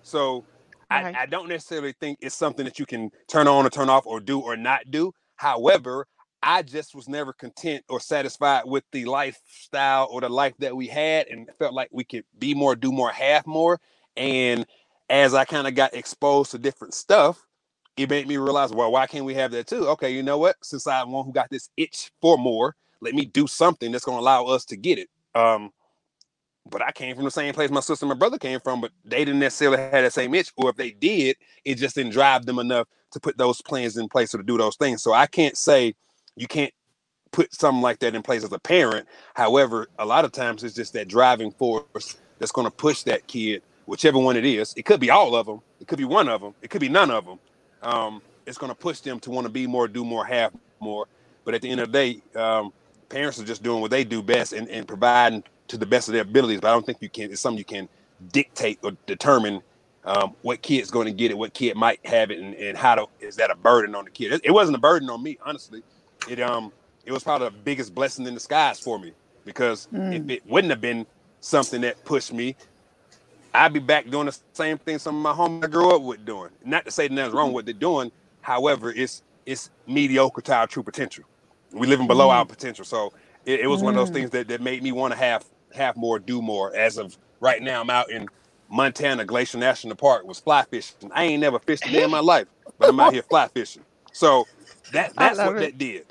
So 0.03 0.43
I, 0.89 1.13
I 1.21 1.25
don't 1.25 1.49
necessarily 1.49 1.93
think 1.99 2.19
it's 2.21 2.35
something 2.35 2.65
that 2.65 2.79
you 2.79 2.85
can 2.85 3.11
turn 3.27 3.47
on 3.47 3.65
or 3.65 3.69
turn 3.69 3.89
off 3.89 4.05
or 4.07 4.19
do 4.19 4.39
or 4.39 4.57
not 4.57 4.89
do. 4.89 5.13
However, 5.35 6.07
I 6.41 6.61
just 6.61 6.95
was 6.95 7.09
never 7.09 7.33
content 7.33 7.83
or 7.89 7.99
satisfied 7.99 8.63
with 8.65 8.83
the 8.91 9.05
lifestyle 9.05 10.07
or 10.11 10.21
the 10.21 10.29
life 10.29 10.53
that 10.59 10.75
we 10.75 10.87
had 10.87 11.27
and 11.27 11.49
felt 11.59 11.73
like 11.73 11.89
we 11.91 12.03
could 12.03 12.23
be 12.37 12.53
more, 12.53 12.75
do 12.75 12.91
more, 12.91 13.11
have 13.11 13.45
more. 13.45 13.79
And 14.15 14.65
as 15.09 15.33
I 15.33 15.45
kind 15.45 15.67
of 15.67 15.75
got 15.75 15.93
exposed 15.93 16.51
to 16.51 16.57
different 16.57 16.93
stuff, 16.93 17.45
it 17.97 18.09
made 18.09 18.27
me 18.27 18.37
realize, 18.37 18.71
well, 18.71 18.91
why 18.91 19.07
can't 19.07 19.25
we 19.25 19.33
have 19.35 19.51
that 19.51 19.67
too? 19.67 19.87
Okay, 19.89 20.11
you 20.11 20.23
know 20.23 20.37
what? 20.37 20.55
Since 20.63 20.87
I'm 20.87 21.11
one 21.11 21.25
who 21.25 21.33
got 21.33 21.49
this 21.49 21.69
itch 21.75 22.11
for 22.21 22.37
more, 22.37 22.75
let 23.01 23.13
me 23.13 23.25
do 23.25 23.45
something 23.47 23.91
that's 23.91 24.05
going 24.05 24.17
to 24.17 24.21
allow 24.21 24.45
us 24.45 24.63
to 24.65 24.77
get 24.77 24.97
it. 24.99 25.09
Um, 25.35 25.71
but 26.69 26.81
I 26.81 26.91
came 26.91 27.15
from 27.15 27.25
the 27.25 27.31
same 27.31 27.53
place 27.53 27.69
my 27.69 27.79
sister 27.79 28.05
and 28.05 28.09
my 28.09 28.17
brother 28.17 28.37
came 28.37 28.59
from, 28.59 28.81
but 28.81 28.91
they 29.05 29.25
didn't 29.25 29.39
necessarily 29.39 29.77
have 29.77 29.91
that 29.91 30.13
same 30.13 30.33
itch, 30.33 30.51
or 30.55 30.69
if 30.69 30.75
they 30.75 30.91
did, 30.91 31.37
it 31.65 31.75
just 31.75 31.95
didn't 31.95 32.11
drive 32.11 32.45
them 32.45 32.59
enough 32.59 32.87
to 33.11 33.19
put 33.19 33.37
those 33.37 33.61
plans 33.61 33.97
in 33.97 34.07
place 34.07 34.33
or 34.33 34.37
to 34.39 34.43
do 34.43 34.57
those 34.57 34.75
things. 34.75 35.01
So 35.01 35.13
I 35.13 35.25
can't 35.25 35.57
say 35.57 35.95
you 36.35 36.47
can't 36.47 36.73
put 37.31 37.53
something 37.53 37.81
like 37.81 37.99
that 37.99 38.15
in 38.15 38.21
place 38.21 38.43
as 38.43 38.51
a 38.51 38.59
parent. 38.59 39.07
However, 39.33 39.87
a 39.97 40.05
lot 40.05 40.25
of 40.25 40.31
times 40.31 40.63
it's 40.63 40.75
just 40.75 40.93
that 40.93 41.07
driving 41.07 41.51
force 41.51 42.17
that's 42.37 42.51
going 42.51 42.65
to 42.65 42.71
push 42.71 43.03
that 43.03 43.27
kid, 43.27 43.61
whichever 43.85 44.19
one 44.19 44.35
it 44.35 44.45
is. 44.45 44.73
It 44.77 44.85
could 44.85 44.99
be 44.99 45.09
all 45.09 45.35
of 45.35 45.45
them. 45.45 45.61
It 45.79 45.87
could 45.87 45.97
be 45.97 46.05
one 46.05 46.29
of 46.29 46.41
them. 46.41 46.53
It 46.61 46.69
could 46.69 46.81
be 46.81 46.89
none 46.89 47.11
of 47.11 47.25
them. 47.25 47.39
Um, 47.81 48.21
it's 48.45 48.57
going 48.57 48.71
to 48.71 48.75
push 48.75 48.99
them 48.99 49.19
to 49.21 49.31
want 49.31 49.45
to 49.45 49.51
be 49.51 49.67
more, 49.67 49.87
do 49.87 50.03
more, 50.03 50.25
have 50.25 50.53
more. 50.79 51.07
But 51.45 51.53
at 51.53 51.61
the 51.61 51.69
end 51.69 51.81
of 51.81 51.91
the 51.91 51.93
day, 51.93 52.39
um, 52.39 52.73
parents 53.09 53.39
are 53.39 53.45
just 53.45 53.63
doing 53.63 53.81
what 53.81 53.91
they 53.91 54.03
do 54.03 54.21
best 54.21 54.53
and, 54.53 54.67
and 54.69 54.87
providing 54.87 55.43
to 55.69 55.77
the 55.77 55.85
best 55.85 56.09
of 56.09 56.13
their 56.13 56.23
abilities. 56.23 56.59
But 56.59 56.69
I 56.69 56.73
don't 56.73 56.85
think 56.85 56.99
you 57.01 57.09
can. 57.09 57.31
It's 57.31 57.41
something 57.41 57.57
you 57.57 57.65
can 57.65 57.87
dictate 58.31 58.79
or 58.83 58.91
determine 59.05 59.61
um, 60.05 60.35
what 60.41 60.61
kid's 60.61 60.91
going 60.91 61.07
to 61.07 61.13
get 61.13 61.31
it, 61.31 61.37
what 61.37 61.53
kid 61.53 61.75
might 61.75 62.03
have 62.05 62.31
it, 62.31 62.39
and, 62.39 62.53
and 62.55 62.77
how 62.77 62.95
to 62.95 63.07
is 63.19 63.35
that 63.37 63.51
a 63.51 63.55
burden 63.55 63.95
on 63.95 64.05
the 64.05 64.11
kid? 64.11 64.33
It, 64.33 64.41
it, 64.45 64.51
wasn't 64.51 64.75
a 64.75 64.79
burden 64.79 65.09
on 65.09 65.21
me, 65.21 65.37
honestly. 65.45 65.83
It 66.27 66.39
um 66.41 66.71
it 67.05 67.11
was 67.11 67.23
probably 67.23 67.49
the 67.49 67.55
biggest 67.55 67.93
blessing 67.93 68.25
in 68.25 68.33
disguise 68.33 68.79
for 68.79 68.99
me 68.99 69.13
because 69.45 69.87
mm. 69.93 70.13
if 70.13 70.29
it 70.29 70.45
wouldn't 70.47 70.71
have 70.71 70.81
been 70.81 71.05
something 71.41 71.81
that 71.81 72.03
pushed 72.05 72.33
me, 72.33 72.55
I'd 73.53 73.73
be 73.73 73.79
back 73.79 74.09
doing 74.09 74.27
the 74.27 74.37
same 74.53 74.77
thing 74.77 74.99
some 74.99 75.15
of 75.15 75.37
my 75.37 75.45
homies 75.45 75.63
I 75.63 75.67
grew 75.67 75.95
up 75.95 76.01
with 76.01 76.25
doing. 76.25 76.49
Not 76.63 76.85
to 76.85 76.91
say 76.91 77.07
nothing's 77.07 77.33
wrong 77.33 77.47
with 77.47 77.55
what 77.55 77.65
they're 77.65 77.73
doing. 77.73 78.11
However, 78.41 78.91
it's 78.91 79.23
it's 79.45 79.69
mediocre 79.87 80.41
to 80.41 80.55
our 80.55 80.67
true 80.67 80.83
potential. 80.83 81.25
We're 81.71 81.89
living 81.89 82.07
below 82.07 82.29
mm. 82.29 82.33
our 82.33 82.45
potential. 82.45 82.85
So 82.85 83.13
it, 83.45 83.61
it 83.61 83.67
was 83.67 83.81
mm. 83.81 83.85
one 83.85 83.95
of 83.95 83.99
those 83.99 84.11
mm. 84.11 84.13
things 84.13 84.29
that, 84.31 84.47
that 84.47 84.61
made 84.61 84.81
me 84.81 84.91
want 84.91 85.13
to 85.13 85.19
have 85.19 85.45
have 85.73 85.95
more, 85.97 86.19
do 86.19 86.41
more. 86.41 86.75
As 86.75 86.97
of 86.97 87.17
right 87.39 87.61
now, 87.61 87.81
I'm 87.81 87.89
out 87.89 88.11
in 88.11 88.27
Montana 88.69 89.25
Glacier 89.25 89.57
National 89.57 89.95
Park 89.95 90.25
was 90.25 90.39
fly 90.39 90.63
fishing. 90.63 91.11
I 91.13 91.25
ain't 91.25 91.41
never 91.41 91.59
fished 91.59 91.85
a 91.87 91.91
day 91.91 92.03
in 92.03 92.11
my 92.11 92.19
life, 92.19 92.47
but 92.77 92.89
I'm 92.89 92.99
out 92.99 93.13
here 93.13 93.23
fly 93.23 93.47
fishing. 93.47 93.83
So 94.11 94.47
that 94.93 95.15
that's 95.15 95.37
what 95.37 95.57
it. 95.57 95.59
that 95.59 95.77
did. 95.77 96.05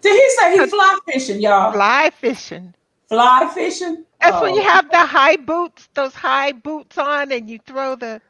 Did 0.00 0.12
he 0.12 0.30
say 0.40 0.58
he 0.58 0.66
fly 0.66 0.98
fishing, 1.06 1.40
y'all? 1.40 1.72
Fly 1.72 2.10
fishing. 2.18 2.74
Fly 3.08 3.50
fishing. 3.54 4.04
That's 4.20 4.36
oh. 4.36 4.42
when 4.42 4.54
you 4.54 4.62
have 4.62 4.90
the 4.90 4.98
high 4.98 5.36
boots, 5.36 5.88
those 5.94 6.14
high 6.14 6.52
boots 6.52 6.96
on, 6.98 7.32
and 7.32 7.48
you 7.50 7.58
throw 7.66 7.96
the 7.96 8.20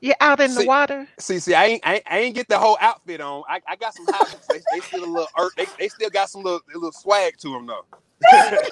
you're 0.00 0.14
out 0.20 0.40
in 0.40 0.50
see, 0.50 0.62
the 0.62 0.66
water. 0.68 1.08
See, 1.18 1.38
see, 1.38 1.54
I 1.54 1.66
ain't, 1.66 1.86
I 1.86 1.94
ain't, 1.94 2.04
I 2.08 2.18
ain't 2.18 2.34
get 2.34 2.48
the 2.48 2.58
whole 2.58 2.76
outfit 2.80 3.20
on. 3.20 3.42
I, 3.48 3.60
I 3.66 3.76
got 3.76 3.94
some 3.94 4.06
high 4.08 4.30
boots. 4.30 4.46
They, 4.46 4.60
they 4.72 4.80
still 4.80 5.04
a 5.04 5.06
little, 5.06 5.28
er, 5.38 5.50
they, 5.56 5.66
they 5.78 5.88
still 5.88 6.10
got 6.10 6.28
some 6.28 6.42
little, 6.42 6.60
little 6.72 6.92
swag 6.92 7.38
to 7.38 7.48
them 7.48 7.66
though. 7.66 7.84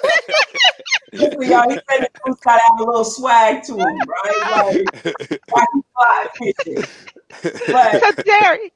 y'all, 1.41 1.69
he 1.69 1.79
said 1.89 2.07
the 2.25 2.35
got 2.43 2.57
to 2.57 2.61
have 2.67 2.79
a 2.79 2.83
little 2.83 3.03
swag 3.03 3.63
to 3.63 3.73
him, 3.73 4.05
right? 4.07 4.85
Like, 5.53 5.67
fly 5.93 6.27
fishing. 6.35 6.83
But, 7.67 8.01
so 8.01 8.11
Derrick, 8.23 8.73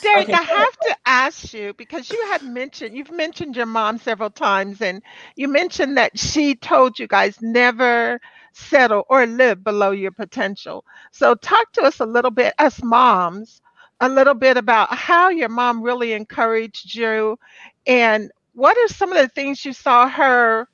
Derrick, 0.00 0.28
okay. 0.28 0.34
I 0.34 0.42
have 0.42 0.78
to 0.80 0.96
ask 1.06 1.54
you 1.54 1.74
because 1.74 2.10
you 2.10 2.22
had 2.26 2.42
mentioned 2.42 2.96
you've 2.96 3.10
mentioned 3.10 3.56
your 3.56 3.66
mom 3.66 3.98
several 3.98 4.30
times, 4.30 4.82
and 4.82 5.02
you 5.36 5.48
mentioned 5.48 5.96
that 5.96 6.18
she 6.18 6.54
told 6.54 6.98
you 6.98 7.06
guys 7.06 7.38
never 7.40 8.20
settle 8.52 9.04
or 9.08 9.26
live 9.26 9.64
below 9.64 9.90
your 9.92 10.12
potential. 10.12 10.84
So, 11.12 11.34
talk 11.34 11.72
to 11.72 11.82
us 11.82 12.00
a 12.00 12.06
little 12.06 12.30
bit, 12.30 12.54
as 12.58 12.82
moms, 12.82 13.62
a 14.00 14.08
little 14.08 14.34
bit 14.34 14.56
about 14.56 14.94
how 14.94 15.30
your 15.30 15.48
mom 15.48 15.82
really 15.82 16.12
encouraged 16.12 16.94
you, 16.94 17.38
and 17.86 18.30
what 18.52 18.76
are 18.76 18.88
some 18.88 19.12
of 19.12 19.18
the 19.18 19.28
things 19.28 19.64
you 19.64 19.72
saw 19.72 20.08
her 20.08 20.68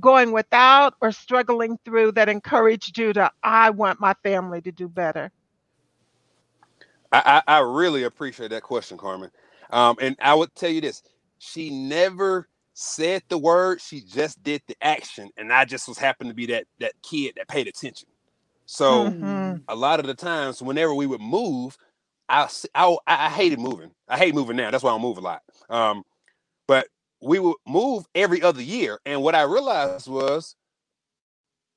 going 0.00 0.32
without 0.32 0.94
or 1.00 1.12
struggling 1.12 1.78
through 1.84 2.12
that 2.12 2.28
encouraged 2.28 2.98
you 2.98 3.12
to, 3.12 3.30
I 3.42 3.70
want 3.70 4.00
my 4.00 4.14
family 4.22 4.60
to 4.62 4.72
do 4.72 4.88
better? 4.88 5.30
I, 7.12 7.42
I, 7.46 7.56
I 7.56 7.58
really 7.60 8.04
appreciate 8.04 8.50
that 8.50 8.62
question, 8.62 8.96
Carmen. 8.96 9.30
Um, 9.70 9.96
and 10.00 10.16
I 10.20 10.34
would 10.34 10.54
tell 10.54 10.70
you 10.70 10.80
this 10.80 11.02
she 11.38 11.70
never 11.70 12.48
said 12.74 13.22
the 13.28 13.38
word, 13.38 13.80
she 13.80 14.00
just 14.00 14.42
did 14.42 14.62
the 14.66 14.76
action. 14.80 15.30
And 15.36 15.52
I 15.52 15.64
just 15.64 15.88
was 15.88 15.98
happened 15.98 16.30
to 16.30 16.34
be 16.34 16.46
that 16.46 16.64
that 16.78 16.92
kid 17.02 17.34
that 17.36 17.48
paid 17.48 17.68
attention. 17.68 18.08
So 18.66 19.10
mm-hmm. 19.10 19.56
a 19.68 19.74
lot 19.74 20.00
of 20.00 20.06
the 20.06 20.14
times, 20.14 20.62
whenever 20.62 20.94
we 20.94 21.06
would 21.06 21.20
move, 21.20 21.76
I, 22.28 22.48
I 22.74 22.96
I 23.06 23.28
hated 23.28 23.58
moving. 23.58 23.90
I 24.08 24.16
hate 24.16 24.34
moving 24.34 24.56
now. 24.56 24.70
That's 24.70 24.84
why 24.84 24.94
I 24.94 24.98
move 24.98 25.18
a 25.18 25.20
lot. 25.20 25.42
Um, 25.68 26.04
but 26.66 26.86
we 27.20 27.38
would 27.38 27.56
move 27.66 28.04
every 28.14 28.42
other 28.42 28.62
year, 28.62 28.98
and 29.04 29.22
what 29.22 29.34
I 29.34 29.42
realized 29.42 30.08
was 30.08 30.56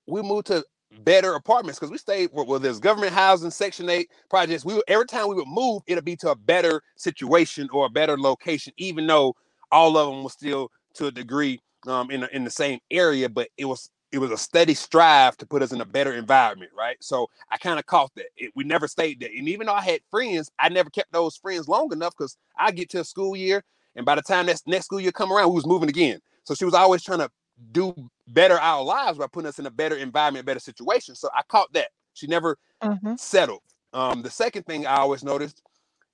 we 0.07 0.21
moved 0.21 0.47
to 0.47 0.63
better 0.99 1.33
apartments 1.33 1.79
because 1.79 1.91
we 1.91 1.97
stayed 1.97 2.29
where, 2.31 2.59
there's 2.59 2.79
government 2.79 3.13
housing, 3.13 3.51
Section 3.51 3.89
8 3.89 4.09
projects. 4.29 4.63
We 4.65 4.75
would, 4.75 4.83
every 4.87 5.05
time 5.05 5.27
we 5.27 5.35
would 5.35 5.47
move, 5.47 5.81
it'll 5.87 6.03
be 6.03 6.15
to 6.17 6.31
a 6.31 6.35
better 6.35 6.81
situation 6.95 7.69
or 7.71 7.85
a 7.85 7.89
better 7.89 8.17
location, 8.17 8.73
even 8.77 9.07
though 9.07 9.35
all 9.71 9.97
of 9.97 10.07
them 10.09 10.23
were 10.23 10.29
still 10.29 10.69
to 10.95 11.07
a 11.07 11.11
degree 11.11 11.59
um, 11.87 12.11
in, 12.11 12.27
in 12.31 12.43
the 12.43 12.51
same 12.51 12.79
area, 12.91 13.27
but 13.27 13.49
it 13.57 13.65
was 13.65 13.89
it 14.11 14.19
was 14.19 14.29
a 14.29 14.37
steady 14.37 14.75
strive 14.75 15.35
to 15.37 15.45
put 15.47 15.63
us 15.63 15.71
in 15.71 15.81
a 15.81 15.85
better 15.85 16.13
environment, 16.13 16.71
right? 16.77 16.97
So 17.01 17.27
I 17.49 17.57
kind 17.57 17.79
of 17.79 17.87
caught 17.87 18.11
that. 18.15 18.27
It, 18.37 18.51
we 18.55 18.63
never 18.63 18.87
stayed 18.87 19.19
there. 19.19 19.31
And 19.35 19.49
even 19.49 19.65
though 19.65 19.73
I 19.73 19.81
had 19.81 20.01
friends, 20.11 20.51
I 20.59 20.69
never 20.69 20.91
kept 20.91 21.11
those 21.11 21.35
friends 21.35 21.67
long 21.67 21.91
enough 21.91 22.13
because 22.15 22.37
I 22.55 22.69
get 22.69 22.91
to 22.91 22.99
a 22.99 23.03
school 23.03 23.35
year, 23.35 23.63
and 23.95 24.05
by 24.05 24.15
the 24.15 24.21
time 24.21 24.45
that 24.47 24.61
next 24.65 24.85
school 24.85 24.99
year 24.99 25.11
come 25.11 25.31
around, 25.31 25.49
we 25.49 25.55
was 25.55 25.65
moving 25.65 25.89
again. 25.89 26.19
So 26.43 26.55
she 26.55 26.65
was 26.65 26.73
always 26.73 27.03
trying 27.03 27.19
to 27.19 27.29
do 27.71 27.93
better 28.27 28.59
our 28.59 28.83
lives 28.83 29.17
by 29.17 29.27
putting 29.27 29.47
us 29.47 29.59
in 29.59 29.65
a 29.65 29.71
better 29.71 29.95
environment, 29.95 30.45
better 30.45 30.59
situation. 30.59 31.15
So 31.15 31.29
I 31.33 31.41
caught 31.47 31.71
that. 31.73 31.89
She 32.13 32.27
never 32.27 32.57
mm-hmm. 32.81 33.15
settled. 33.17 33.61
Um, 33.93 34.21
the 34.21 34.29
second 34.29 34.63
thing 34.63 34.85
I 34.85 34.97
always 34.97 35.23
noticed, 35.23 35.61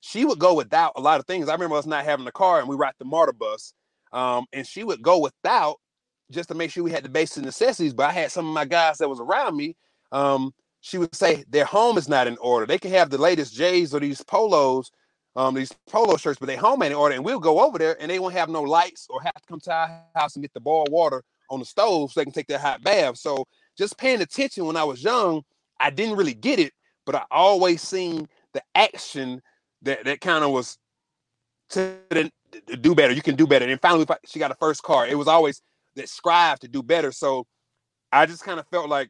she 0.01 0.25
would 0.25 0.39
go 0.39 0.53
without 0.53 0.93
a 0.95 1.01
lot 1.01 1.19
of 1.19 1.25
things. 1.25 1.49
I 1.49 1.53
remember 1.53 1.75
us 1.75 1.85
not 1.85 2.05
having 2.05 2.27
a 2.27 2.31
car 2.31 2.59
and 2.59 2.67
we 2.67 2.75
ride 2.75 2.93
the 2.99 3.05
MARTA 3.05 3.33
bus 3.33 3.73
um, 4.11 4.45
and 4.53 4.65
she 4.65 4.83
would 4.83 5.01
go 5.01 5.19
without 5.19 5.77
just 6.31 6.49
to 6.49 6.55
make 6.55 6.71
sure 6.71 6.83
we 6.83 6.91
had 6.91 7.03
the 7.03 7.09
basic 7.09 7.43
necessities. 7.43 7.93
But 7.93 8.09
I 8.09 8.13
had 8.13 8.31
some 8.31 8.47
of 8.47 8.53
my 8.53 8.65
guys 8.65 8.97
that 8.99 9.09
was 9.09 9.19
around 9.19 9.57
me. 9.57 9.75
Um, 10.11 10.53
she 10.81 10.97
would 10.97 11.15
say 11.15 11.43
their 11.49 11.65
home 11.65 11.97
is 11.97 12.07
not 12.07 12.27
in 12.27 12.37
order. 12.37 12.65
They 12.65 12.77
can 12.77 12.91
have 12.91 13.09
the 13.09 13.17
latest 13.17 13.53
J's 13.53 13.93
or 13.93 13.99
these 13.99 14.23
polos, 14.23 14.91
um, 15.39 15.55
these 15.55 15.71
polo 15.87 16.17
shirts, 16.17 16.37
but 16.37 16.47
they 16.47 16.57
home 16.57 16.83
order. 16.83 17.15
And 17.15 17.23
we'll 17.23 17.39
go 17.39 17.61
over 17.61 17.77
there 17.77 17.95
and 18.01 18.11
they 18.11 18.19
won't 18.19 18.33
have 18.33 18.49
no 18.49 18.61
lights 18.61 19.07
or 19.09 19.21
have 19.21 19.33
to 19.33 19.47
come 19.47 19.61
to 19.61 19.73
our 19.73 20.03
house 20.13 20.35
and 20.35 20.43
get 20.43 20.53
the 20.53 20.59
boiled 20.59 20.91
water 20.91 21.23
on 21.49 21.59
the 21.59 21.65
stove 21.65 22.11
so 22.11 22.19
they 22.19 22.25
can 22.25 22.33
take 22.33 22.47
their 22.47 22.59
hot 22.59 22.83
bath. 22.83 23.17
So 23.17 23.45
just 23.77 23.97
paying 23.97 24.21
attention 24.21 24.65
when 24.65 24.75
I 24.75 24.83
was 24.83 25.01
young, 25.01 25.43
I 25.79 25.91
didn't 25.91 26.17
really 26.17 26.33
get 26.33 26.59
it, 26.59 26.73
but 27.05 27.15
I 27.15 27.23
always 27.31 27.81
seen 27.81 28.27
the 28.53 28.61
action 28.75 29.41
that 29.83 30.03
that 30.03 30.19
kind 30.19 30.43
of 30.43 30.51
was 30.51 30.77
to 31.69 32.29
do 32.81 32.93
better. 32.93 33.13
You 33.13 33.21
can 33.21 33.35
do 33.35 33.47
better. 33.47 33.65
And 33.65 33.79
finally, 33.79 34.05
she 34.25 34.39
got 34.39 34.51
a 34.51 34.55
first 34.55 34.83
car. 34.83 35.07
It 35.07 35.17
was 35.17 35.29
always 35.29 35.61
that 35.95 36.09
strive 36.09 36.59
to 36.59 36.67
do 36.67 36.83
better. 36.83 37.13
So 37.13 37.47
I 38.11 38.25
just 38.25 38.43
kind 38.43 38.59
of 38.59 38.67
felt 38.67 38.89
like 38.89 39.09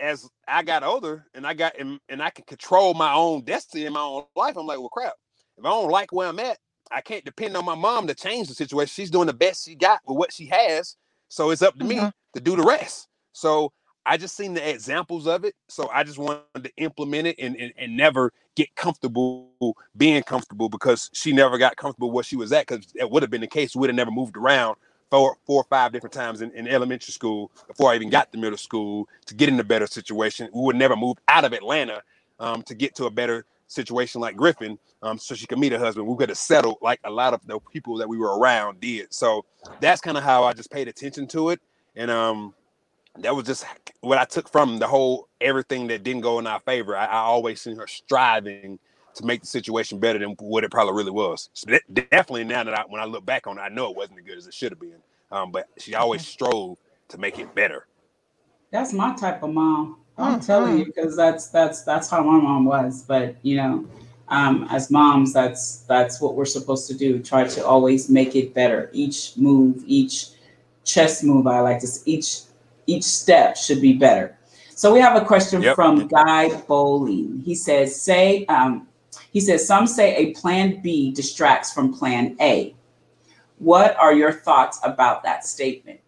as 0.00 0.28
I 0.48 0.64
got 0.64 0.82
older 0.82 1.26
and 1.32 1.46
I 1.46 1.54
got 1.54 1.78
and, 1.78 2.00
and 2.08 2.20
I 2.20 2.30
can 2.30 2.44
control 2.44 2.94
my 2.94 3.14
own 3.14 3.44
destiny 3.44 3.84
in 3.84 3.92
my 3.92 4.00
own 4.00 4.24
life, 4.34 4.56
I'm 4.56 4.66
like, 4.66 4.80
well, 4.80 4.88
crap. 4.88 5.14
If 5.58 5.64
I 5.64 5.70
don't 5.70 5.90
like 5.90 6.12
where 6.12 6.28
I'm 6.28 6.40
at, 6.40 6.58
I 6.90 7.00
can't 7.00 7.24
depend 7.24 7.56
on 7.56 7.64
my 7.64 7.74
mom 7.74 8.06
to 8.06 8.14
change 8.14 8.48
the 8.48 8.54
situation. 8.54 8.92
She's 8.92 9.10
doing 9.10 9.26
the 9.26 9.32
best 9.32 9.64
she 9.64 9.74
got 9.74 10.00
with 10.06 10.16
what 10.16 10.32
she 10.32 10.46
has. 10.46 10.96
So 11.28 11.50
it's 11.50 11.62
up 11.62 11.78
to 11.78 11.84
mm-hmm. 11.84 12.06
me 12.06 12.12
to 12.34 12.40
do 12.40 12.56
the 12.56 12.62
rest. 12.62 13.08
So 13.32 13.72
I 14.06 14.16
just 14.16 14.36
seen 14.36 14.54
the 14.54 14.68
examples 14.68 15.26
of 15.26 15.44
it. 15.44 15.54
So 15.68 15.88
I 15.92 16.04
just 16.04 16.18
wanted 16.18 16.64
to 16.64 16.70
implement 16.76 17.26
it 17.28 17.36
and, 17.38 17.56
and, 17.56 17.72
and 17.78 17.96
never 17.96 18.32
get 18.54 18.74
comfortable 18.76 19.76
being 19.96 20.22
comfortable 20.22 20.68
because 20.68 21.10
she 21.12 21.32
never 21.32 21.58
got 21.58 21.76
comfortable 21.76 22.10
where 22.10 22.24
she 22.24 22.36
was 22.36 22.52
at 22.52 22.66
because 22.66 22.86
it 22.94 23.10
would 23.10 23.22
have 23.22 23.30
been 23.30 23.40
the 23.40 23.46
case. 23.46 23.74
We'd 23.74 23.88
have 23.88 23.96
never 23.96 24.10
moved 24.10 24.36
around 24.36 24.76
four, 25.10 25.36
four 25.46 25.62
or 25.62 25.66
five 25.70 25.92
different 25.92 26.12
times 26.12 26.42
in, 26.42 26.50
in 26.52 26.68
elementary 26.68 27.12
school 27.12 27.50
before 27.66 27.90
I 27.90 27.94
even 27.94 28.10
got 28.10 28.30
to 28.32 28.38
middle 28.38 28.58
school 28.58 29.08
to 29.26 29.34
get 29.34 29.48
in 29.48 29.58
a 29.58 29.64
better 29.64 29.86
situation. 29.86 30.48
We 30.52 30.62
would 30.62 30.76
never 30.76 30.96
move 30.96 31.16
out 31.28 31.44
of 31.44 31.52
Atlanta 31.52 32.02
um, 32.38 32.62
to 32.64 32.74
get 32.74 32.94
to 32.96 33.06
a 33.06 33.10
better 33.10 33.46
situation 33.66 34.20
like 34.20 34.36
Griffin 34.36 34.78
um, 35.02 35.18
so 35.18 35.34
she 35.34 35.46
could 35.46 35.58
meet 35.58 35.72
her 35.72 35.78
husband. 35.78 36.06
We 36.06 36.16
could 36.16 36.30
have 36.30 36.38
settled 36.38 36.78
like 36.80 37.00
a 37.04 37.10
lot 37.10 37.34
of 37.34 37.46
the 37.46 37.58
people 37.72 37.98
that 37.98 38.08
we 38.08 38.16
were 38.16 38.38
around 38.38 38.80
did. 38.80 39.12
So 39.12 39.44
that's 39.80 40.00
kind 40.00 40.16
of 40.16 40.24
how 40.24 40.44
I 40.44 40.52
just 40.52 40.70
paid 40.70 40.88
attention 40.88 41.26
to 41.28 41.50
it. 41.50 41.60
And 41.94 42.10
um, 42.10 42.54
that 43.18 43.34
was 43.34 43.46
just 43.46 43.66
what 44.00 44.18
I 44.18 44.24
took 44.24 44.50
from 44.50 44.78
the 44.78 44.86
whole 44.86 45.28
everything 45.40 45.86
that 45.88 46.02
didn't 46.02 46.22
go 46.22 46.38
in 46.38 46.46
our 46.46 46.60
favor. 46.60 46.96
I, 46.96 47.04
I 47.06 47.18
always 47.18 47.60
seen 47.60 47.76
her 47.76 47.86
striving 47.86 48.78
to 49.14 49.24
make 49.24 49.42
the 49.42 49.46
situation 49.46 50.00
better 50.00 50.18
than 50.18 50.30
what 50.40 50.64
it 50.64 50.70
probably 50.70 50.94
really 50.94 51.12
was. 51.12 51.50
So 51.52 51.70
that, 51.70 51.82
definitely 51.92 52.44
now 52.44 52.64
that 52.64 52.78
I, 52.78 52.82
when 52.88 53.00
I 53.00 53.04
look 53.04 53.24
back 53.24 53.46
on 53.46 53.58
it, 53.58 53.60
I 53.60 53.68
know 53.68 53.90
it 53.90 53.96
wasn't 53.96 54.18
as 54.20 54.24
good 54.24 54.38
as 54.38 54.46
it 54.46 54.54
should 54.54 54.72
have 54.72 54.80
been. 54.80 55.02
Um, 55.30 55.52
but 55.52 55.68
she 55.78 55.94
always 55.94 56.26
strove 56.26 56.78
to 57.08 57.18
make 57.18 57.38
it 57.38 57.54
better. 57.54 57.86
That's 58.70 58.92
my 58.92 59.14
type 59.14 59.42
of 59.42 59.50
mom. 59.50 59.98
I'm 60.16 60.34
mm-hmm. 60.34 60.46
telling 60.46 60.78
you 60.78 60.84
because 60.86 61.16
that's 61.16 61.48
that's 61.48 61.82
that's 61.82 62.08
how 62.08 62.22
my 62.22 62.38
mom 62.38 62.64
was. 62.64 63.02
But 63.02 63.36
you 63.42 63.56
know, 63.56 63.86
um, 64.28 64.66
as 64.70 64.90
moms, 64.90 65.32
that's 65.32 65.78
that's 65.88 66.20
what 66.20 66.34
we're 66.34 66.44
supposed 66.44 66.86
to 66.88 66.94
do. 66.94 67.20
Try 67.20 67.46
to 67.48 67.66
always 67.66 68.08
make 68.08 68.36
it 68.36 68.54
better. 68.54 68.90
Each 68.92 69.36
move, 69.36 69.82
each 69.86 70.28
chess 70.84 71.22
move, 71.22 71.46
I 71.46 71.60
like 71.60 71.80
to 71.80 71.88
each 72.04 72.42
each 72.86 73.04
step 73.04 73.56
should 73.56 73.80
be 73.80 73.94
better. 73.94 74.36
So 74.76 74.92
we 74.92 75.00
have 75.00 75.20
a 75.20 75.24
question 75.24 75.62
Yep. 75.62 75.76
from 75.76 76.08
Guy 76.08 76.48
Bowling. 76.62 77.40
He 77.44 77.54
says, 77.54 78.00
say, 78.00 78.44
um, 78.46 78.88
he 79.32 79.40
says, 79.40 79.66
some 79.66 79.86
say 79.86 80.16
a 80.16 80.32
plan 80.32 80.80
B 80.82 81.12
distracts 81.12 81.72
from 81.72 81.94
plan 81.94 82.36
A. 82.40 82.74
What 83.58 83.96
are 83.96 84.12
your 84.12 84.32
thoughts 84.32 84.80
about 84.82 85.22
that 85.22 85.46
statement? 85.46 86.00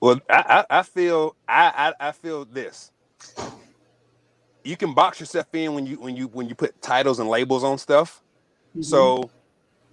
Well, 0.00 0.20
I, 0.30 0.64
I, 0.70 0.78
I 0.78 0.82
feel 0.82 1.36
I, 1.48 1.92
I 2.00 2.08
I 2.08 2.12
feel 2.12 2.44
this. 2.44 2.90
You 4.64 4.76
can 4.76 4.94
box 4.94 5.20
yourself 5.20 5.46
in 5.54 5.74
when 5.74 5.86
you 5.86 6.00
when 6.00 6.16
you 6.16 6.28
when 6.28 6.48
you 6.48 6.54
put 6.54 6.80
titles 6.82 7.18
and 7.18 7.28
labels 7.28 7.64
on 7.64 7.78
stuff. 7.78 8.22
Mm-hmm. 8.70 8.82
So 8.82 9.30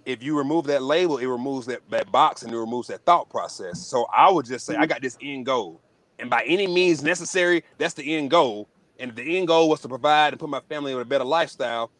if 0.06 0.22
you 0.22 0.36
remove 0.36 0.64
that 0.66 0.82
label, 0.82 1.18
it 1.18 1.26
removes 1.26 1.66
that, 1.66 1.80
that 1.90 2.10
box 2.10 2.42
and 2.42 2.52
it 2.52 2.58
removes 2.58 2.88
that 2.88 3.04
thought 3.04 3.28
process. 3.28 3.78
So 3.86 4.06
I 4.14 4.30
would 4.30 4.46
just 4.46 4.64
say 4.64 4.76
I 4.76 4.86
got 4.86 5.02
this 5.02 5.18
end 5.20 5.46
goal. 5.46 5.80
And 6.18 6.30
by 6.30 6.42
any 6.44 6.66
means 6.66 7.02
necessary, 7.02 7.62
that's 7.76 7.94
the 7.94 8.16
end 8.16 8.30
goal. 8.30 8.68
And 8.98 9.10
if 9.10 9.16
the 9.16 9.36
end 9.38 9.46
goal 9.48 9.68
was 9.68 9.80
to 9.80 9.88
provide 9.88 10.32
and 10.32 10.40
put 10.40 10.48
my 10.48 10.60
family 10.60 10.92
in 10.92 10.98
a 10.98 11.04
better 11.04 11.24
lifestyle, 11.24 11.90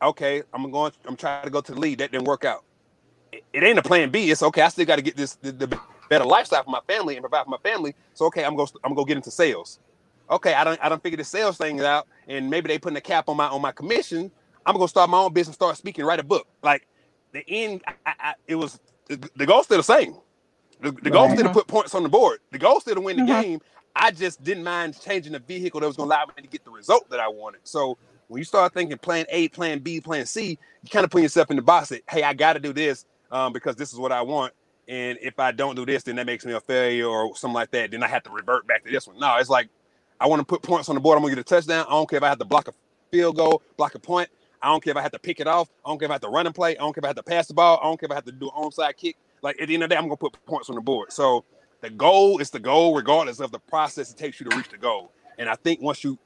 okay, 0.00 0.42
I'm 0.52 0.70
going 0.70 0.92
I'm 1.06 1.16
trying 1.16 1.44
to 1.44 1.50
go 1.50 1.60
to 1.60 1.72
the 1.72 1.80
lead. 1.80 1.98
That 1.98 2.12
didn't 2.12 2.26
work 2.26 2.44
out. 2.44 2.64
It, 3.32 3.44
it 3.52 3.64
ain't 3.64 3.78
a 3.78 3.82
plan 3.82 4.10
B. 4.10 4.30
It's 4.30 4.42
okay, 4.44 4.62
I 4.62 4.68
still 4.68 4.86
got 4.86 4.96
to 4.96 5.02
get 5.02 5.16
this 5.16 5.34
the, 5.34 5.50
the 5.50 5.80
better 6.08 6.24
lifestyle 6.24 6.64
for 6.64 6.70
my 6.70 6.80
family 6.88 7.16
and 7.16 7.22
provide 7.22 7.44
for 7.44 7.50
my 7.50 7.58
family. 7.70 7.94
So 8.14 8.26
okay, 8.26 8.44
I'm 8.44 8.56
going 8.56 8.68
I'm 8.84 8.96
to 8.96 9.04
get 9.06 9.16
into 9.18 9.32
sales. 9.32 9.80
Okay, 10.30 10.54
I 10.54 10.64
don't 10.64 10.80
I 10.82 10.88
don't 10.88 11.02
figure 11.02 11.18
the 11.18 11.24
sales 11.24 11.58
thing 11.58 11.80
out 11.80 12.08
and 12.28 12.50
maybe 12.50 12.68
they 12.68 12.78
putting 12.78 12.98
a 12.98 13.02
cap 13.02 13.28
on 13.28 13.36
my 13.36 13.48
on 13.48 13.62
my 13.62 13.72
commission. 13.72 14.32
I'm 14.66 14.74
going 14.76 14.86
to 14.86 14.90
start 14.90 15.10
my 15.10 15.18
own 15.18 15.32
business, 15.34 15.56
start 15.56 15.76
speaking, 15.78 16.04
write 16.04 16.20
a 16.20 16.24
book. 16.24 16.46
Like 16.62 16.88
the 17.32 17.44
end, 17.48 17.82
I, 17.86 17.94
I, 18.06 18.34
it 18.48 18.56
was 18.56 18.80
the, 19.08 19.30
the 19.36 19.46
goal's 19.46 19.66
still 19.66 19.78
the 19.78 19.82
same. 19.84 20.16
The, 20.80 20.92
the 20.92 21.10
goal 21.10 21.30
still 21.30 21.44
to 21.44 21.50
put 21.50 21.68
points 21.68 21.94
on 21.94 22.04
the 22.04 22.10
board. 22.10 22.40
The 22.52 22.58
goal 22.58 22.80
still 22.80 22.96
to 22.96 23.02
win 23.02 23.16
the 23.16 23.22
Mhm. 23.22 23.24
game. 23.24 23.60
I 23.96 24.12
just 24.12 24.44
didn't 24.44 24.64
mind 24.64 25.00
changing 25.00 25.32
the 25.32 25.40
vehicle 25.40 25.80
that 25.80 25.88
was 25.88 25.96
going 25.96 26.08
to 26.10 26.14
allow 26.16 26.26
me 26.26 26.42
to 26.42 26.48
get 26.48 26.64
the 26.64 26.70
result 26.72 27.10
that 27.10 27.20
I 27.20 27.28
wanted. 27.28 27.62
So 27.64 27.98
when 28.28 28.38
you 28.40 28.44
start 28.44 28.74
thinking 28.74 28.98
plan 28.98 29.26
A, 29.30 29.48
plan 29.48 29.80
B, 29.80 30.00
plan 30.00 30.26
C, 30.26 30.58
you 30.82 30.90
kind 30.90 31.04
of 31.04 31.10
put 31.10 31.22
yourself 31.22 31.50
in 31.50 31.56
the 31.56 31.62
box 31.62 31.90
that, 31.90 32.02
hey, 32.10 32.22
I 32.22 32.34
got 32.34 32.54
to 32.54 32.60
do 32.60 32.72
this 32.74 33.06
um, 33.32 33.52
because 33.52 33.76
this 33.76 33.92
is 33.92 33.98
what 33.98 34.12
I 34.12 34.22
want. 34.22 34.54
And 34.88 35.18
if 35.20 35.38
I 35.38 35.52
don't 35.52 35.74
do 35.74 35.84
this, 35.84 36.04
then 36.04 36.16
that 36.16 36.26
makes 36.26 36.44
me 36.44 36.52
a 36.52 36.60
failure 36.60 37.08
or 37.08 37.36
something 37.36 37.54
like 37.54 37.70
that. 37.72 37.90
Then 37.90 38.02
I 38.02 38.08
have 38.08 38.22
to 38.24 38.30
revert 38.30 38.66
back 38.66 38.84
to 38.84 38.90
this 38.90 39.06
one. 39.06 39.18
No, 39.18 39.36
it's 39.36 39.50
like 39.50 39.68
I 40.20 40.26
want 40.26 40.40
to 40.40 40.44
put 40.44 40.62
points 40.62 40.88
on 40.88 40.94
the 40.94 41.00
board. 41.00 41.18
I'm 41.18 41.24
to 41.24 41.30
get 41.30 41.38
a 41.38 41.44
touchdown. 41.44 41.84
I 41.88 41.92
don't 41.92 42.08
care 42.08 42.18
if 42.18 42.22
I 42.22 42.28
have 42.28 42.38
to 42.38 42.44
block 42.44 42.68
a 42.68 42.72
field 43.10 43.36
goal, 43.36 43.62
block 43.76 43.94
a 43.94 43.98
point. 43.98 44.28
I 44.62 44.68
don't 44.68 44.82
care 44.82 44.92
if 44.92 44.96
I 44.96 45.02
have 45.02 45.12
to 45.12 45.18
pick 45.18 45.40
it 45.40 45.46
off. 45.46 45.68
I 45.84 45.90
don't 45.90 45.98
care 45.98 46.06
if 46.06 46.10
I 46.10 46.14
have 46.14 46.22
to 46.22 46.28
run 46.28 46.46
and 46.46 46.54
play. 46.54 46.76
I 46.76 46.80
don't 46.80 46.92
care 46.92 47.00
if 47.00 47.04
I 47.04 47.08
have 47.08 47.16
to 47.16 47.22
pass 47.22 47.46
the 47.46 47.54
ball. 47.54 47.78
I 47.82 47.86
don't 47.86 47.98
care 48.00 48.06
if 48.06 48.12
I 48.12 48.14
have 48.14 48.24
to 48.24 48.32
do 48.32 48.46
an 48.46 48.62
onside 48.62 48.96
kick. 48.96 49.16
Like 49.42 49.60
at 49.60 49.68
the 49.68 49.74
end 49.74 49.82
of 49.82 49.88
the 49.88 49.94
day, 49.94 49.98
I'm 49.98 50.04
gonna 50.04 50.16
put 50.16 50.36
points 50.46 50.68
on 50.70 50.76
the 50.76 50.80
board. 50.80 51.12
So 51.12 51.44
the 51.82 51.90
goal 51.90 52.38
is 52.38 52.50
the 52.50 52.58
goal, 52.58 52.94
regardless 52.94 53.40
of 53.40 53.50
the 53.52 53.58
process 53.58 54.10
it 54.10 54.16
takes 54.16 54.40
you 54.40 54.48
to 54.48 54.56
reach 54.56 54.68
the 54.68 54.78
goal. 54.78 55.12
And 55.38 55.48
I 55.48 55.56
think 55.56 55.82
once 55.82 56.02
you 56.02 56.18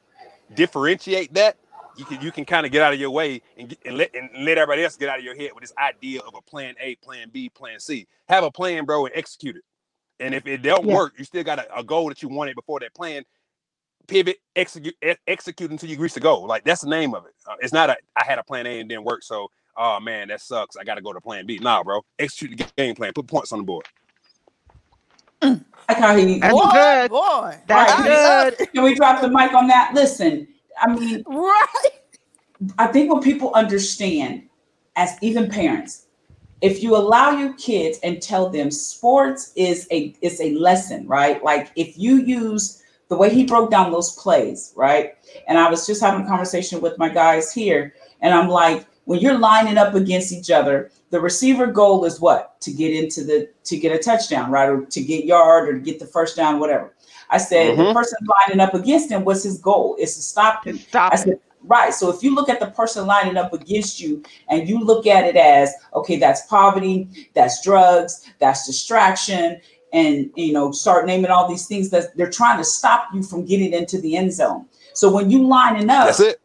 differentiate 0.55 1.35
that, 1.35 1.57
you 1.95 2.05
can 2.07 2.21
you 2.21 2.33
can 2.33 2.45
kind 2.45 2.67
of 2.67 2.73
get 2.73 2.83
out 2.83 2.93
of 2.95 3.01
your 3.01 3.11
way 3.11 3.43
and, 3.57 3.69
get, 3.71 3.79
and 3.85 3.97
let 3.97 4.15
and 4.15 4.31
let 4.45 4.59
everybody 4.59 4.85
else 4.85 4.97
get 4.97 5.09
out 5.09 5.19
of 5.19 5.25
your 5.25 5.37
head 5.37 5.51
with 5.55 5.63
this 5.63 5.73
idea 5.79 6.21
of 6.21 6.35
a 6.37 6.43
plan 6.43 6.75
A, 6.81 6.97
plan 6.97 7.31
B, 7.33 7.49
plan 7.51 7.81
C. 7.81 8.07
Have 8.29 8.45
a 8.45 8.51
plan, 8.51 8.85
bro, 8.85 9.07
and 9.07 9.15
execute 9.17 9.57
it. 9.57 9.63
And 10.21 10.35
if 10.35 10.47
it 10.47 10.63
don't 10.63 10.87
Yeah. 10.87 10.91
work, 10.91 11.15
you 11.19 11.25
still 11.25 11.45
got 11.45 11.59
a, 11.59 11.79
a 11.79 11.85
goal 11.85 12.09
that 12.09 12.23
you 12.23 12.29
wanted 12.29 12.55
before 12.57 12.81
that 12.81 12.95
plan. 12.95 13.25
Pivot, 14.09 14.39
execute, 14.57 14.95
e- 15.05 15.15
execute 15.27 15.71
until 15.71 15.91
you 15.91 15.99
reach 15.99 16.15
the 16.15 16.21
goal. 16.21 16.47
Like 16.47 16.65
that's 16.65 16.83
the 16.83 16.91
name 16.91 17.15
of 17.15 17.27
it. 17.27 17.33
Uh, 17.49 17.57
it's 17.61 17.73
not 17.73 17.91
a 17.91 17.97
I 18.17 18.25
had 18.25 18.39
a 18.39 18.45
plan 18.45 18.67
A 18.67 18.81
and 18.81 18.89
didn't 18.89 19.05
work, 19.05 19.23
so 19.23 19.49
oh 19.77 20.01
man, 20.01 20.29
that 20.29 20.41
sucks. 20.43 20.77
I 20.77 20.85
got 20.85 20.97
to 20.97 21.03
go 21.03 21.13
to 21.13 21.21
plan 21.21 21.47
B. 21.47 21.59
Nah, 21.59 21.83
bro, 21.85 22.03
execute 22.19 22.59
the 22.59 22.67
game 22.77 22.95
plan. 22.95 23.13
Put 23.15 23.27
points 23.29 23.53
on 23.53 23.61
the 23.61 23.65
board. 23.65 23.87
Like 25.89 25.99
how 25.99 26.17
he, 26.17 26.41
That's 26.41 26.49
boy, 26.49 26.63
good. 26.63 27.11
boy. 27.11 27.57
That's 27.69 27.95
Right. 27.95 27.97
good. 27.97 28.57
can 28.75 28.85
we 28.85 28.95
drop 28.95 29.21
the 29.23 29.29
mic 29.29 29.55
on 29.55 29.67
that? 29.69 29.93
Listen, 29.95 30.49
I 30.79 30.95
mean, 30.95 31.25
Right. 31.27 31.91
I 32.79 32.87
think 32.89 33.13
what 33.13 33.23
people 33.23 33.53
understand 33.55 34.43
as 34.97 35.17
even 35.23 35.49
parents, 35.49 36.07
if 36.61 36.83
you 36.83 36.95
allow 36.95 37.31
your 37.31 37.55
kids 37.55 37.99
and 38.03 38.21
tell 38.21 38.51
them 38.51 38.71
sports 38.71 39.53
is 39.57 39.89
a 39.91 40.15
is 40.21 40.41
a 40.41 40.53
lesson, 40.55 41.07
right? 41.07 41.43
Like 41.43 41.71
if 41.77 41.97
you 41.97 42.17
use 42.17 42.83
the 43.09 43.17
way 43.17 43.33
he 43.33 43.45
broke 43.45 43.71
down 43.71 43.91
those 43.91 44.15
plays, 44.17 44.73
right? 44.77 45.15
And 45.49 45.59
I 45.59 45.71
was 45.71 45.87
just 45.87 46.03
having 46.03 46.25
a 46.25 46.29
conversation 46.29 46.81
with 46.81 46.99
my 46.99 47.09
guys 47.09 47.53
here, 47.53 47.95
and 48.21 48.35
I'm 48.35 48.49
like, 48.49 48.87
when 49.05 49.21
you're 49.21 49.39
lining 49.39 49.79
up 49.79 49.95
against 49.95 50.33
each 50.33 50.51
other, 50.51 50.91
the 51.09 51.21
receiver 51.21 51.67
goal 51.67 52.05
is 52.05 52.21
what? 52.21 52.61
To 52.61 52.73
get 52.73 52.93
into 52.95 53.25
the 53.25 53.49
to 53.65 53.79
get 53.79 53.93
a 53.93 53.99
touchdown, 53.99 54.51
right? 54.51 54.69
Or 54.69 54.85
to 54.85 55.01
get 55.03 55.25
yard 55.25 55.69
or 55.69 55.73
to 55.73 55.81
get 55.81 55.99
the 55.99 56.07
first 56.07 56.37
down, 56.37 56.61
whatever. 56.61 56.95
I 57.31 57.39
said 57.39 57.79
the 57.79 57.85
Mhm. 57.85 57.93
person 57.95 58.19
lining 58.27 58.61
up 58.61 58.75
against 58.75 59.11
him, 59.11 59.25
what's 59.25 59.43
his 59.43 59.59
goal? 59.59 59.97
Is 59.99 60.17
to 60.17 60.23
stop 60.23 60.65
him. 60.65 60.79
Stop 60.79 61.13
I 61.13 61.17
it. 61.17 61.19
said, 61.19 61.39
right. 61.65 61.95
So 61.95 62.11
if 62.11 62.23
you 62.23 62.35
look 62.35 62.49
at 62.49 62.61
the 62.61 62.67
person 62.67 63.07
lining 63.07 63.37
up 63.37 63.53
against 63.53 64.01
you 64.01 64.23
and 64.49 64.69
you 64.69 64.81
look 64.81 65.07
at 65.07 65.25
it 65.25 65.37
as, 65.37 65.73
okay, 65.95 66.17
that's 66.17 66.47
poverty, 66.47 67.09
that's 67.35 67.63
drugs, 67.63 68.27
that's 68.39 68.67
distraction, 68.67 69.61
and 69.93 70.31
you 70.37 70.53
know, 70.53 70.71
start 70.73 71.07
naming 71.07 71.31
all 71.31 71.49
these 71.49 71.67
things 71.67 71.91
that 71.91 72.17
they're 72.17 72.31
trying 72.31 72.59
to 72.59 72.65
stop 72.65 73.09
you 73.15 73.23
from 73.23 73.45
getting 73.45 73.73
into 73.73 74.01
the 74.01 74.17
end 74.17 74.33
zone. 74.33 74.67
So 74.93 75.11
when 75.13 75.31
you 75.31 75.47
lining 75.47 75.91
up, 75.91 76.07
That's 76.07 76.21
it. 76.21 76.41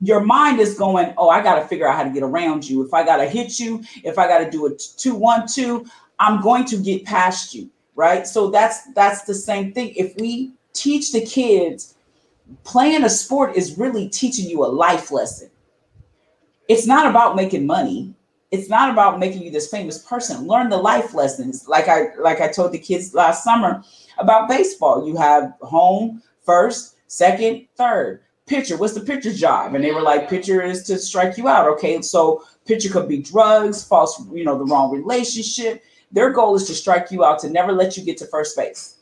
your 0.00 0.20
mind 0.20 0.60
is 0.60 0.78
going, 0.78 1.12
oh, 1.18 1.28
I 1.28 1.42
got 1.42 1.60
to 1.60 1.66
figure 1.68 1.86
out 1.88 1.96
how 1.96 2.04
to 2.04 2.10
get 2.10 2.22
around 2.22 2.68
you. 2.68 2.84
If 2.84 2.94
I 2.94 3.04
got 3.04 3.18
to 3.18 3.26
hit 3.26 3.58
you, 3.58 3.82
if 4.04 4.18
I 4.18 4.26
got 4.26 4.38
to 4.38 4.50
do 4.50 4.66
a 4.66 4.70
two, 4.74 5.14
one, 5.14 5.46
two, 5.46 5.84
I'm 6.18 6.40
going 6.42 6.64
to 6.66 6.76
get 6.76 7.04
past 7.04 7.54
you, 7.54 7.70
right? 8.00 8.26
So 8.26 8.50
that's 8.50 8.92
that's 8.94 9.22
the 9.22 9.34
same 9.34 9.72
thing. 9.72 9.92
If 9.94 10.16
we 10.16 10.52
teach 10.72 11.12
the 11.12 11.20
kids, 11.20 11.94
playing 12.64 13.04
a 13.04 13.10
sport 13.10 13.56
is 13.56 13.78
really 13.78 14.08
teaching 14.08 14.48
you 14.48 14.64
a 14.64 14.66
life 14.66 15.12
lesson. 15.12 15.50
It's 16.68 16.86
not 16.86 17.06
about 17.06 17.36
making 17.36 17.66
money. 17.66 18.14
It's 18.50 18.68
not 18.68 18.90
about 18.90 19.20
making 19.20 19.42
you 19.42 19.50
this 19.50 19.70
famous 19.70 19.98
person. 19.98 20.46
Learn 20.46 20.70
the 20.70 20.76
life 20.78 21.12
lessons. 21.14 21.68
Like 21.68 21.88
I 21.88 22.14
like 22.18 22.40
I 22.40 22.48
told 22.48 22.72
the 22.72 22.78
kids 22.78 23.14
last 23.14 23.44
summer 23.44 23.84
about 24.18 24.48
baseball. 24.48 25.06
You 25.06 25.16
have 25.16 25.52
home, 25.60 26.22
first, 26.42 26.96
second, 27.06 27.66
third. 27.76 28.22
Pitcher, 28.46 28.76
what's 28.76 28.94
the 28.94 29.00
pitcher's 29.00 29.38
job? 29.38 29.74
And 29.74 29.84
they 29.84 29.92
were 29.92 30.00
like, 30.00 30.28
pitcher 30.28 30.60
is 30.60 30.82
to 30.84 30.98
strike 30.98 31.36
you 31.36 31.46
out. 31.46 31.68
Okay, 31.68 32.02
so 32.02 32.42
pitcher 32.66 32.90
could 32.90 33.06
be 33.08 33.18
drugs, 33.18 33.84
false, 33.84 34.20
you 34.32 34.42
know, 34.42 34.58
the 34.58 34.64
wrong 34.64 34.90
relationship. 34.90 35.84
Their 36.12 36.30
goal 36.30 36.56
is 36.56 36.66
to 36.66 36.74
strike 36.74 37.10
you 37.10 37.24
out 37.24 37.38
to 37.40 37.50
never 37.50 37.72
let 37.72 37.96
you 37.96 38.04
get 38.04 38.16
to 38.18 38.26
first 38.26 38.56
base. 38.56 38.96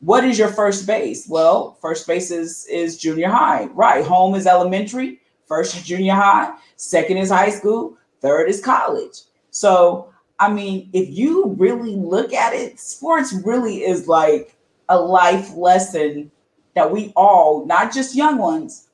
What 0.00 0.24
is 0.24 0.38
your 0.38 0.48
first 0.48 0.86
base? 0.86 1.28
Well, 1.28 1.76
first 1.80 2.06
base 2.06 2.30
is 2.30 2.66
is 2.66 2.96
junior 2.96 3.28
high, 3.28 3.66
right? 3.66 4.04
Home 4.04 4.34
is 4.34 4.46
elementary, 4.46 5.20
first 5.46 5.76
is 5.76 5.82
junior 5.84 6.14
high, 6.14 6.54
second 6.76 7.18
is 7.18 7.30
high 7.30 7.50
school, 7.50 7.96
third 8.20 8.48
is 8.48 8.64
college. 8.64 9.20
So, 9.50 10.10
I 10.38 10.50
mean, 10.50 10.88
if 10.92 11.10
you 11.10 11.54
really 11.58 11.96
look 11.96 12.32
at 12.32 12.54
it, 12.54 12.80
sports 12.80 13.32
really 13.44 13.82
is 13.82 14.08
like 14.08 14.56
a 14.88 14.98
life 14.98 15.54
lesson 15.54 16.30
that 16.74 16.90
we 16.90 17.12
all, 17.14 17.66
not 17.66 17.92
just 17.92 18.14
young 18.14 18.38
ones, 18.38 18.88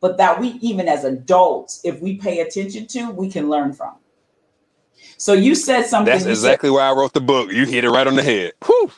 but 0.00 0.16
that 0.18 0.40
we 0.40 0.48
even 0.60 0.88
as 0.88 1.04
adults, 1.04 1.80
if 1.84 2.00
we 2.00 2.16
pay 2.16 2.40
attention 2.40 2.86
to, 2.88 3.10
we 3.10 3.28
can 3.28 3.48
learn 3.48 3.72
from. 3.72 3.96
So 5.22 5.34
you 5.34 5.54
said 5.54 5.86
something. 5.86 6.12
That's 6.12 6.24
you 6.24 6.34
said- 6.34 6.48
exactly 6.48 6.68
why 6.68 6.80
I 6.80 6.90
wrote 6.90 7.12
the 7.12 7.20
book. 7.20 7.52
You 7.52 7.64
hit 7.64 7.84
it 7.84 7.90
right 7.90 8.08
on 8.08 8.16
the 8.16 8.24
head. 8.24 8.54
Whew. 8.66 8.90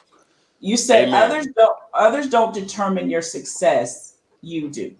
You 0.58 0.78
said 0.78 1.08
Amen. 1.08 1.22
others 1.22 1.46
don't 1.54 1.76
others 1.92 2.30
don't 2.30 2.54
determine 2.54 3.10
your 3.10 3.20
success. 3.20 4.14
You 4.40 4.70
do. 4.70 4.94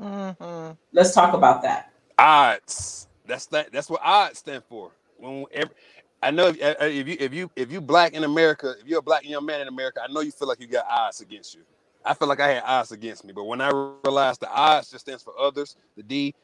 Mhm. 0.00 0.78
Let's 0.94 1.12
talk 1.12 1.34
about 1.34 1.60
that. 1.64 1.92
odds. 2.18 3.08
That's 3.26 3.44
that. 3.46 3.72
That's 3.72 3.90
what 3.90 4.00
odds 4.02 4.38
stand 4.38 4.62
for. 4.70 4.90
When 5.18 5.44
every, 5.52 5.74
I 6.22 6.30
know 6.30 6.46
if, 6.46 6.56
if 6.58 7.06
you 7.08 7.16
if 7.20 7.34
you 7.34 7.50
if 7.54 7.70
you 7.70 7.82
black 7.82 8.14
in 8.14 8.24
America, 8.24 8.74
if 8.80 8.86
you're 8.86 9.00
a 9.00 9.02
black 9.02 9.28
young 9.28 9.44
man 9.44 9.60
in 9.60 9.68
America, 9.68 10.00
I 10.02 10.10
know 10.10 10.20
you 10.22 10.30
feel 10.32 10.48
like 10.48 10.60
you 10.60 10.66
got 10.66 10.86
odds 10.88 11.20
against 11.20 11.54
you. 11.56 11.60
I 12.06 12.14
feel 12.14 12.26
like 12.26 12.40
I 12.40 12.48
had 12.54 12.62
odds 12.64 12.90
against 12.90 13.22
me, 13.22 13.34
but 13.34 13.44
when 13.44 13.60
I 13.60 13.68
realized 14.02 14.40
the 14.40 14.50
odds 14.50 14.90
just 14.90 15.04
stands 15.04 15.22
for 15.22 15.38
others, 15.38 15.76
the 15.94 16.02
D 16.02 16.34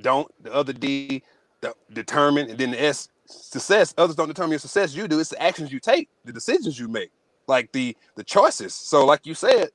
don't, 0.00 0.28
the 0.42 0.50
other 0.54 0.72
D 0.72 1.22
the 1.60 1.74
determine, 1.92 2.48
and 2.48 2.58
then 2.58 2.70
the 2.70 2.82
S 2.82 3.08
success. 3.34 3.94
Others 3.98 4.16
don't 4.16 4.28
determine 4.28 4.52
your 4.52 4.58
success. 4.60 4.94
You 4.94 5.08
do. 5.08 5.18
It's 5.20 5.30
the 5.30 5.42
actions 5.42 5.72
you 5.72 5.80
take, 5.80 6.08
the 6.24 6.32
decisions 6.32 6.78
you 6.78 6.88
make, 6.88 7.10
like 7.46 7.72
the 7.72 7.96
the 8.16 8.24
choices. 8.24 8.74
So, 8.74 9.04
like 9.04 9.26
you 9.26 9.34
said, 9.34 9.68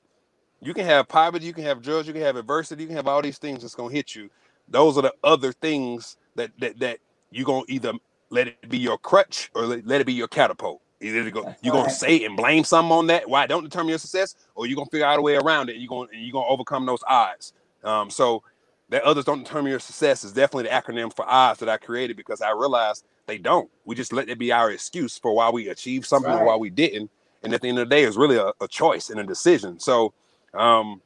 you 0.60 0.74
can 0.74 0.84
have 0.86 1.08
poverty, 1.08 1.46
you 1.46 1.52
can 1.52 1.64
have 1.64 1.82
drugs, 1.82 2.06
you 2.06 2.12
can 2.12 2.22
have 2.22 2.36
adversity, 2.36 2.82
you 2.82 2.88
can 2.88 2.96
have 2.96 3.08
all 3.08 3.22
these 3.22 3.38
things 3.38 3.62
that's 3.62 3.74
gonna 3.74 3.92
hit 3.92 4.14
you 4.14 4.30
those 4.70 4.96
are 4.96 5.02
the 5.02 5.14
other 5.22 5.52
things 5.52 6.16
that 6.36 6.50
that 6.60 6.78
that 6.78 6.98
you 7.30 7.44
gonna 7.44 7.64
either 7.68 7.92
let 8.30 8.46
it 8.46 8.68
be 8.68 8.78
your 8.78 8.96
crutch 8.96 9.50
or 9.54 9.66
let, 9.66 9.86
let 9.86 10.00
it 10.00 10.06
be 10.06 10.12
your 10.12 10.28
catapult. 10.28 10.80
Either 11.02 11.24
to 11.24 11.30
go, 11.30 11.42
That's 11.42 11.62
you're 11.62 11.72
gonna 11.72 11.90
say 11.90 12.24
and 12.24 12.36
blame 12.36 12.62
something 12.62 12.92
on 12.92 13.06
that 13.08 13.28
why 13.28 13.46
don't 13.46 13.64
determine 13.64 13.88
your 13.88 13.98
success, 13.98 14.36
or 14.54 14.66
you're 14.66 14.76
gonna 14.76 14.90
figure 14.90 15.06
out 15.06 15.18
a 15.18 15.22
way 15.22 15.36
around 15.36 15.68
it. 15.68 15.76
You're 15.76 15.88
gonna 15.88 16.08
you're 16.12 16.32
gonna 16.32 16.46
overcome 16.46 16.86
those 16.86 17.02
odds. 17.06 17.52
Um, 17.82 18.10
so 18.10 18.42
that 18.90 19.04
others 19.04 19.24
don't 19.24 19.44
determine 19.44 19.70
your 19.70 19.80
success 19.80 20.24
is 20.24 20.32
definitely 20.32 20.64
the 20.64 20.68
acronym 20.70 21.14
for 21.14 21.24
odds 21.28 21.60
that 21.60 21.68
I 21.68 21.76
created 21.76 22.16
because 22.16 22.42
I 22.42 22.50
realized 22.50 23.04
they 23.26 23.38
don't. 23.38 23.70
We 23.84 23.94
just 23.94 24.12
let 24.12 24.28
it 24.28 24.38
be 24.38 24.52
our 24.52 24.70
excuse 24.70 25.16
for 25.16 25.34
why 25.34 25.48
we 25.48 25.68
achieved 25.68 26.06
something 26.06 26.32
or 26.32 26.44
why 26.44 26.56
we 26.56 26.70
didn't. 26.70 27.10
and 27.42 27.54
at 27.54 27.62
the 27.62 27.68
end 27.68 27.78
of 27.78 27.88
the 27.88 27.94
day, 27.94 28.02
it's 28.02 28.16
really 28.16 28.36
a, 28.36 28.52
a 28.60 28.68
choice 28.68 29.08
and 29.08 29.20
a 29.20 29.24
decision. 29.24 29.78
So, 29.78 30.12
um, 30.54 31.00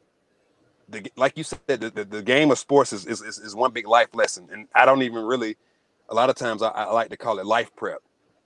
the, 0.89 1.07
like 1.17 1.37
you 1.37 1.45
said, 1.45 1.61
the, 1.67 1.91
the, 1.91 2.05
the 2.05 2.23
game 2.23 2.51
of 2.51 2.59
sports 2.59 2.93
is, 2.93 3.07
is, 3.07 3.21
is 3.21 3.55
one 3.55 3.73
big 3.73 3.87
life 3.87 4.15
lesson, 4.15 4.49
and 4.51 4.67
I 4.75 4.85
don't 4.85 5.03
even 5.03 5.25
really. 5.25 5.57
A 6.11 6.15
lot 6.15 6.29
of 6.29 6.37
times, 6.37 6.63
I, 6.63 6.69
I 6.69 6.93
like 6.93 7.09
to 7.11 7.17
call 7.17 7.39
it 7.39 7.47
life 7.47 7.75
prep 7.77 8.03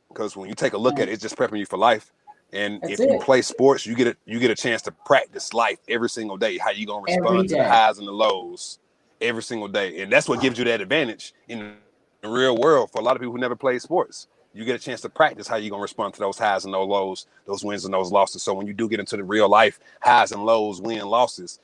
because 0.08 0.36
when 0.36 0.48
you 0.48 0.54
take 0.54 0.74
a 0.74 0.78
look 0.78 1.00
at 1.00 1.08
it, 1.08 1.12
it's 1.12 1.22
just 1.22 1.36
prepping 1.36 1.58
you 1.58 1.66
for 1.66 1.76
life. 1.76 2.12
And 2.52 2.80
That's 2.80 3.00
if 3.00 3.10
you 3.10 3.18
play 3.18 3.42
sports, 3.42 3.84
you 3.84 3.96
get 3.96 4.06
a 4.06 4.16
you 4.26 4.38
get 4.38 4.52
a 4.52 4.54
chance 4.54 4.82
to 4.82 4.92
practice 4.92 5.52
life 5.52 5.78
every 5.88 6.08
single 6.08 6.36
day. 6.36 6.56
How 6.56 6.70
you 6.70 6.86
gonna 6.86 7.02
respond 7.02 7.48
to 7.48 7.56
the 7.56 7.68
highs 7.68 7.98
and 7.98 8.06
the 8.06 8.12
lows 8.12 8.78
every 9.20 9.42
single 9.42 9.68
day, 9.68 10.00
and 10.00 10.12
that's 10.12 10.28
what 10.28 10.40
gives 10.40 10.58
you 10.58 10.64
that 10.64 10.80
advantage 10.80 11.34
in 11.48 11.76
the 12.22 12.28
real 12.28 12.56
world. 12.56 12.90
For 12.90 13.00
a 13.00 13.04
lot 13.04 13.16
of 13.16 13.20
people 13.20 13.32
who 13.32 13.38
never 13.38 13.56
played 13.56 13.80
sports, 13.82 14.28
you 14.52 14.64
get 14.64 14.74
a 14.74 14.78
chance 14.78 15.00
to 15.02 15.08
practice 15.08 15.46
how 15.46 15.56
you're 15.56 15.70
gonna 15.70 15.82
respond 15.82 16.14
to 16.14 16.20
those 16.20 16.38
highs 16.38 16.64
and 16.64 16.74
those 16.74 16.88
lows, 16.88 17.26
those 17.46 17.64
wins 17.64 17.84
and 17.84 17.94
those 17.94 18.10
losses. 18.10 18.42
So 18.42 18.54
when 18.54 18.66
you 18.66 18.74
do 18.74 18.88
get 18.88 19.00
into 19.00 19.16
the 19.16 19.24
real 19.24 19.48
life 19.48 19.78
highs 20.00 20.32
and 20.32 20.44
lows, 20.44 20.80
win 20.80 21.06
losses, 21.06 21.60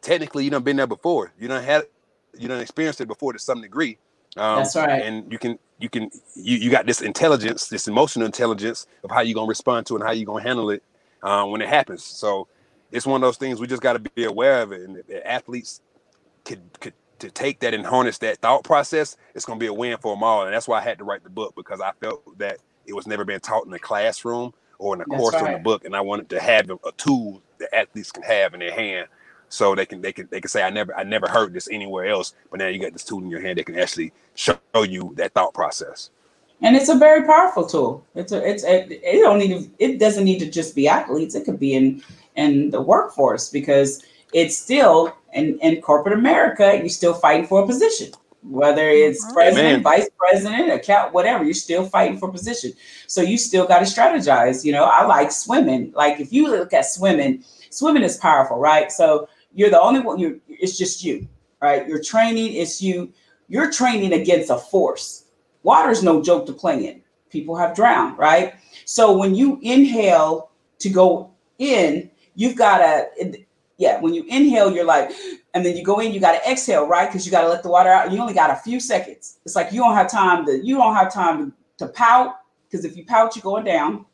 technically 0.00 0.44
you 0.44 0.50
done 0.50 0.62
been 0.62 0.76
there 0.76 0.86
before. 0.86 1.32
You 1.38 1.48
done 1.48 1.62
had 1.62 1.86
you 2.36 2.48
done 2.48 2.60
experienced 2.60 3.00
it 3.00 3.06
before 3.06 3.32
to 3.32 3.38
some 3.38 3.60
degree. 3.60 3.98
Um, 4.36 4.56
That's 4.56 4.74
right. 4.74 5.02
And 5.02 5.30
you 5.30 5.38
can 5.38 5.58
you 5.78 5.88
can 5.88 6.10
you, 6.34 6.58
you 6.58 6.70
got 6.70 6.86
this 6.86 7.00
intelligence, 7.00 7.68
this 7.68 7.88
emotional 7.88 8.26
intelligence 8.26 8.86
of 9.04 9.10
how 9.10 9.20
you're 9.20 9.34
gonna 9.34 9.48
respond 9.48 9.86
to 9.86 9.94
it 9.94 10.00
and 10.00 10.06
how 10.06 10.12
you're 10.12 10.26
gonna 10.26 10.42
handle 10.42 10.70
it 10.70 10.82
um, 11.22 11.50
when 11.50 11.60
it 11.60 11.68
happens. 11.68 12.04
So 12.04 12.48
it's 12.90 13.06
one 13.06 13.22
of 13.22 13.26
those 13.26 13.36
things 13.36 13.60
we 13.60 13.66
just 13.66 13.82
got 13.82 13.94
to 13.94 13.98
be 13.98 14.24
aware 14.24 14.62
of 14.62 14.72
it. 14.72 14.82
And 14.82 15.02
athletes 15.24 15.80
could 16.44 16.62
could 16.80 16.94
to 17.20 17.30
take 17.30 17.60
that 17.60 17.74
and 17.74 17.86
harness 17.86 18.18
that 18.18 18.38
thought 18.38 18.64
process, 18.64 19.16
it's 19.34 19.44
gonna 19.44 19.58
be 19.58 19.66
a 19.66 19.72
win 19.72 19.96
for 19.98 20.14
them 20.14 20.22
all. 20.22 20.44
And 20.44 20.54
that's 20.54 20.68
why 20.68 20.78
I 20.78 20.82
had 20.82 20.98
to 20.98 21.04
write 21.04 21.24
the 21.24 21.30
book 21.30 21.54
because 21.56 21.80
I 21.80 21.92
felt 22.00 22.38
that 22.38 22.58
it 22.86 22.94
was 22.94 23.06
never 23.06 23.24
been 23.24 23.40
taught 23.40 23.64
in 23.64 23.70
the 23.70 23.78
classroom 23.78 24.52
or 24.78 24.94
in 24.94 25.00
a 25.00 25.04
That's 25.08 25.20
course 25.20 25.34
or 25.34 25.38
in 25.38 25.44
right. 25.44 25.54
a 25.56 25.62
book, 25.62 25.84
and 25.84 25.96
I 25.96 26.00
wanted 26.00 26.28
to 26.30 26.40
have 26.40 26.70
a 26.70 26.92
tool 26.96 27.42
that 27.58 27.74
athletes 27.74 28.12
can 28.12 28.22
have 28.24 28.54
in 28.54 28.60
their 28.60 28.72
hand 28.72 29.08
so 29.48 29.74
they 29.74 29.86
can 29.86 30.00
they 30.02 30.12
can 30.12 30.28
they 30.30 30.40
can 30.40 30.48
say 30.48 30.62
I 30.62 30.70
never 30.70 30.94
I 30.96 31.04
never 31.04 31.28
heard 31.28 31.54
this 31.54 31.68
anywhere 31.70 32.06
else, 32.06 32.34
but 32.50 32.58
now 32.58 32.66
you 32.66 32.80
got 32.80 32.92
this 32.92 33.04
tool 33.04 33.22
in 33.22 33.30
your 33.30 33.40
hand 33.40 33.58
that 33.58 33.66
can 33.66 33.78
actually 33.78 34.12
show 34.34 34.58
you 34.82 35.12
that 35.16 35.32
thought 35.32 35.54
process. 35.54 36.10
and 36.62 36.76
it's 36.76 36.88
a 36.88 36.96
very 36.96 37.24
powerful 37.26 37.66
tool. 37.66 38.04
It's 38.14 38.32
a 38.32 38.46
it's 38.48 38.64
a, 38.64 38.86
it 38.90 39.20
don't 39.22 39.38
need 39.38 39.48
to, 39.48 39.70
it 39.78 39.98
doesn't 39.98 40.24
need 40.24 40.40
to 40.40 40.50
just 40.50 40.74
be 40.74 40.88
athletes. 40.88 41.34
It 41.34 41.44
could 41.44 41.60
be 41.60 41.74
in 41.74 42.02
in 42.36 42.70
the 42.70 42.80
workforce 42.82 43.50
because 43.50 44.02
it's 44.32 44.58
still 44.58 45.16
in 45.34 45.58
in 45.60 45.80
corporate 45.82 46.18
America. 46.18 46.76
You're 46.76 46.88
still 46.88 47.14
fighting 47.14 47.46
for 47.46 47.62
a 47.62 47.66
position, 47.66 48.12
whether 48.42 48.88
it's 48.88 49.24
Mhm. 49.24 49.32
president, 49.34 49.68
Amen. 49.68 49.82
vice 49.82 50.08
president, 50.18 50.72
account, 50.72 51.12
whatever. 51.12 51.44
You're 51.44 51.54
still 51.54 51.84
fighting 51.84 52.18
for 52.18 52.30
position. 52.30 52.72
So 53.06 53.20
you 53.22 53.36
still 53.38 53.66
got 53.66 53.80
to 53.80 53.84
strategize. 53.84 54.64
You 54.64 54.72
know, 54.72 54.84
I 54.84 55.04
like 55.06 55.30
swimming. 55.32 55.92
Like 55.94 56.20
if 56.20 56.32
you 56.32 56.48
look 56.48 56.72
at 56.72 56.86
swimming, 56.86 57.44
swimming 57.70 58.02
is 58.02 58.16
powerful, 58.16 58.58
right? 58.58 58.90
So 58.90 59.28
you're 59.54 59.70
the 59.70 59.80
only 59.80 60.00
one. 60.00 60.18
You're 60.18 60.36
it's 60.48 60.78
just 60.78 61.04
you, 61.04 61.26
right? 61.60 61.86
You're 61.88 62.02
training. 62.02 62.54
It's 62.54 62.80
you. 62.82 63.12
You're 63.48 63.70
training 63.70 64.12
against 64.14 64.50
a 64.50 64.56
force. 64.58 65.24
Water's 65.62 66.02
no 66.02 66.22
joke 66.22 66.46
to 66.46 66.52
play 66.52 66.86
in. 66.86 67.02
People 67.30 67.56
have 67.56 67.74
drowned, 67.74 68.18
right? 68.18 68.54
So 68.84 69.16
when 69.16 69.34
you 69.34 69.58
inhale 69.62 70.50
to 70.78 70.88
go 70.90 71.30
in, 71.58 72.10
you've 72.34 72.56
got 72.56 72.78
to, 72.78 73.43
yeah, 73.76 74.00
when 74.00 74.14
you 74.14 74.24
inhale, 74.28 74.72
you're 74.72 74.84
like, 74.84 75.10
and 75.52 75.64
then 75.64 75.76
you 75.76 75.82
go 75.82 75.98
in, 76.00 76.12
you 76.12 76.20
got 76.20 76.40
to 76.40 76.50
exhale, 76.50 76.86
right? 76.86 77.08
Because 77.08 77.26
you 77.26 77.32
got 77.32 77.42
to 77.42 77.48
let 77.48 77.62
the 77.62 77.68
water 77.68 77.90
out. 77.90 78.12
You 78.12 78.20
only 78.20 78.34
got 78.34 78.50
a 78.50 78.56
few 78.56 78.78
seconds. 78.78 79.38
It's 79.44 79.56
like 79.56 79.72
you 79.72 79.80
don't 79.80 79.94
have 79.94 80.10
time 80.10 80.46
to, 80.46 80.64
you 80.64 80.76
don't 80.76 80.94
have 80.94 81.12
time 81.12 81.52
to 81.78 81.88
pout, 81.88 82.36
because 82.68 82.84
if 82.84 82.96
you 82.96 83.04
pout, 83.04 83.34
you're 83.34 83.42
going 83.42 83.64
down. 83.64 84.06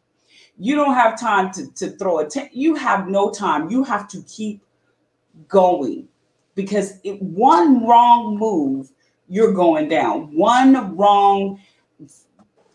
You 0.59 0.77
don't 0.77 0.95
have 0.95 1.19
time 1.19 1.53
to, 1.53 1.71
to 1.75 1.91
throw 1.91 2.19
a, 2.19 2.29
t- 2.29 2.49
you 2.53 2.75
have 2.75 3.09
no 3.09 3.31
time. 3.31 3.71
You 3.71 3.85
have 3.85 4.09
to 4.09 4.23
keep 4.23 4.63
going 5.49 6.09
because 6.55 6.99
it, 7.05 7.21
one 7.23 7.87
wrong 7.87 8.37
move, 8.39 8.91
you're 9.29 9.53
going 9.53 9.89
down. 9.89 10.35
One 10.37 10.97
wrong 10.97 11.61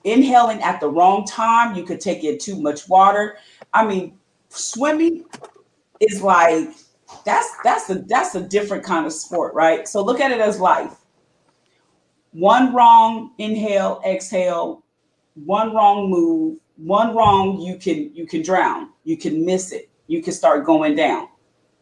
inhaling 0.03 0.61
at 0.61 0.79
the 0.79 0.89
wrong 0.89 1.25
time, 1.25 1.75
you 1.75 1.83
could 1.83 1.99
take 1.99 2.23
in 2.23 2.37
too 2.37 2.59
much 2.61 2.87
water. 2.87 3.37
I 3.73 3.85
mean, 3.85 4.17
swimming 4.49 5.25
is 5.99 6.21
like 6.21 6.69
that's 7.25 7.47
that's 7.63 7.89
a 7.89 7.95
that's 8.07 8.35
a 8.35 8.41
different 8.41 8.83
kind 8.83 9.05
of 9.05 9.13
sport, 9.13 9.53
right? 9.53 9.87
So 9.87 10.03
look 10.03 10.19
at 10.19 10.31
it 10.31 10.39
as 10.39 10.59
life. 10.59 10.97
One 12.31 12.73
wrong 12.73 13.31
inhale, 13.37 14.01
exhale, 14.05 14.83
one 15.35 15.73
wrong 15.73 16.09
move, 16.09 16.57
one 16.77 17.15
wrong 17.15 17.59
you 17.59 17.77
can 17.77 18.13
you 18.13 18.25
can 18.25 18.41
drown. 18.41 18.89
You 19.03 19.17
can 19.17 19.45
miss 19.45 19.71
it. 19.71 19.89
You 20.07 20.21
can 20.21 20.33
start 20.33 20.65
going 20.65 20.95
down, 20.95 21.29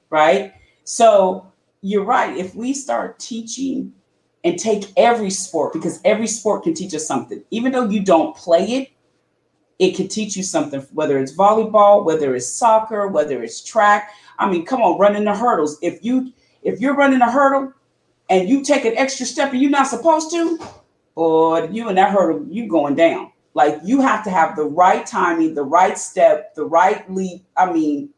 right? 0.09 0.53
So 0.83 1.51
you're 1.81 2.05
right. 2.05 2.37
If 2.37 2.55
we 2.55 2.73
start 2.73 3.19
teaching 3.19 3.93
and 4.43 4.59
take 4.59 4.91
every 4.97 5.29
sport 5.29 5.73
because 5.73 5.99
every 6.03 6.27
sport 6.27 6.63
can 6.63 6.73
teach 6.73 6.93
us 6.93 7.07
something. 7.07 7.43
Even 7.51 7.71
though 7.71 7.87
you 7.89 8.03
don't 8.03 8.35
play 8.35 8.65
it, 8.65 8.89
it 9.83 9.97
can 9.97 10.07
teach 10.07 10.37
you 10.37 10.43
something, 10.43 10.79
whether 10.93 11.19
it's 11.19 11.33
volleyball, 11.33 12.05
whether 12.05 12.33
it's 12.35 12.47
soccer, 12.47 13.09
whether 13.09 13.43
it's 13.43 13.61
track. 13.61 14.11
I 14.39 14.49
mean, 14.49 14.65
come 14.65 14.81
on, 14.81 14.97
running 14.97 15.25
the 15.25 15.35
hurdles. 15.35 15.77
If 15.81 16.05
you 16.05 16.31
if 16.61 16.79
you're 16.79 16.95
running 16.95 17.19
a 17.19 17.29
hurdle 17.29 17.73
and 18.29 18.47
you 18.47 18.63
take 18.63 18.85
an 18.85 18.97
extra 18.97 19.25
step 19.25 19.51
and 19.51 19.61
you're 19.61 19.69
not 19.69 19.87
supposed 19.87 20.31
to, 20.31 20.57
boy, 21.15 21.67
you 21.69 21.89
and 21.89 21.97
that 21.97 22.11
hurdle, 22.13 22.45
you 22.49 22.69
going 22.69 22.95
down. 22.95 23.33
Like 23.55 23.79
you 23.83 23.99
have 23.99 24.23
to 24.23 24.29
have 24.29 24.55
the 24.55 24.63
right 24.63 25.05
timing, 25.05 25.53
the 25.53 25.63
right 25.63 25.97
step, 25.97 26.55
the 26.55 26.63
right 26.63 27.11
leap. 27.11 27.43
I 27.57 27.69
mean, 27.69 28.09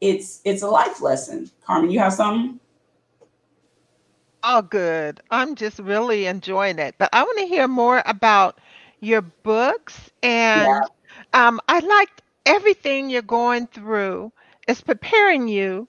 it's 0.00 0.40
it's 0.44 0.62
a 0.62 0.68
life 0.68 1.02
lesson. 1.02 1.50
Carmen, 1.64 1.90
you 1.90 1.98
have 1.98 2.12
something? 2.12 2.60
all 4.46 4.62
good. 4.62 5.20
I'm 5.32 5.56
just 5.56 5.80
really 5.80 6.26
enjoying 6.26 6.78
it. 6.78 6.94
But 6.98 7.10
I 7.12 7.24
want 7.24 7.38
to 7.40 7.46
hear 7.46 7.66
more 7.66 8.00
about 8.06 8.60
your 9.00 9.22
books 9.22 10.10
and 10.22 10.66
Yeah. 10.66 10.80
um, 11.32 11.60
I 11.68 11.80
liked 11.80 12.22
everything 12.46 13.10
you're 13.10 13.22
going 13.22 13.66
through 13.68 14.32
is 14.68 14.80
preparing 14.80 15.48
you 15.48 15.88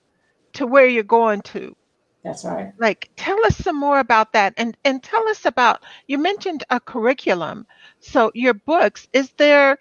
to 0.54 0.68
where 0.68 0.88
you're 0.88 1.04
going 1.04 1.42
to. 1.44 1.76
That's 2.24 2.46
right. 2.46 2.74
Like 2.78 3.10
tell 3.16 3.38
us 3.46 3.56
some 3.58 3.78
more 3.80 4.00
about 4.00 4.34
that 4.34 4.54
and 4.58 4.78
and 4.84 5.04
tell 5.04 5.28
us 5.30 5.46
about 5.46 5.84
you 6.08 6.18
mentioned 6.18 6.64
a 6.70 6.80
curriculum. 6.80 7.66
So 8.00 8.32
your 8.34 8.54
books, 8.54 9.08
is 9.14 9.32
there 9.34 9.78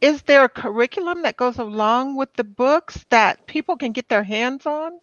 is 0.00 0.22
there 0.22 0.44
a 0.44 0.48
curriculum 0.48 1.22
that 1.22 1.36
goes 1.36 1.58
along 1.58 2.16
with 2.16 2.32
the 2.34 2.44
books 2.44 3.04
that 3.10 3.46
people 3.46 3.76
can 3.76 3.92
get 3.92 4.08
their 4.08 4.24
hands 4.24 4.66
on? 4.66 5.00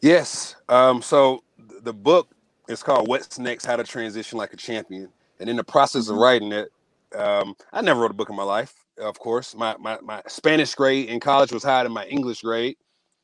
Yes. 0.00 0.56
Um, 0.68 1.02
so 1.02 1.42
the 1.82 1.92
book 1.92 2.28
is 2.70 2.84
called 2.84 3.08
What's 3.08 3.38
Next: 3.38 3.66
How 3.66 3.76
to 3.76 3.84
Transition 3.84 4.38
Like 4.38 4.54
a 4.54 4.58
Champion. 4.58 5.10
And 5.40 5.50
in 5.50 5.56
the 5.56 5.64
process 5.64 6.08
of 6.10 6.16
Mhm. 6.16 6.20
writing 6.22 6.52
it, 6.52 6.70
um, 7.16 7.56
I 7.72 7.82
never 7.82 8.00
wrote 8.02 8.12
a 8.12 8.16
book 8.16 8.30
in 8.30 8.36
my 8.36 8.44
life. 8.44 8.74
Of 8.98 9.18
course, 9.20 9.54
my 9.56 9.76
my, 9.78 9.98
my 10.02 10.22
Spanish 10.28 10.74
grade 10.74 11.10
in 11.10 11.20
college 11.20 11.52
was 11.52 11.64
higher 11.64 11.84
than 11.84 11.92
my 11.92 12.06
English 12.06 12.42
grade 12.42 12.76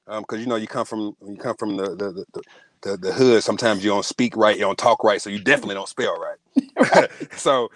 because 0.07 0.41
you 0.41 0.47
know 0.47 0.57
you 0.57 0.69
come 0.69 0.87
from 0.87 1.17
you 1.27 1.37
come 1.39 1.57
from 1.57 1.77
the 1.77 1.91
the, 1.91 2.13
the 2.13 2.27
the 2.35 2.43
the 2.83 2.99
the 2.99 3.13
hood. 3.15 3.45
Sometimes 3.45 3.85
you 3.85 3.91
don't 3.91 4.05
speak 4.07 4.37
right, 4.37 4.57
you 4.57 4.63
don't 4.63 4.79
talk 4.79 5.05
right, 5.05 5.23
so 5.23 5.31
you 5.31 5.41
definitely 5.41 5.77
don't 5.77 5.89
spell 5.89 6.17
right. 6.19 7.11
so 7.37 7.71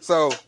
so 0.00 0.40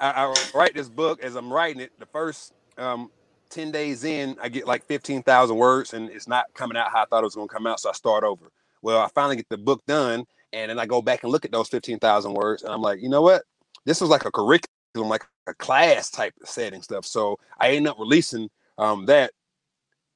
I, 0.00 0.10
I 0.12 0.46
write 0.54 0.74
this 0.74 0.88
book 0.88 1.22
as 1.22 1.36
I'm 1.36 1.52
writing 1.52 1.80
it. 1.82 1.92
The 1.98 2.06
first 2.06 2.52
um, 2.78 3.10
10 3.50 3.72
days 3.72 4.04
in, 4.04 4.36
I 4.42 4.48
get 4.48 4.66
like 4.66 4.84
15,000 4.86 5.56
words 5.56 5.94
and 5.94 6.10
it's 6.10 6.28
not 6.28 6.46
coming 6.54 6.76
out 6.76 6.90
how 6.92 7.02
I 7.02 7.06
thought 7.06 7.22
it 7.22 7.26
was 7.26 7.34
going 7.34 7.48
to 7.48 7.54
come 7.54 7.66
out. 7.66 7.80
So 7.80 7.90
I 7.90 7.92
start 7.92 8.24
over. 8.24 8.50
Well, 8.82 9.00
I 9.00 9.08
finally 9.14 9.36
get 9.36 9.48
the 9.48 9.58
book 9.58 9.82
done 9.86 10.24
and 10.52 10.70
then 10.70 10.78
I 10.78 10.86
go 10.86 11.02
back 11.02 11.22
and 11.22 11.32
look 11.32 11.44
at 11.44 11.52
those 11.52 11.68
15,000 11.68 12.32
words 12.34 12.62
and 12.62 12.72
I'm 12.72 12.82
like, 12.82 13.00
you 13.00 13.08
know 13.08 13.22
what? 13.22 13.42
This 13.84 14.00
was 14.00 14.10
like 14.10 14.24
a 14.24 14.30
curriculum, 14.30 15.08
like 15.08 15.24
a 15.46 15.54
class 15.54 16.10
type 16.10 16.34
setting 16.44 16.82
stuff. 16.82 17.04
So 17.06 17.38
I 17.58 17.70
ended 17.70 17.90
up 17.90 17.98
releasing 17.98 18.48
um, 18.76 19.06
that 19.06 19.32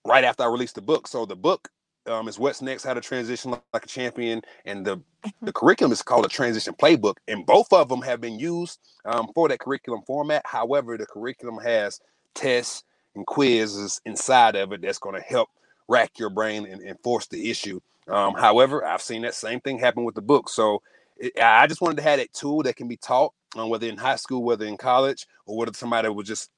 right 0.06 0.24
after 0.24 0.42
I 0.42 0.46
released 0.46 0.74
the 0.74 0.82
book. 0.82 1.06
So 1.08 1.26
the 1.26 1.36
book 1.36 1.68
um, 2.06 2.28
is 2.28 2.38
What's 2.38 2.62
Next, 2.62 2.84
How 2.84 2.94
to 2.94 3.00
Transition 3.00 3.50
Like 3.72 3.84
a 3.84 3.88
Champion. 3.88 4.42
And 4.64 4.84
the, 4.84 5.00
the 5.42 5.52
curriculum 5.52 5.92
is 5.92 6.02
called 6.02 6.24
a 6.24 6.28
Transition 6.28 6.74
Playbook. 6.74 7.16
And 7.28 7.46
both 7.46 7.72
of 7.72 7.88
them 7.88 8.02
have 8.02 8.20
been 8.20 8.38
used 8.38 8.78
um, 9.04 9.28
for 9.34 9.48
that 9.48 9.60
curriculum 9.60 10.02
format. 10.06 10.42
However, 10.44 10.96
the 10.96 11.06
curriculum 11.06 11.58
has 11.58 12.00
tests 12.34 12.84
and 13.14 13.26
quizzes 13.26 14.00
inside 14.04 14.56
of 14.56 14.72
it 14.72 14.82
that's 14.82 14.98
going 14.98 15.14
to 15.14 15.20
help 15.20 15.48
rack 15.88 16.18
your 16.18 16.30
brain 16.30 16.66
and, 16.66 16.80
and 16.80 16.98
force 17.00 17.26
the 17.26 17.50
issue. 17.50 17.80
Um, 18.08 18.34
however, 18.34 18.84
I've 18.84 19.02
seen 19.02 19.22
that 19.22 19.34
same 19.34 19.60
thing 19.60 19.78
happen 19.78 20.04
with 20.04 20.14
the 20.14 20.22
book. 20.22 20.48
So 20.48 20.82
it, 21.16 21.32
I 21.40 21.66
just 21.66 21.80
wanted 21.80 21.96
to 21.96 22.02
have 22.02 22.18
that 22.18 22.32
tool 22.32 22.62
that 22.64 22.76
can 22.76 22.88
be 22.88 22.96
taught, 22.96 23.32
um, 23.56 23.68
whether 23.68 23.86
in 23.86 23.96
high 23.96 24.16
school, 24.16 24.42
whether 24.42 24.66
in 24.66 24.76
college, 24.76 25.26
or 25.46 25.56
whether 25.56 25.72
somebody 25.72 26.08
was 26.08 26.26
just 26.26 26.50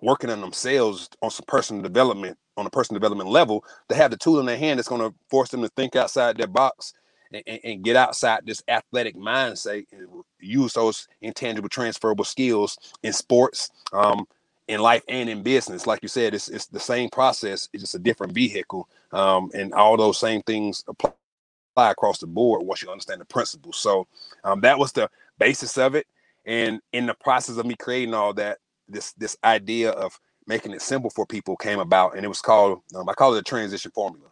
working 0.00 0.30
on 0.30 0.40
themselves 0.40 1.08
on 1.22 1.30
some 1.30 1.44
personal 1.46 1.82
development, 1.82 2.38
on 2.56 2.66
a 2.66 2.70
personal 2.70 2.98
development 2.98 3.28
level, 3.28 3.64
to 3.88 3.94
have 3.94 4.10
the 4.10 4.16
tool 4.16 4.40
in 4.40 4.46
their 4.46 4.56
hand 4.56 4.78
that's 4.78 4.88
going 4.88 5.00
to 5.00 5.14
force 5.28 5.50
them 5.50 5.62
to 5.62 5.68
think 5.68 5.96
outside 5.96 6.36
their 6.36 6.46
box 6.46 6.94
and, 7.32 7.60
and, 7.62 7.84
get 7.84 7.96
outside 7.96 8.40
this 8.44 8.62
athletic 8.68 9.16
mindset 9.16 9.84
and, 9.92 10.08
use 10.40 10.72
those 10.72 11.06
intangible 11.20 11.68
transferable 11.68 12.24
skills 12.24 12.78
in 13.02 13.12
sports, 13.12 13.70
um, 13.92 14.26
in 14.70 14.80
life, 14.80 15.02
and 15.08 15.28
in 15.28 15.42
business. 15.42 15.86
Like 15.86 16.00
you 16.02 16.08
said, 16.08 16.34
it's 16.34 16.48
it's 16.48 16.66
the 16.66 16.80
same 16.80 17.10
process. 17.10 17.68
It's 17.72 17.82
just 17.82 17.94
a 17.96 17.98
different 17.98 18.32
vehicle, 18.32 18.88
um, 19.12 19.50
and 19.54 19.74
all 19.74 19.96
those 19.96 20.18
same 20.18 20.42
things 20.42 20.84
apply 20.88 21.90
across 21.90 22.18
the 22.18 22.26
board 22.26 22.62
once 22.62 22.82
you 22.82 22.90
understand 22.90 23.20
the 23.20 23.24
principles. 23.24 23.76
So 23.76 24.06
um, 24.44 24.60
that 24.62 24.78
was 24.78 24.92
the 24.92 25.10
basis 25.38 25.76
of 25.78 25.94
it. 25.94 26.06
And 26.46 26.80
in 26.92 27.06
the 27.06 27.14
process 27.14 27.56
of 27.58 27.66
me 27.66 27.74
creating 27.74 28.14
all 28.14 28.32
that, 28.34 28.58
this 28.88 29.12
this 29.14 29.36
idea 29.44 29.90
of 29.90 30.18
making 30.46 30.72
it 30.72 30.82
simple 30.82 31.10
for 31.10 31.26
people 31.26 31.56
came 31.56 31.80
about, 31.80 32.16
and 32.16 32.24
it 32.24 32.28
was 32.28 32.40
called 32.40 32.80
um, 32.94 33.08
I 33.08 33.14
call 33.14 33.34
it 33.34 33.40
a 33.40 33.42
transition 33.42 33.90
formula, 33.92 34.28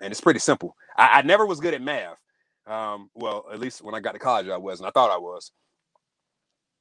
and 0.00 0.10
it's 0.10 0.20
pretty 0.20 0.40
simple. 0.40 0.76
I, 0.96 1.18
I 1.18 1.22
never 1.22 1.46
was 1.46 1.60
good 1.60 1.74
at 1.74 1.82
math. 1.82 2.18
Um, 2.66 3.10
well, 3.14 3.46
at 3.52 3.60
least 3.60 3.82
when 3.82 3.94
I 3.94 4.00
got 4.00 4.12
to 4.12 4.18
college, 4.18 4.48
I 4.48 4.56
was, 4.56 4.80
and 4.80 4.86
I 4.86 4.90
thought 4.90 5.10
I 5.10 5.18
was. 5.18 5.52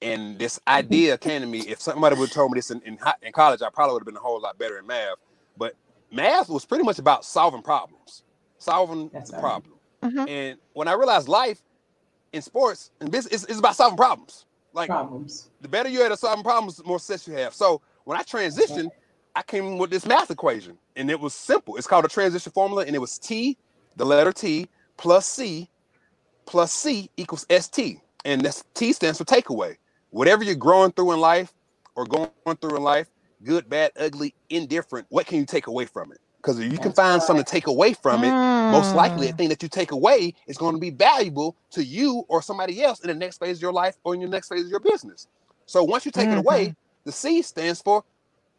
And 0.02 0.39
this 0.39 0.60
idea 0.68 1.18
came 1.18 1.41
to 1.41 1.47
me. 1.47 1.60
If 1.60 1.80
somebody 1.80 2.16
would 2.16 2.30
have 2.30 2.34
told 2.34 2.52
me 2.52 2.58
this 2.58 2.72
in, 2.72 2.82
in, 2.82 2.97
in 3.22 3.32
college, 3.32 3.62
I 3.62 3.70
probably 3.70 3.93
would 3.93 4.02
have 4.02 4.08
been 4.08 4.18
a 4.18 4.20
whole 4.20 4.41
lot 4.41 4.58
better 4.58 4.80
in 4.80 4.88
math. 4.88 5.18
But 5.58 5.76
math 6.12 6.49
was 6.49 6.66
pretty 6.66 6.84
much 6.84 6.97
about 6.97 7.24
solving 7.24 7.62
problems, 7.62 8.24
solving 8.58 9.10
That's 9.14 9.30
the 9.30 9.38
right. 9.38 9.41
problem. 9.41 9.74
Mm-hmm. 10.02 10.28
And 10.28 10.60
when 10.74 10.88
I 10.88 10.93
realized 10.93 11.28
life 11.28 11.62
in 12.34 12.41
sports 12.41 12.91
and 12.99 13.12
business 13.12 13.43
is, 13.45 13.60
about 13.60 13.76
solving 13.76 13.97
problems. 13.97 14.45
Like 14.74 14.89
problems. 14.89 15.49
The 15.62 15.68
better 15.68 15.89
you're 15.89 16.10
at 16.10 16.18
solving 16.18 16.43
problems, 16.43 16.78
the 16.78 16.84
more 16.84 16.99
success 16.99 17.28
you 17.28 17.34
have. 17.36 17.54
So 17.54 17.82
when 18.06 18.18
I 18.18 18.24
transitioned, 18.24 18.89
I 19.36 19.43
came 19.43 19.78
with 19.78 19.89
this 19.89 20.06
math 20.06 20.32
equation, 20.32 20.78
and 20.95 21.10
it 21.10 21.20
was 21.20 21.34
simple. 21.34 21.78
It's 21.78 21.88
called 21.88 22.06
a 22.06 22.10
transition 22.10 22.52
formula, 22.52 22.86
and 22.86 22.95
it 22.95 22.99
was 22.99 23.18
T, 23.18 23.58
the 23.95 24.06
letter 24.06 24.32
T, 24.32 24.68
plus 24.97 25.26
C, 25.26 25.70
plus 26.45 26.72
C 26.72 27.10
equals 27.18 27.45
ST. 27.49 27.99
And 28.26 28.41
this 28.41 28.64
T 28.74 28.93
stands 28.93 29.18
for 29.18 29.26
takeaway. 29.26 29.78
Whatever 30.12 30.43
you're 30.43 30.55
growing 30.55 30.91
through 30.91 31.14
in 31.14 31.20
life 31.20 31.51
or 31.95 32.05
going 32.05 32.30
through 32.59 32.78
in 32.78 32.84
life, 32.84 33.07
good, 33.43 33.70
bad, 33.70 33.91
ugly, 33.97 34.36
indifferent, 34.49 35.07
what 35.09 35.26
can 35.26 35.39
you 35.39 35.45
take 35.45 35.68
away 35.68 35.86
from 35.86 36.12
it? 36.12 36.20
Because 36.38 36.57
if 36.57 36.66
you 36.66 36.72
That's 36.72 36.84
can 36.84 36.93
find 36.93 37.14
right. 37.20 37.22
something 37.22 37.45
to 37.45 37.51
take 37.51 37.68
away 37.68 37.93
from 37.93 38.24
it, 38.24 38.32
mm. 38.32 38.72
most 38.72 38.95
likely 38.95 39.28
the 39.28 39.34
mm. 39.34 39.38
thing 39.38 39.49
that 39.49 39.62
you 39.62 39.70
take 39.70 39.91
away 39.91 40.34
is 40.47 40.57
going 40.57 40.74
to 40.74 40.80
be 40.80 40.89
valuable 40.89 41.55
to 41.72 41.84
you 41.84 42.26
or 42.28 42.41
somebody 42.41 42.82
else 42.82 42.99
in 43.01 43.07
the 43.09 43.14
next 43.14 43.38
phase 43.38 43.57
of 43.57 43.62
your 43.62 43.74
life 43.74 43.95
or 44.03 44.16
in 44.16 44.22
your 44.22 44.30
next 44.30 44.49
phase 44.49 44.66
of 44.66 44.72
your 44.72 44.80
business. 44.80 45.28
So 45.66 45.84
once 45.84 46.05
you 46.05 46.12
take 46.12 46.28
mm-hmm. 46.28 46.39
it 46.39 46.39
away, 46.39 46.66
mm-hmm. 46.66 46.74
the 47.05 47.12
C 47.12 47.41
stands 47.43 47.82
for 47.82 48.03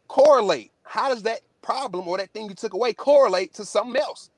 correlate. 0.07 0.71
How 0.83 1.09
does 1.09 1.23
that 1.23 1.41
problem 1.61 2.07
or 2.07 2.17
that 2.17 2.31
thing 2.31 2.47
you 2.47 2.55
took 2.55 2.73
away 2.73 2.93
correlate 2.93 3.53
to 3.55 3.65
something 3.65 4.01
else? 4.01 4.29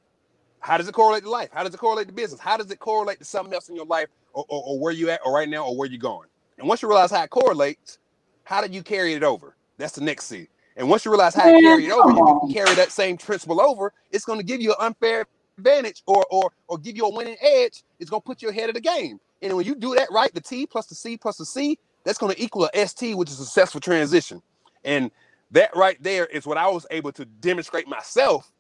How 0.60 0.78
does 0.78 0.88
it 0.88 0.94
correlate 0.94 1.24
to 1.24 1.30
life? 1.30 1.50
How 1.54 1.64
does 1.64 1.74
it 1.74 1.78
correlate 1.78 2.08
to 2.08 2.14
business? 2.14 2.40
How 2.40 2.58
does 2.58 2.72
it 2.72 2.80
correlate 2.80 3.20
to 3.20 3.26
something 3.26 3.54
else 3.54 3.70
in 3.70 3.76
your 3.76 3.86
life 3.86 4.08
or, 4.34 4.44
or, 4.50 4.64
or 4.66 4.80
where 4.80 4.92
you 4.92 5.12
at 5.12 5.22
or 5.24 5.34
right 5.34 5.48
now 5.48 5.66
or 5.66 5.78
where 5.78 5.88
you're 5.88 6.00
going? 6.00 6.28
And 6.58 6.68
once 6.68 6.82
you 6.82 6.88
realize 6.88 7.12
how 7.12 7.24
it 7.24 7.30
correlates, 7.30 8.00
how 8.44 8.66
do 8.66 8.72
you 8.74 8.84
carry 8.84 9.14
it 9.14 9.24
over? 9.24 9.56
That's 9.78 9.94
the 9.94 10.04
next 10.04 10.26
C. 10.26 10.48
And 10.78 10.90
once 10.90 11.06
you 11.06 11.12
realize 11.12 11.36
how 11.36 11.46
to 11.46 11.60
carry 11.62 11.86
it 11.86 11.92
over, 11.92 12.10
you 12.12 12.40
can 12.42 12.54
carry 12.54 12.76
that 12.76 12.92
same 12.92 13.18
principle 13.18 13.62
over. 13.62 13.94
It's 14.12 14.26
going 14.26 14.40
to 14.40 14.46
give 14.46 14.62
you 14.62 14.72
an 14.72 14.78
unfair 14.80 15.26
advantage 15.58 16.04
or 16.06 16.26
or 16.30 16.52
or 16.68 16.78
give 16.78 16.98
you 16.98 17.06
a 17.06 17.14
winning 17.14 17.38
edge. 17.42 17.84
It's 18.00 18.10
going 18.10 18.22
to 18.22 18.26
put 18.26 18.42
you 18.42 18.50
ahead 18.50 18.70
of 18.70 18.76
the 18.76 18.82
game. 18.82 19.20
And 19.42 19.56
when 19.56 19.66
you 19.66 19.76
do 19.76 19.96
that 19.96 20.10
right, 20.12 20.34
the 20.34 20.42
T 20.42 20.66
plus 20.66 20.88
the 20.88 20.96
C 20.96 21.18
plus 21.18 21.38
the 21.38 21.46
C, 21.46 21.78
that's 22.04 22.18
going 22.18 22.34
to 22.34 22.42
equal 22.42 22.70
a 22.74 22.88
ST, 22.88 23.18
which 23.18 23.30
is 23.30 23.40
a 23.40 23.46
successful 23.46 23.82
transition. 23.82 24.42
And 24.84 25.12
that 25.52 25.76
right 25.76 26.02
there 26.02 26.26
is 26.26 26.46
what 26.46 26.58
I 26.58 26.68
was 26.68 26.86
able 26.92 27.12
to 27.14 27.26
demonstrate 27.26 27.88
myself. 27.88 28.52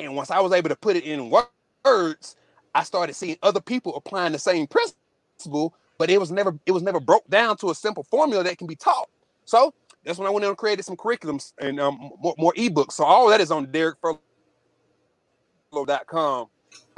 And 0.00 0.16
once 0.16 0.30
I 0.30 0.40
was 0.40 0.52
able 0.52 0.68
to 0.68 0.76
put 0.76 0.96
it 0.96 1.04
in 1.04 1.30
words, 1.30 2.36
I 2.74 2.82
started 2.84 3.14
seeing 3.14 3.36
other 3.42 3.60
people 3.60 3.96
applying 3.96 4.32
the 4.32 4.38
same 4.38 4.66
principle, 4.66 5.74
but 5.98 6.10
it 6.10 6.18
was 6.18 6.30
never 6.30 6.58
it 6.64 6.72
was 6.72 6.82
never 6.82 7.00
broke 7.00 7.28
down 7.28 7.56
to 7.58 7.70
a 7.70 7.74
simple 7.74 8.04
formula 8.04 8.42
that 8.44 8.56
can 8.56 8.66
be 8.66 8.76
taught. 8.76 9.10
So 9.44 9.74
that's 10.04 10.18
when 10.18 10.26
I 10.26 10.30
went 10.30 10.44
in 10.44 10.48
and 10.48 10.58
created 10.58 10.84
some 10.84 10.96
curriculums 10.96 11.52
and 11.58 11.80
um, 11.80 12.12
more, 12.20 12.34
more 12.38 12.52
ebooks. 12.54 12.92
So 12.92 13.04
all 13.04 13.28
that 13.28 13.40
is 13.40 13.50
on 13.50 13.66
derrickfurlow.com. 13.66 16.48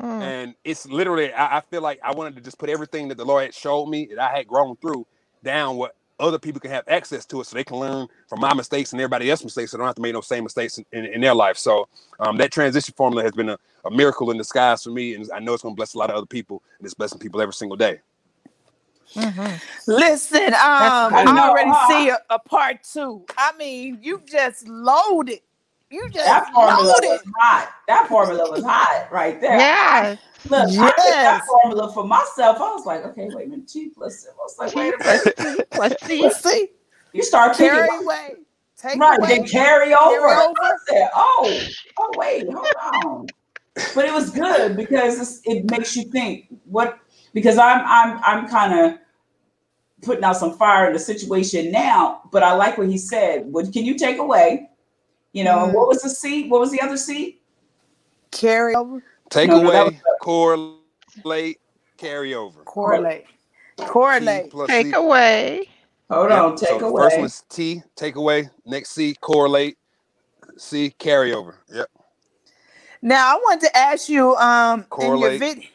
Mm. 0.00 0.22
And 0.22 0.54
it's 0.64 0.86
literally, 0.86 1.32
I, 1.32 1.58
I, 1.58 1.60
feel 1.60 1.82
like 1.82 2.00
I 2.02 2.12
wanted 2.12 2.34
to 2.36 2.40
just 2.40 2.58
put 2.58 2.70
everything 2.70 3.08
that 3.08 3.18
the 3.18 3.24
Lord 3.24 3.44
had 3.44 3.54
showed 3.54 3.86
me 3.86 4.06
that 4.06 4.18
I 4.18 4.36
had 4.36 4.48
grown 4.48 4.76
through 4.76 5.06
down 5.42 5.76
what 5.76 5.96
other 6.18 6.38
people 6.38 6.60
can 6.60 6.70
have 6.70 6.84
access 6.86 7.24
to 7.26 7.40
it 7.40 7.46
so 7.46 7.56
they 7.56 7.64
can 7.64 7.78
learn 7.78 8.06
from 8.28 8.40
my 8.40 8.54
mistakes 8.54 8.92
and 8.92 9.00
everybody 9.00 9.30
else's 9.30 9.44
mistakes 9.44 9.70
so 9.70 9.76
they 9.76 9.80
don't 9.80 9.88
have 9.88 9.96
to 9.96 10.02
make 10.02 10.12
no 10.12 10.20
same 10.20 10.44
mistakes 10.44 10.78
in, 10.78 10.84
in, 10.92 11.06
in 11.06 11.20
their 11.20 11.34
life. 11.34 11.56
So 11.56 11.88
um, 12.18 12.36
that 12.38 12.52
transition 12.52 12.94
formula 12.96 13.22
has 13.22 13.32
been 13.32 13.48
a, 13.48 13.58
a, 13.84 13.90
miracle 13.90 14.30
in 14.30 14.36
disguise 14.36 14.84
for 14.84 14.90
me. 14.90 15.14
And 15.14 15.28
I 15.34 15.40
know 15.40 15.54
it's 15.54 15.62
going 15.62 15.74
to 15.74 15.76
bless 15.76 15.94
a 15.94 15.98
lot 15.98 16.10
of 16.10 16.16
other 16.16 16.26
people 16.26 16.62
and 16.78 16.84
it's 16.84 16.94
blessing 16.94 17.18
people 17.18 17.40
every 17.40 17.54
single 17.54 17.76
day. 17.76 18.00
Mm-hmm. 19.14 19.90
Listen, 19.90 20.54
um, 20.54 20.54
I 20.54 21.24
already 21.26 21.72
see 21.88 22.10
a, 22.10 22.18
a, 22.30 22.38
part 22.38 22.84
two. 22.84 23.24
I 23.36 23.52
mean, 23.56 23.98
you 24.00 24.22
just 24.24 24.68
loaded. 24.68 25.40
You 25.90 26.08
just 26.10 26.24
that 26.26 26.52
formula 26.52 26.86
loaded. 26.86 27.08
was 27.08 27.22
hot. 27.38 27.72
That 27.88 28.06
formula 28.06 28.50
was 28.50 28.62
hot 28.62 29.08
right 29.10 29.40
there. 29.40 29.58
Yeah. 29.58 30.16
Look, 30.48 30.70
yes. 30.70 30.78
I 30.78 30.86
did 30.86 31.14
that 31.14 31.44
formula 31.44 31.92
for 31.92 32.06
myself. 32.06 32.58
I 32.58 32.72
was 32.72 32.86
like, 32.86 33.04
okay, 33.06 33.28
wait 33.32 33.48
a 33.48 33.50
minute, 33.50 33.68
T 33.68 33.88
plus. 33.88 34.26
I 34.28 34.34
was 34.36 34.56
like, 34.58 34.74
wait 34.76 34.94
a 34.94 35.32
minute, 35.42 35.70
plus 35.70 35.92
C. 36.02 36.30
See, 36.30 36.68
you 37.12 37.24
start 37.24 37.56
carry 37.56 37.88
away. 37.98 38.36
Take 38.76 38.98
right, 38.98 39.18
away. 39.18 39.28
then 39.28 39.46
carry 39.46 39.92
over. 39.92 40.20
Carry 40.20 40.46
over. 40.46 40.54
I 40.62 40.72
said, 40.88 41.10
oh, 41.14 41.60
oh, 41.98 42.10
wait, 42.16 42.46
hold 42.48 42.66
on. 43.04 43.26
But 43.94 44.04
it 44.04 44.12
was 44.12 44.30
good 44.30 44.76
because 44.76 45.42
it 45.44 45.68
makes 45.68 45.96
you 45.96 46.04
think 46.04 46.46
what 46.64 46.99
because 47.32 47.58
I'm 47.58 47.82
I'm 47.86 48.20
I'm 48.24 48.48
kind 48.48 48.78
of 48.78 48.98
putting 50.02 50.24
out 50.24 50.36
some 50.36 50.56
fire 50.56 50.86
in 50.86 50.92
the 50.92 50.98
situation 50.98 51.70
now. 51.70 52.22
But 52.32 52.42
I 52.42 52.52
like 52.54 52.78
what 52.78 52.88
he 52.88 52.98
said. 52.98 53.46
What 53.46 53.72
can 53.72 53.84
you 53.84 53.96
take 53.96 54.18
away? 54.18 54.70
You 55.32 55.44
know, 55.44 55.58
mm. 55.58 55.72
what 55.72 55.88
was 55.88 56.02
the 56.02 56.10
C? 56.10 56.48
What 56.48 56.60
was 56.60 56.70
the 56.70 56.80
other 56.80 56.96
C? 56.96 57.40
Carry 58.30 58.74
over. 58.74 59.02
Take 59.28 59.50
no, 59.50 59.64
away, 59.64 59.90
no, 59.90 60.14
correlate, 60.20 61.60
carry 61.96 62.34
over. 62.34 62.62
Correlate. 62.62 63.26
Correlate. 63.76 64.52
Take 64.66 64.86
C. 64.88 64.92
away. 64.92 65.68
Hold 66.10 66.32
on. 66.32 66.56
Take 66.56 66.80
so 66.80 66.88
away. 66.88 67.02
First 67.02 67.18
one's 67.18 67.44
T, 67.48 67.82
take 67.94 68.16
away. 68.16 68.50
Next 68.66 68.90
C, 68.90 69.14
correlate. 69.20 69.78
C, 70.56 70.90
carry 70.98 71.32
over. 71.32 71.58
Yep. 71.72 71.88
Now 73.02 73.32
I 73.32 73.36
want 73.36 73.60
to 73.62 73.76
ask 73.76 74.08
you, 74.08 74.34
um, 74.36 74.82
correlate. 74.84 75.34
in 75.34 75.46
your 75.46 75.54
video 75.54 75.70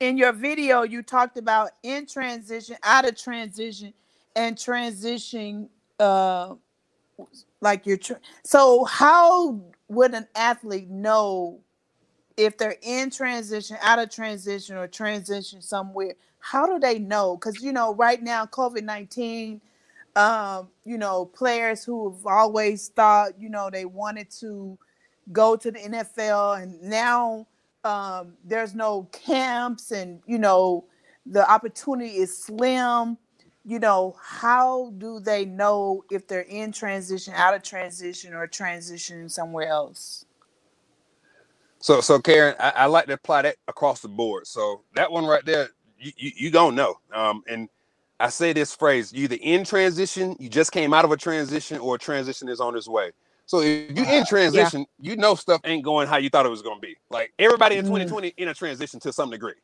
in 0.00 0.16
your 0.16 0.32
video 0.32 0.82
you 0.82 1.02
talked 1.02 1.36
about 1.36 1.70
in 1.82 2.06
transition 2.06 2.76
out 2.82 3.06
of 3.06 3.16
transition 3.16 3.92
and 4.34 4.56
transitioning 4.56 5.68
uh 5.98 6.54
like 7.60 7.86
you're 7.86 7.98
tra- 7.98 8.20
so 8.42 8.84
how 8.84 9.60
would 9.88 10.14
an 10.14 10.26
athlete 10.34 10.88
know 10.88 11.60
if 12.36 12.56
they're 12.56 12.76
in 12.82 13.10
transition 13.10 13.76
out 13.82 13.98
of 13.98 14.08
transition 14.08 14.76
or 14.76 14.88
transition 14.88 15.60
somewhere? 15.60 16.14
How 16.38 16.66
do 16.66 16.78
they 16.78 16.98
know? 16.98 17.36
Because 17.36 17.62
you 17.62 17.72
know 17.72 17.94
right 17.94 18.22
now 18.22 18.46
covid-19 18.46 19.60
um 20.16 20.68
you 20.84 20.98
know 20.98 21.26
players 21.26 21.84
who 21.84 22.10
have 22.10 22.26
always 22.26 22.88
thought 22.88 23.38
you 23.38 23.48
know 23.48 23.70
they 23.70 23.84
wanted 23.84 24.28
to 24.28 24.76
go 25.30 25.54
to 25.54 25.70
the 25.70 25.78
nfl 25.78 26.60
and 26.60 26.82
now 26.82 27.46
um, 27.84 28.34
there's 28.44 28.74
no 28.74 29.04
camps 29.12 29.92
and 29.92 30.20
you 30.26 30.38
know 30.38 30.84
the 31.26 31.48
opportunity 31.50 32.16
is 32.16 32.36
slim. 32.36 33.18
You 33.64 33.78
know 33.78 34.16
how 34.22 34.92
do 34.98 35.20
they 35.20 35.44
know 35.44 36.04
if 36.10 36.26
they're 36.28 36.42
in 36.42 36.72
transition 36.72 37.34
out 37.36 37.54
of 37.54 37.62
transition 37.62 38.34
or 38.34 38.48
transitioning 38.48 39.30
somewhere 39.30 39.68
else? 39.68 40.26
So 41.80 42.00
so 42.00 42.20
karen 42.20 42.56
I, 42.60 42.72
I 42.76 42.86
like 42.86 43.06
to 43.06 43.14
apply 43.14 43.42
that 43.42 43.56
across 43.68 44.00
the 44.00 44.08
board. 44.08 44.46
So 44.46 44.82
that 44.94 45.12
one 45.12 45.26
right 45.26 45.44
there 45.44 45.70
you, 45.98 46.12
you, 46.16 46.32
you 46.36 46.50
don't 46.50 46.74
know. 46.74 46.96
Um, 47.14 47.42
and 47.48 47.68
i 48.20 48.28
say 48.28 48.52
this 48.52 48.74
phrase 48.74 49.12
you 49.12 49.24
either 49.24 49.38
in 49.40 49.64
transition 49.64 50.36
you 50.38 50.48
just 50.48 50.72
came 50.72 50.94
out 50.94 51.04
of 51.04 51.12
a 51.12 51.16
transition 51.16 51.78
or 51.78 51.96
a 51.96 51.98
transition 51.98 52.48
is 52.48 52.60
on 52.60 52.76
its 52.76 52.88
way 52.88 53.10
so 53.50 53.62
if 53.62 53.98
you 53.98 54.04
in 54.04 54.24
transition, 54.28 54.86
yeah. 55.00 55.10
you 55.10 55.16
know 55.16 55.34
stuff 55.34 55.60
ain't 55.64 55.82
going 55.82 56.06
how 56.06 56.18
you 56.18 56.30
thought 56.30 56.46
it 56.46 56.50
was 56.50 56.62
going 56.62 56.80
to 56.80 56.86
be. 56.86 56.96
Like 57.10 57.32
everybody 57.36 57.74
in 57.74 57.84
2020 57.84 58.28
mm. 58.28 58.34
in 58.36 58.46
a 58.46 58.54
transition 58.54 59.00
to 59.00 59.12
some 59.12 59.28
degree. 59.28 59.54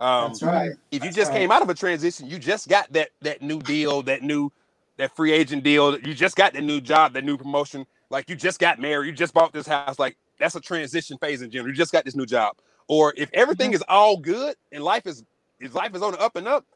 Um, 0.00 0.30
That's 0.30 0.42
right. 0.42 0.72
If 0.90 0.94
you 0.94 0.98
That's 0.98 1.14
just 1.14 1.30
right. 1.30 1.38
came 1.38 1.52
out 1.52 1.62
of 1.62 1.70
a 1.70 1.74
transition, 1.74 2.28
you 2.28 2.40
just 2.40 2.66
got 2.68 2.92
that 2.92 3.10
that 3.22 3.42
new 3.42 3.60
deal, 3.60 4.02
that 4.02 4.24
new 4.24 4.50
that 4.96 5.14
free 5.14 5.30
agent 5.30 5.62
deal. 5.62 5.96
You 5.96 6.12
just 6.12 6.34
got 6.34 6.54
the 6.54 6.60
new 6.60 6.80
job, 6.80 7.12
that 7.12 7.22
new 7.22 7.38
promotion. 7.38 7.86
Like 8.10 8.28
you 8.28 8.34
just 8.34 8.58
got 8.58 8.80
married, 8.80 9.06
you 9.06 9.12
just 9.12 9.32
bought 9.32 9.52
this 9.52 9.68
house. 9.68 9.96
Like 9.96 10.16
that's 10.40 10.56
a 10.56 10.60
transition 10.60 11.16
phase 11.16 11.40
in 11.40 11.48
general. 11.48 11.70
You 11.70 11.76
just 11.76 11.92
got 11.92 12.04
this 12.04 12.16
new 12.16 12.26
job. 12.26 12.56
Or 12.88 13.14
if 13.16 13.30
everything 13.32 13.68
mm-hmm. 13.68 13.76
is 13.76 13.84
all 13.88 14.16
good 14.16 14.56
and 14.72 14.82
life 14.82 15.06
is 15.06 15.22
if 15.60 15.72
life 15.72 15.94
is 15.94 16.02
on 16.02 16.14
the 16.14 16.20
up 16.20 16.34
and 16.34 16.48
up, 16.48 16.66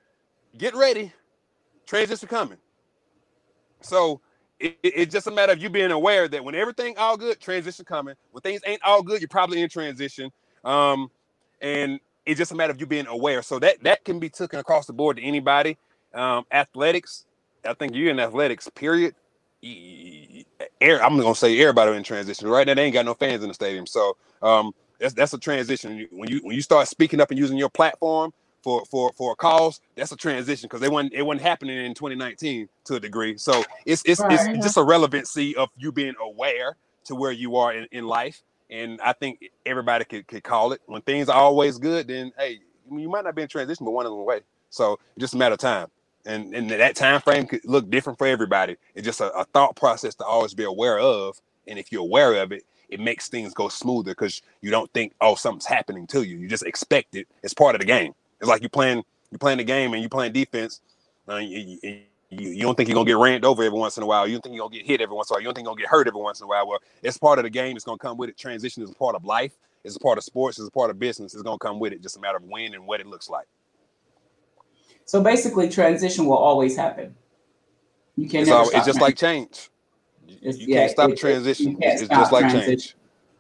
get 0.57 0.77
ready. 0.77 1.13
Transition 1.85 2.29
coming. 2.29 2.59
So 3.81 4.21
it, 4.61 4.79
it's 4.85 5.13
just 5.15 5.29
a 5.29 5.33
matter 5.33 5.53
of 5.53 5.63
you 5.63 5.71
being 5.71 5.93
aware 5.93 6.29
that 6.29 6.45
when 6.45 6.57
everything 6.57 6.97
all 6.99 7.17
good, 7.19 7.41
transition 7.41 7.87
coming. 7.87 8.17
When 8.33 8.43
things 8.43 8.63
ain't 8.67 8.83
all 8.85 9.03
good, 9.03 9.23
you're 9.23 9.29
probably 9.29 9.63
in 9.63 9.71
transition. 9.71 10.33
Um, 10.65 11.11
and 11.63 12.01
it's 12.27 12.39
just 12.39 12.53
a 12.53 12.57
matter 12.57 12.73
of 12.73 12.81
you 12.81 12.87
being 12.87 13.09
aware. 13.09 13.43
So 13.43 13.61
that 13.61 13.83
that 13.85 14.05
can 14.05 14.21
be 14.21 14.31
taken 14.31 14.61
across 14.61 14.87
the 14.87 14.95
board 14.95 15.19
to 15.19 15.25
anybody. 15.25 15.79
Um, 16.15 16.47
athletics, 16.53 17.27
I 17.65 17.75
think 17.75 17.95
you're 17.97 18.11
in 18.11 18.21
athletics, 18.21 18.69
period. 18.71 19.15
I'm 19.65 21.19
gonna 21.19 21.35
say 21.37 21.61
everybody 21.61 21.97
in 21.97 22.05
transition. 22.05 22.49
Right 22.49 22.67
now, 22.67 22.75
they 22.75 22.85
ain't 22.85 22.95
got 22.95 23.07
no 23.07 23.15
fans 23.15 23.43
in 23.43 23.49
the 23.49 23.55
stadium, 23.55 23.87
so 23.87 24.17
um, 24.43 24.73
that's 25.01 25.15
that's 25.15 25.35
a 25.35 25.39
transition. 25.39 26.09
When 26.13 26.31
you 26.31 26.41
when 26.45 26.57
you 26.57 26.63
start 26.63 26.89
speaking 26.89 27.21
up 27.21 27.31
and 27.31 27.39
using 27.39 27.59
your 27.59 27.71
platform 27.71 28.33
for 28.63 28.85
for 28.87 29.13
for 29.17 29.33
a 29.33 29.37
cause, 29.37 29.81
that's 29.97 30.13
a 30.13 30.17
transition 30.17 30.69
because 30.69 30.81
they 30.81 30.89
wasn't 30.89 31.15
it 31.15 31.23
wasn't 31.23 31.43
happening 31.43 31.79
in 31.85 31.95
2019 31.95 32.69
to 32.87 32.97
a 32.97 33.01
degree. 33.01 33.39
So 33.39 33.65
it's 33.87 34.03
it's 34.07 34.21
Right. 34.21 34.55
it's 34.55 34.65
just 34.65 34.77
a 34.79 34.85
relevancy 34.85 35.57
of 35.57 35.71
you 35.77 35.93
being 35.93 36.15
aware 36.23 36.77
to 37.07 37.15
where 37.17 37.33
you 37.33 37.57
are 37.57 37.73
in, 37.73 37.87
in 37.93 38.07
life, 38.07 38.43
and 38.71 39.01
I 39.03 39.15
think 39.15 39.41
everybody 39.67 40.05
could, 40.07 40.29
could 40.29 40.45
call 40.45 40.73
it. 40.73 40.81
When 40.87 41.03
things 41.03 41.29
are 41.29 41.37
always 41.41 41.79
good, 41.79 42.09
then 42.09 42.33
hey, 42.39 42.61
you 42.91 43.09
might 43.11 43.25
not 43.25 43.35
be 43.37 43.43
in 43.43 43.49
transition, 43.49 43.87
but 43.87 43.93
one 43.93 44.07
of 44.07 44.13
them 44.13 44.21
away. 44.21 44.41
So 44.71 44.99
just 45.19 45.35
a 45.35 45.39
matter 45.39 45.55
of 45.55 45.61
time 45.61 45.89
and 46.27 46.55
and 46.55 46.71
that 46.71 46.97
time 46.97 47.21
frame 47.23 47.47
could 47.49 47.63
look 47.67 47.91
different 47.91 48.19
for 48.19 48.29
everybody. 48.29 48.77
It's 48.95 49.07
just 49.07 49.21
a, 49.23 49.33
a 49.35 49.47
thought 49.47 49.77
process 49.77 50.17
to 50.17 50.25
always 50.27 50.55
be 50.55 50.65
aware 50.65 51.01
of, 51.01 51.39
and 51.69 51.81
if 51.81 51.93
you're 51.93 52.03
aware 52.03 52.35
of 52.43 52.53
it, 52.53 52.65
it 52.91 53.01
makes 53.01 53.29
things 53.31 53.55
go 53.55 53.71
smoother 53.71 54.13
because 54.13 54.43
you 54.63 54.71
don't 54.71 54.93
think 54.95 55.15
oh 55.23 55.37
something's 55.37 55.67
happening 55.67 56.07
to 56.09 56.23
you. 56.25 56.39
You 56.39 56.49
just 56.49 56.67
expect 56.67 57.17
it. 57.17 57.29
It's 57.45 57.55
part 57.55 57.77
of 57.77 57.81
the 57.81 57.87
game. 57.89 58.15
It's 58.41 58.49
like 58.49 58.63
you 58.63 58.69
playing 58.69 59.05
you 59.31 59.39
playing 59.39 59.59
the 59.59 59.65
game 59.65 59.93
and 59.95 60.03
you 60.03 60.09
playing 60.09 60.33
defense. 60.33 60.81
Uh, 61.29 61.37
you, 61.37 61.79
you, 61.83 62.01
you, 62.31 62.49
you 62.51 62.63
don't 62.63 62.75
think 62.77 62.89
you're 62.89 62.95
gonna 62.95 63.07
get 63.07 63.17
ran 63.17 63.45
over 63.45 63.63
every 63.63 63.79
once 63.79 63.97
in 63.97 64.03
a 64.03 64.07
while. 64.07 64.27
You 64.27 64.35
don't 64.35 64.43
think 64.43 64.55
you're 64.57 64.65
gonna 64.65 64.77
get 64.77 64.87
hit 64.87 65.01
every 65.01 65.15
once 65.15 65.31
in 65.31 65.35
a 65.35 65.37
while. 65.37 65.41
You 65.41 65.45
don't 65.47 65.55
think 65.55 65.65
you're 65.67 65.75
gonna 65.75 65.83
get 65.83 65.91
hurt 65.91 66.09
every 66.09 66.21
once 66.21 66.41
in 66.41 66.45
a 66.45 66.49
while. 66.49 66.67
Well, 66.67 66.79
it's 67.03 67.19
part 67.19 67.39
of 67.39 67.45
the 67.45 67.51
game. 67.51 67.77
It's 67.77 67.85
gonna 67.85 67.99
come 67.99 68.17
with 68.17 68.31
it. 68.31 68.37
Transition 68.39 68.83
is 68.83 68.91
a 68.91 68.95
part 68.95 69.15
of 69.15 69.25
life. 69.25 69.53
It's 69.85 69.97
a 69.97 70.01
part 70.01 70.19
of 70.19 70.25
sports. 70.25 70.59
It's 70.59 70.69
a 70.69 70.71
part 70.73 70.91
of 70.91 70.99
business. 70.99 71.35
It's 71.35 71.43
gonna 71.43 71.59
come 71.59 71.79
with 71.79 71.93
it. 71.93 72.03
Just 72.03 72.17
a 72.17 72.21
matter 72.21 72.37
of 72.39 72.45
when 72.45 72.75
and 72.75 72.87
what 72.87 73.01
it 73.01 73.07
looks 73.07 73.29
like. 73.31 73.47
So 75.05 75.23
basically, 75.23 75.69
transition 75.69 76.27
will 76.27 76.37
always 76.37 76.77
happen. 76.77 77.15
You 78.17 78.29
can 78.29 78.43
It's, 78.43 78.51
all, 78.51 78.69
it's 78.71 78.87
just 78.87 79.01
like 79.01 79.17
change. 79.17 79.71
You, 80.27 80.37
you 80.53 80.67
yeah, 80.69 80.81
can't 80.81 80.91
stop 80.93 81.11
it- 81.11 81.13
it- 81.15 81.19
transition. 81.19 81.73
can't 81.77 81.85
it's 81.85 82.03
it's 82.03 82.07
stop 82.07 82.21
just 82.21 82.33
like 82.33 82.43
transition. 82.43 82.71
change. 82.77 82.97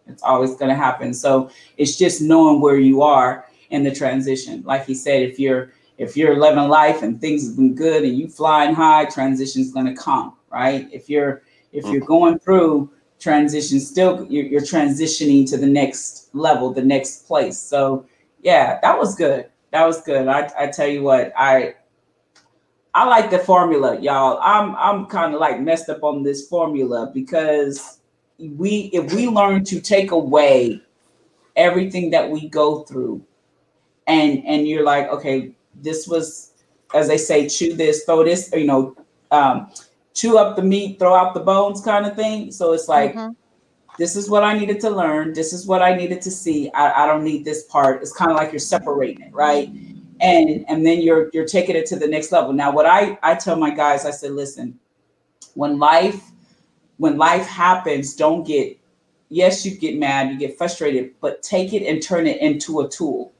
It's 0.07 0.22
always 0.24 0.57
going 0.57 0.70
to 0.70 0.74
happen. 0.74 1.14
So 1.14 1.51
it's 1.76 1.96
just 1.96 2.20
knowing 2.20 2.61
where 2.61 2.78
you 2.78 3.03
are 3.03 3.46
in 3.71 3.85
the 3.85 3.95
transition. 3.95 4.62
Like 4.64 4.85
he 4.87 4.95
said, 4.95 5.23
if 5.23 5.39
you're 5.39 5.73
if 5.99 6.16
you're 6.16 6.39
living 6.39 6.68
life 6.68 7.03
and 7.03 7.21
things 7.21 7.47
have 7.47 7.57
been 7.57 7.75
good 7.75 8.05
and 8.05 8.16
you 8.16 8.29
flying 8.29 8.75
high, 8.75 9.05
transition's 9.05 9.73
going 9.73 9.87
to 9.87 9.95
come, 9.95 10.35
right? 10.51 10.89
If 10.93 11.09
you're 11.09 11.43
if 11.73 11.85
you're 11.85 11.97
mm-hmm. 11.97 12.07
going 12.07 12.39
through 12.39 12.91
transition, 13.18 13.79
still 13.81 14.27
you're, 14.29 14.47
you're 14.47 14.61
transitioning 14.62 15.49
to 15.51 15.57
the 15.57 15.66
next 15.66 16.35
level, 16.35 16.73
the 16.73 16.83
next 16.83 17.27
place. 17.27 17.59
So 17.59 18.07
yeah, 18.43 18.79
that 18.83 18.99
was 18.99 19.14
good. 19.14 19.47
That 19.73 19.87
was 19.87 20.03
good. 20.03 20.27
I, 20.27 20.51
I 20.59 20.66
tell 20.66 20.89
you 20.89 21.03
what, 21.03 21.33
I 21.37 21.75
I 22.93 23.07
like 23.07 23.31
the 23.31 23.39
formula, 23.39 24.01
y'all. 24.01 24.41
I'm 24.43 24.75
I'm 24.77 25.07
kind 25.07 25.35
of 25.35 25.41
like 25.41 25.61
messed 25.61 25.89
up 25.89 26.03
on 26.03 26.23
this 26.23 26.49
formula 26.49 27.11
because 27.14 28.01
we 28.39 28.91
if 28.93 29.12
we 29.12 29.29
learn 29.29 29.64
to 29.64 29.81
take 29.81 30.11
away 30.11 30.83
everything 31.57 32.11
that 32.11 32.29
we 32.29 32.49
go 32.49 32.85
through 32.85 33.23
and 34.11 34.44
and 34.46 34.68
you're 34.68 34.84
like 34.84 35.08
okay 35.08 35.52
this 35.82 36.06
was 36.06 36.52
as 36.94 37.08
they 37.08 37.16
say 37.18 37.48
chew 37.48 37.74
this 37.74 38.04
throw 38.04 38.24
this 38.24 38.50
you 38.52 38.66
know 38.66 38.96
um 39.30 39.70
chew 40.14 40.36
up 40.38 40.56
the 40.56 40.62
meat 40.62 40.98
throw 40.98 41.14
out 41.14 41.34
the 41.34 41.40
bones 41.40 41.80
kind 41.80 42.04
of 42.04 42.14
thing. 42.16 42.50
So 42.50 42.72
it's 42.72 42.88
like 42.88 43.14
Mhm. 43.14 43.34
this 43.98 44.16
is 44.16 44.28
what 44.28 44.42
i 44.42 44.52
needed 44.58 44.80
to 44.80 44.90
learn. 44.90 45.32
This 45.32 45.52
is 45.52 45.66
what 45.66 45.82
i 45.82 45.94
needed 45.94 46.20
to 46.22 46.30
see. 46.30 46.70
I, 46.72 47.04
I 47.04 47.06
don't 47.06 47.24
need 47.24 47.44
this 47.44 47.64
part. 47.64 48.02
It's 48.02 48.12
kind 48.12 48.30
of 48.30 48.36
like 48.36 48.52
you're 48.52 48.58
separating 48.58 49.22
it 49.22 49.32
right? 49.32 49.68
And 50.20 50.64
and 50.68 50.84
then 50.84 51.00
you're 51.00 51.30
you're 51.32 51.46
taking 51.46 51.76
it 51.76 51.86
to 51.86 51.96
the 51.96 52.06
next 52.08 52.32
level. 52.32 52.52
Now 52.52 52.70
what 52.72 52.86
i 52.86 53.18
i 53.22 53.34
tell 53.34 53.56
my 53.56 53.70
guys 53.70 54.04
i 54.04 54.11
said 54.11 54.32
listen 54.32 54.78
when 55.54 55.78
life 55.78 56.22
when 56.98 57.16
life 57.16 57.46
happens 57.46 58.14
don't 58.14 58.46
get 58.46 58.78
yes 59.28 59.64
you 59.64 59.72
get 59.76 59.96
mad 59.98 60.30
you 60.30 60.38
get 60.38 60.58
frustrated 60.58 61.14
but 61.20 61.42
take 61.42 61.72
it 61.72 61.86
and 61.86 62.02
turn 62.02 62.26
it 62.26 62.40
into 62.40 62.80
a 62.80 62.88
tool 62.88 63.32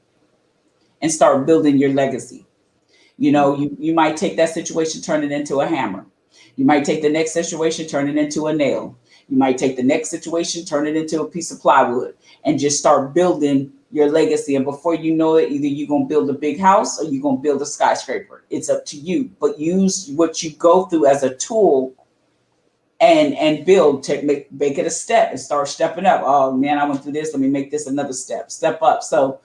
and 1.01 1.11
start 1.11 1.45
building 1.45 1.77
your 1.77 1.93
legacy. 1.93 2.45
You 3.17 3.31
know 3.31 3.55
you, 3.55 3.75
you 3.79 3.93
might 3.93 4.17
take 4.17 4.37
that 4.37 4.49
situation 4.49 5.01
turn 5.01 5.23
it 5.23 5.31
into 5.31 5.61
a 5.61 5.67
hammer. 5.67 6.05
You 6.55 6.65
might 6.65 6.85
take 6.85 7.01
the 7.01 7.09
next 7.09 7.33
situation 7.33 7.87
turn 7.87 8.09
it 8.09 8.17
into 8.17 8.47
a 8.47 8.53
nail. 8.53 8.97
You 9.29 9.37
might 9.37 9.57
take 9.57 9.77
the 9.77 9.83
next 9.83 10.09
situation 10.09 10.65
turn 10.65 10.87
it 10.87 10.95
into 10.95 11.21
a 11.21 11.27
piece 11.27 11.51
of 11.51 11.61
plywood 11.61 12.15
and 12.43 12.59
just 12.59 12.79
start 12.79 13.13
building 13.13 13.71
your 13.91 14.09
legacy. 14.09 14.55
And 14.55 14.65
before 14.65 14.95
you 14.95 15.13
know 15.13 15.35
it 15.35 15.51
either 15.51 15.67
you're 15.67 15.87
going 15.87 16.05
to 16.05 16.09
build 16.09 16.29
a 16.29 16.33
big 16.33 16.59
house 16.59 16.99
or 16.99 17.05
you're 17.05 17.21
going 17.21 17.37
to 17.37 17.41
build 17.41 17.61
a 17.61 17.65
skyscraper. 17.65 18.43
It's 18.49 18.69
up 18.69 18.85
to 18.87 18.97
you. 18.97 19.31
But 19.39 19.59
use 19.59 20.09
what 20.15 20.41
you 20.41 20.51
go 20.51 20.85
through 20.85 21.05
as 21.05 21.23
a 21.23 21.35
tool 21.35 21.93
and 22.99 23.35
and 23.35 23.65
build 23.65 24.03
to 24.03 24.21
make, 24.21 24.51
make 24.51 24.77
it 24.77 24.85
a 24.85 24.91
step 24.91 25.31
and 25.31 25.39
start 25.39 25.67
stepping 25.67 26.05
up. 26.05 26.21
Oh 26.23 26.51
man 26.55 26.77
i 26.77 26.85
went 26.85 27.03
through 27.03 27.13
this. 27.13 27.33
Let 27.33 27.41
me 27.41 27.47
make 27.47 27.71
this 27.71 27.87
another 27.87 28.13
step. 28.13 28.51
Step 28.51 28.81
up. 28.81 29.03
So 29.03 29.39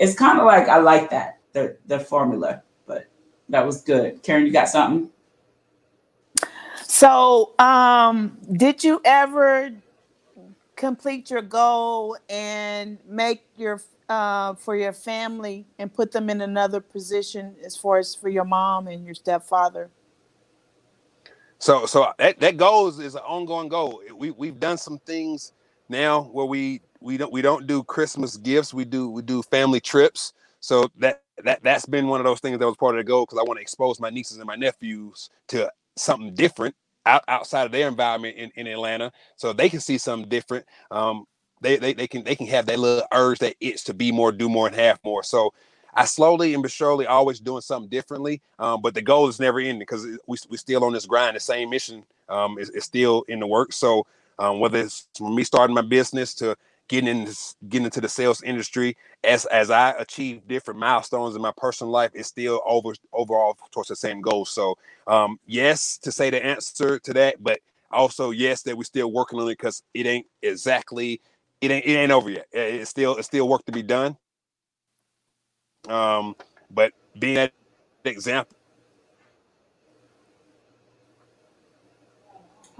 it's 0.00 0.16
kind 0.16 0.40
of 0.40 0.46
like 0.46 0.68
i 0.68 0.78
like 0.78 1.10
that 1.10 1.38
the 1.52 1.76
the 1.86 2.00
formula 2.00 2.62
but 2.86 3.06
that 3.48 3.64
was 3.64 3.82
good 3.82 4.20
karen 4.24 4.44
you 4.44 4.52
got 4.52 4.68
something 4.68 5.08
So, 6.90 7.54
um, 7.60 8.36
did 8.52 8.82
you 8.82 9.00
ever 9.04 9.70
complete 10.74 11.30
your 11.30 11.42
goal 11.42 12.16
and 12.28 12.98
make 13.06 13.46
your 13.56 13.80
uh, 14.08 14.54
for 14.54 14.76
your 14.76 14.92
family 14.92 15.66
and 15.78 15.94
put 15.94 16.10
them 16.10 16.28
in 16.28 16.40
another 16.40 16.80
position 16.80 17.54
as 17.64 17.76
far 17.76 17.98
as 17.98 18.16
for 18.16 18.28
your 18.28 18.44
mom 18.44 18.88
and 18.88 19.06
your 19.06 19.14
stepfather? 19.14 19.88
So 21.60 21.86
so 21.86 22.12
that, 22.18 22.40
that 22.40 22.56
goal 22.56 22.88
is, 22.88 22.98
is 22.98 23.14
an 23.14 23.22
ongoing 23.22 23.68
goal. 23.68 24.02
We 24.14 24.32
we've 24.32 24.58
done 24.58 24.76
some 24.76 24.98
things 25.06 25.52
now 25.88 26.24
where 26.24 26.46
we 26.46 26.82
we 27.00 27.16
don't 27.16 27.32
we 27.32 27.42
don't 27.42 27.66
do 27.66 27.82
Christmas 27.82 28.36
gifts. 28.36 28.74
We 28.74 28.84
do 28.84 29.08
we 29.10 29.22
do 29.22 29.42
family 29.42 29.80
trips. 29.80 30.32
So 30.60 30.88
that 30.98 31.22
that 31.42 31.62
that's 31.62 31.86
been 31.86 32.08
one 32.08 32.20
of 32.20 32.24
those 32.24 32.40
things 32.40 32.58
that 32.58 32.66
was 32.66 32.76
part 32.76 32.94
of 32.94 32.98
the 32.98 33.08
goal 33.08 33.26
because 33.26 33.38
I 33.38 33.42
want 33.42 33.58
to 33.58 33.62
expose 33.62 34.00
my 34.00 34.10
nieces 34.10 34.38
and 34.38 34.46
my 34.46 34.56
nephews 34.56 35.30
to 35.48 35.70
something 35.96 36.34
different 36.34 36.74
out, 37.06 37.24
outside 37.28 37.64
of 37.64 37.72
their 37.72 37.88
environment 37.88 38.36
in, 38.36 38.50
in 38.56 38.66
Atlanta, 38.66 39.12
so 39.36 39.52
they 39.52 39.68
can 39.68 39.80
see 39.80 39.98
something 39.98 40.28
different. 40.28 40.66
Um, 40.90 41.26
they, 41.62 41.76
they 41.76 41.92
they 41.94 42.06
can 42.06 42.24
they 42.24 42.34
can 42.34 42.46
have 42.46 42.66
that 42.66 42.78
little 42.78 43.06
urge, 43.12 43.38
that 43.40 43.56
itch 43.60 43.84
to 43.84 43.94
be 43.94 44.12
more, 44.12 44.32
do 44.32 44.48
more, 44.48 44.66
and 44.66 44.76
have 44.76 44.98
more. 45.04 45.22
So 45.22 45.52
I 45.94 46.04
slowly 46.04 46.54
and 46.54 46.62
but 46.62 46.70
surely 46.70 47.06
always 47.06 47.40
doing 47.40 47.62
something 47.62 47.90
differently. 47.90 48.40
Um, 48.58 48.80
but 48.82 48.94
the 48.94 49.02
goal 49.02 49.28
is 49.28 49.40
never 49.40 49.58
ending 49.58 49.78
because 49.78 50.06
we 50.26 50.36
we 50.48 50.56
still 50.56 50.84
on 50.84 50.92
this 50.92 51.06
grind. 51.06 51.36
The 51.36 51.40
same 51.40 51.70
mission 51.70 52.04
um, 52.28 52.58
is, 52.58 52.70
is 52.70 52.84
still 52.84 53.24
in 53.28 53.40
the 53.40 53.46
works. 53.46 53.76
So 53.76 54.06
um, 54.38 54.58
whether 54.58 54.78
it's 54.78 55.06
from 55.16 55.34
me 55.34 55.44
starting 55.44 55.74
my 55.74 55.82
business 55.82 56.34
to 56.34 56.56
getting 56.90 57.08
in 57.08 57.24
this, 57.26 57.56
getting 57.68 57.84
into 57.86 58.00
the 58.00 58.08
sales 58.08 58.42
industry, 58.42 58.96
as 59.24 59.46
as 59.46 59.70
I 59.70 59.92
achieve 59.92 60.46
different 60.48 60.80
milestones 60.80 61.36
in 61.36 61.42
my 61.42 61.52
personal 61.56 61.92
life, 61.92 62.10
it's 62.14 62.28
still 62.28 62.60
over 62.66 62.92
overall 63.12 63.56
towards 63.70 63.88
the 63.90 63.96
same 63.96 64.20
goal. 64.20 64.44
So 64.44 64.76
um, 65.06 65.38
yes, 65.46 65.98
to 65.98 66.12
say 66.12 66.30
the 66.30 66.44
answer 66.44 66.98
to 66.98 67.14
that, 67.14 67.42
but 67.42 67.60
also 67.92 68.30
yes 68.32 68.62
that 68.64 68.76
we're 68.76 68.84
still 68.84 69.12
working 69.12 69.38
on 69.38 69.46
it 69.46 69.52
because 69.52 69.82
it 69.94 70.06
ain't 70.06 70.26
exactly 70.42 71.20
it 71.60 71.70
ain't 71.70 71.86
it 71.86 71.92
ain't 71.94 72.12
over 72.12 72.28
yet. 72.30 72.48
It's 72.52 72.90
still 72.90 73.16
it's 73.16 73.28
still 73.28 73.48
work 73.48 73.64
to 73.66 73.72
be 73.72 73.82
done. 73.84 74.16
Um, 75.88 76.34
but 76.72 76.92
being 77.18 77.36
that 77.36 77.52
example, 78.04 78.56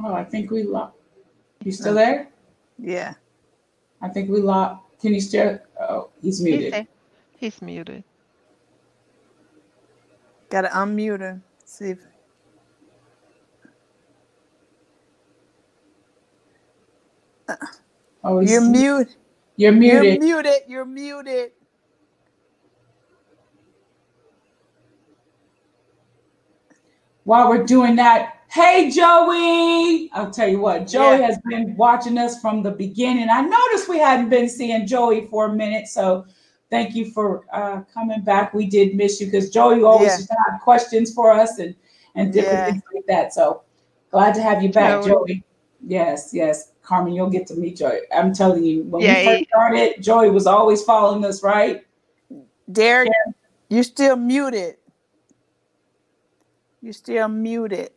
oh 0.01 0.15
i 0.15 0.25
think 0.25 0.51
we 0.51 0.65
lost 0.65 0.95
you 1.65 1.73
still 1.73 1.95
there 1.95 2.29
Yeah. 2.79 3.15
I 4.03 4.09
think 4.09 4.31
we 4.31 4.41
lost 4.41 4.81
can 5.01 5.15
you 5.15 5.21
still 5.21 5.59
oh 5.81 6.11
he's 6.23 6.39
He's, 6.39 6.45
muted 6.45 6.75
a- 6.75 6.89
he's 7.39 7.63
muted. 7.63 8.05
Got 10.51 10.63
to 10.63 10.69
unmute 10.69 11.21
him. 11.21 11.43
See 11.65 11.91
if 11.91 11.99
uh, 17.49 17.57
oh 18.25 18.41
he's, 18.41 18.51
you're 18.51 18.61
muted. 18.61 19.15
you're 19.57 19.73
muted. 19.73 20.05
You're 20.05 20.21
muted 20.21 20.21
muted. 20.21 20.63
You're 20.69 20.85
muted. 20.85 21.53
while 27.25 27.49
we're 27.49 27.65
doing 27.65 27.95
that, 27.95 28.40
hey 28.51 28.91
Joey! 28.91 30.11
I'll 30.13 30.31
tell 30.31 30.49
you 30.49 30.61
what, 30.61 30.87
Joey 30.87 31.19
Yeah. 31.19 31.27
has 31.27 31.39
been 31.49 31.77
watching 31.77 32.19
us 32.19 32.41
from 32.41 32.63
the 32.63 32.71
beginning. 32.71 33.29
I 33.31 33.43
noticed 33.43 33.89
we 33.89 33.99
hadn't 33.99 34.29
been 34.29 34.49
seeing 34.49 34.87
Joey 34.87 35.27
for 35.29 35.47
a 35.47 35.53
minute, 35.53 35.87
so 35.89 36.25
thank 36.69 36.95
you 36.95 37.11
for 37.13 37.45
uh, 37.53 37.83
coming 37.95 38.23
back. 38.23 38.53
We 38.55 38.67
did 38.67 38.95
miss 38.97 39.21
you 39.21 39.27
because 39.27 39.51
Joey 39.51 39.83
always 39.83 40.13
Yeah. 40.13 40.17
used 40.19 40.29
to 40.31 40.37
have 40.51 40.61
questions 40.61 41.13
for 41.15 41.31
us 41.33 41.59
and 41.59 41.75
and 42.17 42.33
different 42.33 42.59
Yeah. 42.61 42.73
things 42.73 42.83
like 42.95 43.07
that. 43.07 43.33
So 43.33 43.63
glad 44.11 44.35
to 44.35 44.43
have 44.43 44.63
you 44.63 44.73
back, 44.73 45.03
Joey. 45.03 45.11
Joey. 45.29 45.45
Yes, 45.87 46.31
yes, 46.35 46.73
Carmen, 46.83 47.15
you'll 47.15 47.31
get 47.31 47.47
to 47.47 47.55
meet 47.55 47.77
Joey. 47.77 48.01
I'm 48.15 48.35
telling 48.35 48.65
you, 48.65 48.83
when 48.85 49.03
we 49.03 49.25
first 49.25 49.45
started, 49.49 50.03
Joey 50.03 50.31
was 50.31 50.47
always 50.47 50.83
following 50.83 51.25
us, 51.25 51.43
right? 51.43 51.87
Derrick, 52.71 53.11
you're 53.71 53.83
still 53.85 54.17
muted. 54.17 54.77
You're 56.83 56.93
still 56.93 57.29
muted. 57.29 57.91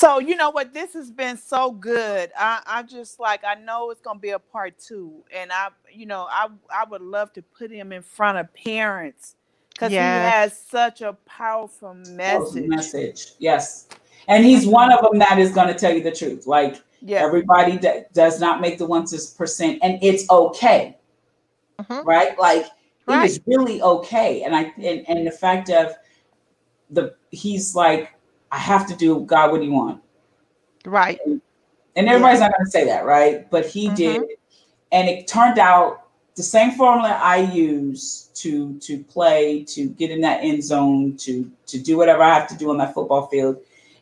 So 0.00 0.18
you 0.18 0.34
know 0.34 0.48
what? 0.48 0.72
This 0.72 0.94
has 0.94 1.10
been 1.10 1.36
so 1.36 1.72
good. 1.72 2.30
I, 2.34 2.62
I 2.66 2.82
just 2.84 3.20
like 3.20 3.44
I 3.44 3.54
know 3.56 3.90
it's 3.90 4.00
gonna 4.00 4.18
be 4.18 4.30
a 4.30 4.38
part 4.38 4.78
two, 4.78 5.22
and 5.30 5.52
I, 5.52 5.68
you 5.92 6.06
know, 6.06 6.26
I 6.30 6.48
I 6.74 6.84
would 6.88 7.02
love 7.02 7.34
to 7.34 7.42
put 7.42 7.70
him 7.70 7.92
in 7.92 8.00
front 8.00 8.38
of 8.38 8.46
parents 8.54 9.36
because 9.74 9.92
Yes. 9.92 10.00
he 10.24 10.30
has 10.30 10.58
such 10.58 11.02
a 11.02 11.12
powerful 11.26 11.94
Powerful 12.16 12.16
message. 12.16 12.66
Message. 12.66 13.26
Yes. 13.40 13.88
And 14.26 14.42
he's 14.42 14.66
one 14.66 14.90
of 14.90 15.02
them 15.02 15.18
that 15.18 15.38
is 15.38 15.52
going 15.52 15.68
to 15.68 15.74
tell 15.74 15.92
you 15.94 16.02
the 16.02 16.12
truth. 16.12 16.46
Like 16.46 16.82
Yeah, 17.02 17.22
everybody 17.22 17.76
that 17.78 18.10
does 18.14 18.40
not 18.40 18.62
make 18.62 18.78
the 18.78 18.86
one 18.86 19.04
percent, 19.36 19.80
and 19.82 19.98
it's 20.02 20.24
okay, 20.30 20.96
Mhm. 21.78 22.06
right? 22.06 22.38
Like 22.38 22.64
it 22.64 22.70
Right. 23.06 23.28
is 23.28 23.38
really 23.46 23.82
okay. 23.82 24.44
And 24.44 24.56
I 24.56 24.72
and, 24.78 25.06
and 25.10 25.26
the 25.26 25.30
fact 25.30 25.68
of 25.68 25.92
the 26.88 27.14
he's 27.32 27.74
like, 27.74 28.14
I 28.52 28.58
have 28.58 28.86
to 28.88 28.96
do 28.96 29.20
God. 29.20 29.50
What 29.50 29.60
do 29.60 29.66
you 29.66 29.72
want? 29.72 30.02
Right. 30.84 31.20
And 31.96 32.08
everybody's 32.08 32.40
not 32.40 32.52
going 32.56 32.64
to 32.64 32.70
say 32.70 32.84
that, 32.84 33.04
right? 33.04 33.50
But 33.50 33.66
he 33.66 33.88
Mhm. 33.88 33.96
did, 33.96 34.22
and 34.92 35.08
it 35.08 35.26
turned 35.26 35.58
out 35.58 36.04
the 36.36 36.42
same 36.42 36.70
formula 36.72 37.18
I 37.20 37.38
use 37.38 38.30
to 38.34 38.78
to 38.78 39.02
play, 39.04 39.64
to 39.64 39.88
get 39.90 40.10
in 40.10 40.20
that 40.22 40.42
end 40.42 40.64
zone, 40.64 41.16
to 41.18 41.50
to 41.66 41.78
do 41.78 41.96
whatever 41.96 42.22
I 42.22 42.34
have 42.34 42.48
to 42.48 42.56
do 42.56 42.70
on 42.70 42.78
that 42.78 42.94
football 42.94 43.26
field, 43.26 43.56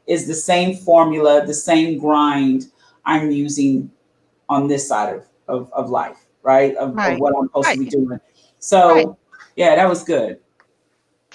is 0.06 0.26
the 0.26 0.34
same 0.34 0.76
formula, 0.76 1.44
the 1.44 1.54
same 1.54 1.98
grind 1.98 2.66
I'm 3.04 3.30
using 3.30 3.90
on 4.48 4.68
this 4.68 4.86
side 4.86 5.14
of 5.16 5.24
of, 5.48 5.72
of 5.72 5.90
life, 5.90 6.18
right? 6.42 6.76
Of, 6.76 6.90
of 7.14 7.18
what 7.18 7.34
I'm 7.36 7.46
supposed 7.48 7.70
to 7.72 7.78
be 7.78 7.86
doing. 7.86 8.20
So, 8.58 8.94
Right. 8.94 9.08
yeah, 9.56 9.76
that 9.76 9.88
was 9.88 10.04
good. 10.04 10.38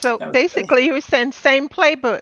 So 0.02 0.18
That 0.18 0.28
was 0.28 0.34
good. 0.34 0.34
basically, 0.34 0.86
you 0.86 0.94
were 0.94 1.02
saying 1.02 1.32
same 1.32 1.68
playbook, 1.68 2.22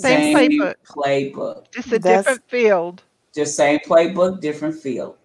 Same 0.00 0.36
playbook. 0.36 0.74
playbook, 0.86 1.70
just 1.72 1.88
a 1.92 1.98
That's- 1.98 2.24
different 2.24 2.48
field. 2.48 3.02
just 3.34 3.56
same 3.56 3.78
playbook, 3.80 4.40
different 4.40 4.74
field. 4.74 5.16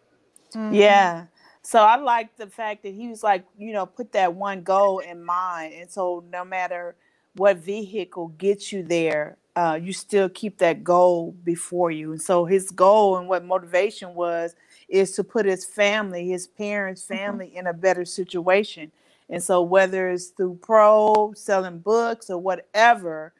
Mhm. 0.54 0.74
yeah. 0.76 1.26
So 1.62 1.80
I 1.80 1.98
like 1.98 2.36
the 2.38 2.48
fact 2.48 2.84
that 2.84 2.94
he 2.94 3.10
was 3.10 3.24
like, 3.24 3.44
you 3.58 3.74
know, 3.74 3.86
put 3.86 4.14
that 4.14 4.34
one 4.34 4.62
goal 4.64 5.00
in 5.00 5.24
mind, 5.24 5.74
and 5.74 5.92
so 5.92 6.24
no 6.32 6.46
matter 6.46 6.96
what 7.36 7.58
vehicle 7.58 8.30
gets 8.38 8.72
you 8.72 8.84
there, 8.84 9.38
uh, 9.58 9.78
you 9.82 9.92
still 9.92 10.30
keep 10.30 10.58
that 10.60 10.84
goal 10.84 11.34
before 11.44 11.92
you. 11.92 12.12
And 12.12 12.22
so 12.22 12.46
his 12.46 12.72
goal 12.72 13.18
and 13.18 13.28
what 13.28 13.44
motivation 13.44 14.16
was 14.16 14.56
is 14.88 15.12
to 15.14 15.24
put 15.24 15.46
his 15.46 15.66
family, 15.66 16.30
his 16.30 16.48
parents' 16.48 17.04
family, 17.04 17.56
in 17.56 17.68
a 17.68 17.74
better 17.74 18.06
situation. 18.06 18.92
And 19.30 19.44
so 19.44 19.62
whether 19.62 20.10
it's 20.10 20.28
through 20.28 20.60
pro 20.62 21.34
selling 21.36 21.80
books 21.80 22.30
or 22.30 22.38
whatever, 22.38 23.34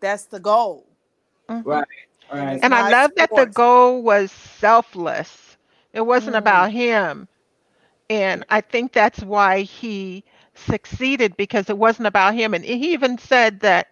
that's 0.00 0.26
the 0.26 0.40
goal. 0.40 0.86
Mhm. 1.48 1.64
Right. 1.64 1.86
Right. 2.32 2.62
And 2.62 2.74
I 2.74 2.82
not 2.82 2.82
love 2.82 3.12
that 3.16 3.34
the 3.34 3.46
goal 3.46 4.02
was 4.02 4.30
selfless. 4.32 5.56
It 5.92 6.00
wasn't 6.00 6.36
Mm. 6.36 6.36
about 6.36 6.72
him. 6.72 7.28
And 8.08 8.44
I 8.48 8.60
think 8.60 8.92
that's 8.92 9.22
why 9.22 9.62
he 9.62 10.24
succeeded 10.54 11.36
because 11.36 11.68
it 11.70 11.78
wasn't 11.78 12.06
about 12.06 12.34
him. 12.34 12.54
And 12.54 12.64
he 12.64 12.92
even 12.92 13.18
said 13.18 13.60
that 13.60 13.88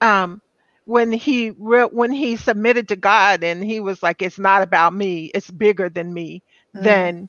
um, 0.00 0.40
when 0.84 1.12
he 1.12 1.50
re- 1.58 1.84
when 1.90 2.12
he 2.12 2.36
submitted 2.36 2.88
to 2.88 2.96
God 2.96 3.42
and 3.44 3.62
he 3.64 3.80
was 3.80 4.02
like, 4.02 4.22
"It's 4.22 4.38
not 4.38 4.62
about 4.62 4.94
me. 4.94 5.26
It's 5.34 5.50
bigger 5.50 5.88
than 5.88 6.12
me." 6.12 6.42
Mm. 6.74 7.00
Then, 7.00 7.28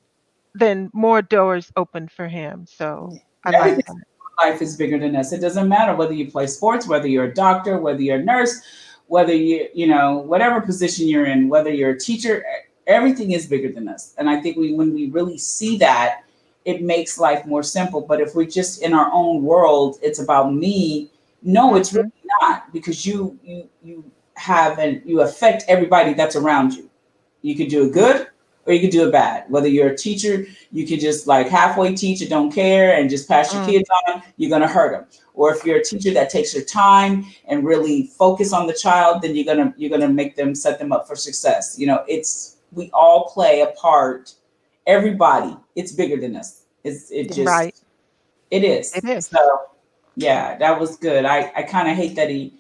then 0.54 0.90
more 0.94 1.22
doors 1.22 1.72
opened 1.76 2.12
for 2.12 2.28
him. 2.28 2.66
So 2.68 3.20
I 3.46 3.52
like 3.52 3.76
that. 3.88 3.96
Life 4.44 4.62
is 4.62 4.76
bigger 4.76 4.98
than 4.98 5.16
us. 5.16 5.32
It 5.32 5.40
doesn't 5.40 5.68
matter 5.68 5.96
whether 5.96 6.14
you 6.14 6.30
play 6.30 6.48
sports, 6.48 6.88
whether 6.88 7.08
you're 7.08 7.26
a 7.26 7.34
doctor, 7.34 7.78
whether 7.80 8.02
you're 8.02 8.20
a 8.20 8.24
nurse, 8.24 8.62
whether 9.08 9.34
you, 9.34 9.68
you 9.74 9.88
know, 9.88 10.18
whatever 10.18 10.62
position 10.62 11.08
you're 11.08 11.26
in, 11.26 11.50
whether 11.50 11.70
you're 11.70 11.92
a 11.92 12.00
teacher, 12.00 12.44
everything 12.88 13.32
is 13.32 13.46
bigger 13.46 13.72
than 13.72 13.88
us. 13.88 14.14
And 14.18 14.30
I 14.30 14.42
think 14.42 14.58
we, 14.58 14.74
when 14.74 14.94
we 14.94 15.10
really 15.10 15.38
see 15.38 15.78
that, 15.78 16.24
it 16.66 16.82
makes 16.82 17.18
life 17.18 17.46
more 17.46 17.64
simple. 17.64 18.02
But 18.02 18.22
if 18.22 18.36
we're 18.36 18.46
just 18.46 18.82
in 18.82 18.94
our 18.94 19.10
own 19.12 19.44
world, 19.44 19.98
it's 20.02 20.20
about 20.20 20.54
me. 20.54 21.12
No, 21.42 21.76
it's 21.76 21.90
mm-hmm. 21.90 21.98
really 21.98 22.12
not 22.42 22.72
because 22.72 23.06
you, 23.06 23.38
you, 23.44 23.70
you 23.84 24.12
have 24.36 24.80
and 24.80 25.02
you 25.06 25.22
affect 25.22 25.64
everybody 25.68 26.14
that's 26.14 26.36
around 26.36 26.74
you. 26.74 26.90
You 27.42 27.56
could 27.56 27.70
do 27.70 27.86
it 27.86 27.94
good 27.94 28.28
or 28.66 28.74
you 28.74 28.80
could 28.80 28.92
do 28.92 29.08
it 29.08 29.12
bad. 29.12 29.46
Whether 29.50 29.68
you're 29.68 29.90
a 29.90 29.98
teacher, 29.98 30.46
you 30.72 30.86
could 30.86 31.00
just 31.00 31.26
like 31.28 31.48
halfway 31.50 31.96
teach 31.96 32.22
and 32.22 32.30
don't 32.30 32.52
care 32.52 32.96
and 32.96 33.10
just 33.10 33.28
pass 33.28 33.54
your 33.54 33.64
Mm. 33.64 33.68
kids 33.68 33.90
on, 34.08 34.22
you're 34.38 34.50
going 34.50 34.62
to 34.62 34.68
hurt 34.68 34.92
them. 34.92 35.06
Or 35.34 35.54
if 35.54 35.66
you're 35.66 35.78
a 35.78 35.84
teacher 35.84 36.12
that 36.14 36.30
takes 36.30 36.54
your 36.54 36.64
time 36.64 37.26
and 37.48 37.64
really 37.66 38.08
focus 38.18 38.54
on 38.54 38.68
the 38.68 38.74
child, 38.74 39.22
then 39.22 39.36
you're 39.36 39.46
going 39.46 39.58
to 39.58 39.74
you're 39.78 39.90
going 39.90 40.02
to 40.02 40.10
make 40.10 40.36
them 40.36 40.54
set 40.54 40.78
them 40.78 40.92
up 40.92 41.08
for 41.08 41.16
success. 41.16 41.76
You 41.80 41.88
know, 41.88 42.04
it's 42.08 42.58
we 42.72 42.90
all 42.94 43.30
play 43.30 43.62
a 43.62 43.68
part. 43.80 44.34
Everybody, 44.88 45.56
it's 45.76 45.92
bigger 45.92 46.18
than 46.18 46.36
us. 46.36 46.64
It's 46.84 47.12
it 47.12 47.28
just 47.34 47.48
Right. 47.48 47.76
it 48.50 48.64
is. 48.64 48.94
It 48.96 49.06
is. 49.06 49.28
So 49.28 49.62
yeah, 50.16 50.58
that 50.58 50.80
was 50.80 50.98
good. 50.98 51.26
I 51.26 51.52
I 51.56 51.64
kind 51.64 51.90
of 51.90 51.96
hate 51.96 52.16
that 52.16 52.30
he 52.30 52.54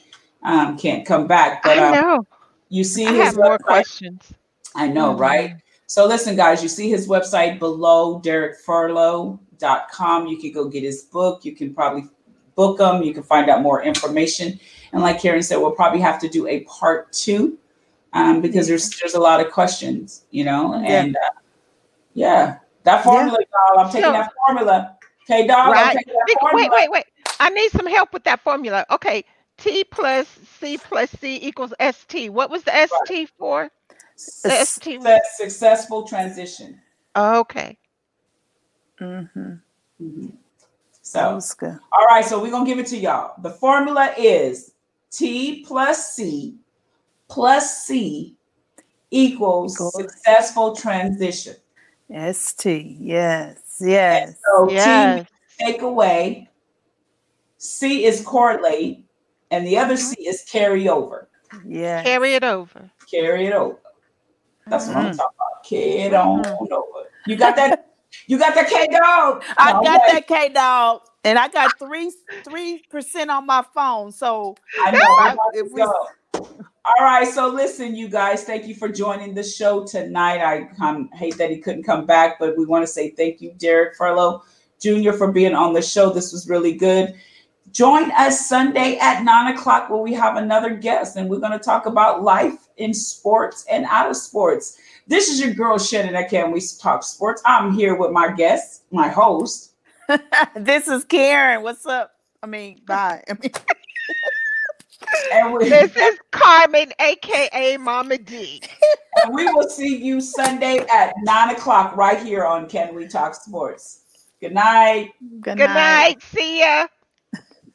um 0.44 0.78
can't 0.78 1.06
come 1.06 1.28
back, 1.28 1.64
but 1.64 1.78
I 1.78 1.88
um, 1.88 1.92
know. 1.94 2.28
you 2.70 2.84
see 2.84 3.06
I 3.06 3.14
his 3.14 3.24
have 3.26 3.36
more 3.36 3.58
questions. 3.58 4.22
I 4.76 4.88
know, 4.88 5.14
Mhm. 5.16 5.20
right? 5.20 5.56
So 5.92 6.08
listen, 6.08 6.38
guys, 6.38 6.64
you 6.64 6.70
see 6.70 6.90
his 6.90 7.06
website 7.06 7.60
below 7.60 8.22
derrickfurlow.com. 8.22 10.28
You 10.28 10.38
can 10.38 10.54
go 10.54 10.70
get 10.70 10.84
his 10.84 11.02
book. 11.02 11.44
You 11.44 11.54
can 11.54 11.74
probably 11.74 12.06
book 12.56 12.80
him. 12.80 13.04
You 13.04 13.14
can 13.14 13.24
find 13.24 13.50
out 13.50 13.62
more 13.62 13.84
information. 13.84 14.58
And 14.94 15.02
like 15.02 15.22
Karen 15.22 15.44
said, 15.44 15.58
we'll 15.58 15.74
probably 15.74 16.00
have 16.00 16.18
to 16.22 16.30
do 16.30 16.48
a 16.48 16.62
part 16.62 17.12
two 17.12 17.58
um, 18.14 18.40
because 18.40 18.70
there's 18.70 18.90
there's 19.02 19.16
a 19.16 19.20
lot 19.20 19.46
of 19.46 19.52
questions, 19.52 20.24
you 20.32 20.46
know, 20.46 20.82
Yeah. 20.82 21.04
and 21.04 21.18
uh, 21.18 21.20
yeah, 22.14 22.60
that 22.84 23.04
formula, 23.04 23.38
doll. 23.38 23.80
I'm 23.84 23.88
taking 23.92 24.04
So- 24.04 24.14
that 24.14 24.32
formula. 24.48 24.96
Okay, 25.30 25.46
dog. 25.46 25.58
I'm 25.58 25.72
Right. 25.74 25.98
taking 25.98 26.14
that 26.14 26.24
Wait, 26.26 26.38
formula. 26.40 26.70
wait, 26.72 26.90
wait, 26.90 26.92
wait. 26.94 27.06
I 27.42 27.50
need 27.50 27.70
some 27.72 27.88
help 27.88 28.14
with 28.14 28.24
that 28.24 28.40
formula. 28.40 28.86
Okay. 28.92 29.26
T 29.58 29.84
plus 29.84 30.40
C 30.58 30.78
plus 30.78 31.10
C 31.20 31.38
equals 31.42 31.74
ST. 31.82 32.32
What 32.32 32.50
was 32.50 32.64
the 32.64 32.72
ST 32.72 33.30
for? 33.38 33.70
The 34.44 34.52
S- 34.52 34.70
ST. 34.70 35.02
Success- 35.02 35.38
Successful 35.38 36.04
transition. 36.08 36.80
Okay. 37.16 37.78
Mhm. 39.00 39.62
Mhm. 40.02 40.32
That 40.32 41.02
So 41.02 41.36
was 41.36 41.54
good. 41.54 41.78
All 41.92 42.06
right, 42.06 42.24
so 42.24 42.40
we're 42.42 42.52
gonna 42.52 42.66
give 42.66 42.80
it 42.80 42.88
to 42.88 42.98
y'all. 42.98 43.34
The 43.42 43.50
formula 43.52 44.14
is 44.18 44.72
T 45.12 45.64
plus 45.68 46.14
C 46.14 46.56
plus 47.28 47.84
C 47.86 48.36
equals 49.10 49.76
Equals- 49.76 49.96
successful 49.96 50.76
transition. 50.76 51.56
ST. 52.10 52.96
Yes. 53.00 53.58
Yes. 53.80 54.36
So 54.46 54.70
Yes. 54.70 55.28
T 55.58 55.66
take 55.66 55.82
away, 55.82 56.50
C 57.58 58.06
is 58.06 58.22
correlate, 58.22 59.04
and 59.50 59.66
the 59.68 59.78
other 59.78 59.98
C 59.98 60.16
is 60.28 60.44
carry 60.44 60.88
over. 60.88 61.28
Yeah. 61.66 62.04
Carry 62.04 62.36
it 62.36 62.44
over. 62.44 62.90
Carry 63.10 63.48
it 63.48 63.54
over. 63.54 63.80
That's 64.68 64.88
what 64.88 64.98
I'm 64.98 65.12
Mhm. 65.12 65.18
talking 65.18 65.38
about. 65.38 65.72
It 65.72 66.14
on 66.14 66.46
over. 66.72 67.08
You 67.26 67.36
got 67.36 67.56
that? 67.56 67.88
You 68.28 68.38
got 68.38 68.56
that 68.56 68.68
K 68.70 68.88
dog? 68.88 69.44
I 69.58 69.74
No, 69.74 69.84
got 69.84 70.02
that 70.08 70.28
K 70.28 70.50
dog, 70.50 71.02
and 71.24 71.38
I 71.40 71.48
got 71.48 71.78
three 71.80 72.12
three 72.44 72.84
percent 72.90 73.30
on 73.30 73.46
my 73.46 73.64
phone. 73.74 74.12
So 74.12 74.56
I 74.84 74.92
know. 74.92 75.00
I- 75.00 75.28
I'm 75.28 75.34
about 75.34 75.54
to 75.54 75.60
if 75.66 75.72
we- 75.72 75.82
All 75.84 77.06
right, 77.06 77.28
so 77.28 77.48
listen, 77.48 77.96
you 77.96 78.10
guys, 78.10 78.44
thank 78.44 78.66
you 78.66 78.74
for 78.74 78.90
joining 78.90 79.36
the 79.36 79.44
show 79.44 79.86
tonight. 79.86 80.40
I 80.42 80.68
um, 80.84 81.10
hate 81.14 81.38
that 81.38 81.52
he 81.52 81.58
couldn't 81.60 81.84
come 81.84 82.06
back, 82.08 82.40
but 82.40 82.58
we 82.58 82.66
want 82.66 82.82
to 82.84 82.88
say 82.88 83.12
thank 83.12 83.40
you, 83.40 83.54
Derrick 83.58 83.96
Furlow 83.96 84.42
Jr., 84.82 85.12
for 85.12 85.32
being 85.32 85.54
on 85.54 85.74
the 85.74 85.82
show. 85.82 86.10
This 86.10 86.34
was 86.34 86.50
really 86.50 86.74
good. 86.74 87.14
Join 87.72 88.12
us 88.12 88.50
Sunday 88.50 88.98
at 88.98 89.24
nine 89.24 89.54
o'clock 89.56 89.90
where 89.92 90.00
we 90.02 90.12
have 90.14 90.38
another 90.38 90.72
guest, 90.72 91.18
and 91.18 91.30
we're 91.30 91.40
going 91.40 91.52
to 91.52 91.60
talk 91.60 91.86
about 91.86 92.24
life 92.24 92.61
in 92.78 92.94
sports 92.94 93.66
and 93.70 93.86
out 93.86 94.10
of 94.10 94.16
sports. 94.16 94.78
This 95.08 95.30
is 95.30 95.40
your 95.40 95.54
girl 95.54 95.78
Shannon. 95.78 96.16
I 96.16 96.24
can 96.24 96.52
we 96.52 96.62
talk 96.80 97.04
sports. 97.04 97.42
I'm 97.46 97.74
here 97.74 97.96
with 97.96 98.12
my 98.12 98.32
guest, 98.32 98.84
my 98.92 99.08
host. 99.08 99.74
this 100.56 100.88
is 100.88 101.04
Karen. 101.06 101.64
What's 101.64 101.86
up? 101.86 102.14
I 102.44 102.48
mean, 102.48 102.82
bye. 102.86 103.24
I 103.30 103.34
mean, 103.34 103.52
And 105.34 105.54
we, 105.54 105.70
This 105.70 105.96
is 105.96 106.20
Carmen, 106.32 106.92
aka 107.00 107.78
Mama 107.78 108.18
D. 108.18 108.62
and 109.24 109.34
we 109.34 109.46
will 109.46 109.70
see 109.70 109.98
you 109.98 110.22
Sunday 110.22 110.86
at 110.94 111.14
nine 111.24 111.54
o'clock 111.56 111.96
right 111.96 112.22
here 112.22 112.46
on 112.46 112.68
Can 112.70 112.94
We 112.96 113.08
Talk 113.08 113.36
Sports. 113.36 114.04
Good 114.40 114.54
night. 114.54 115.12
good, 115.42 115.58
Good 115.58 115.70
night. 115.70 116.22
See 116.24 116.62
ya. 116.62 116.88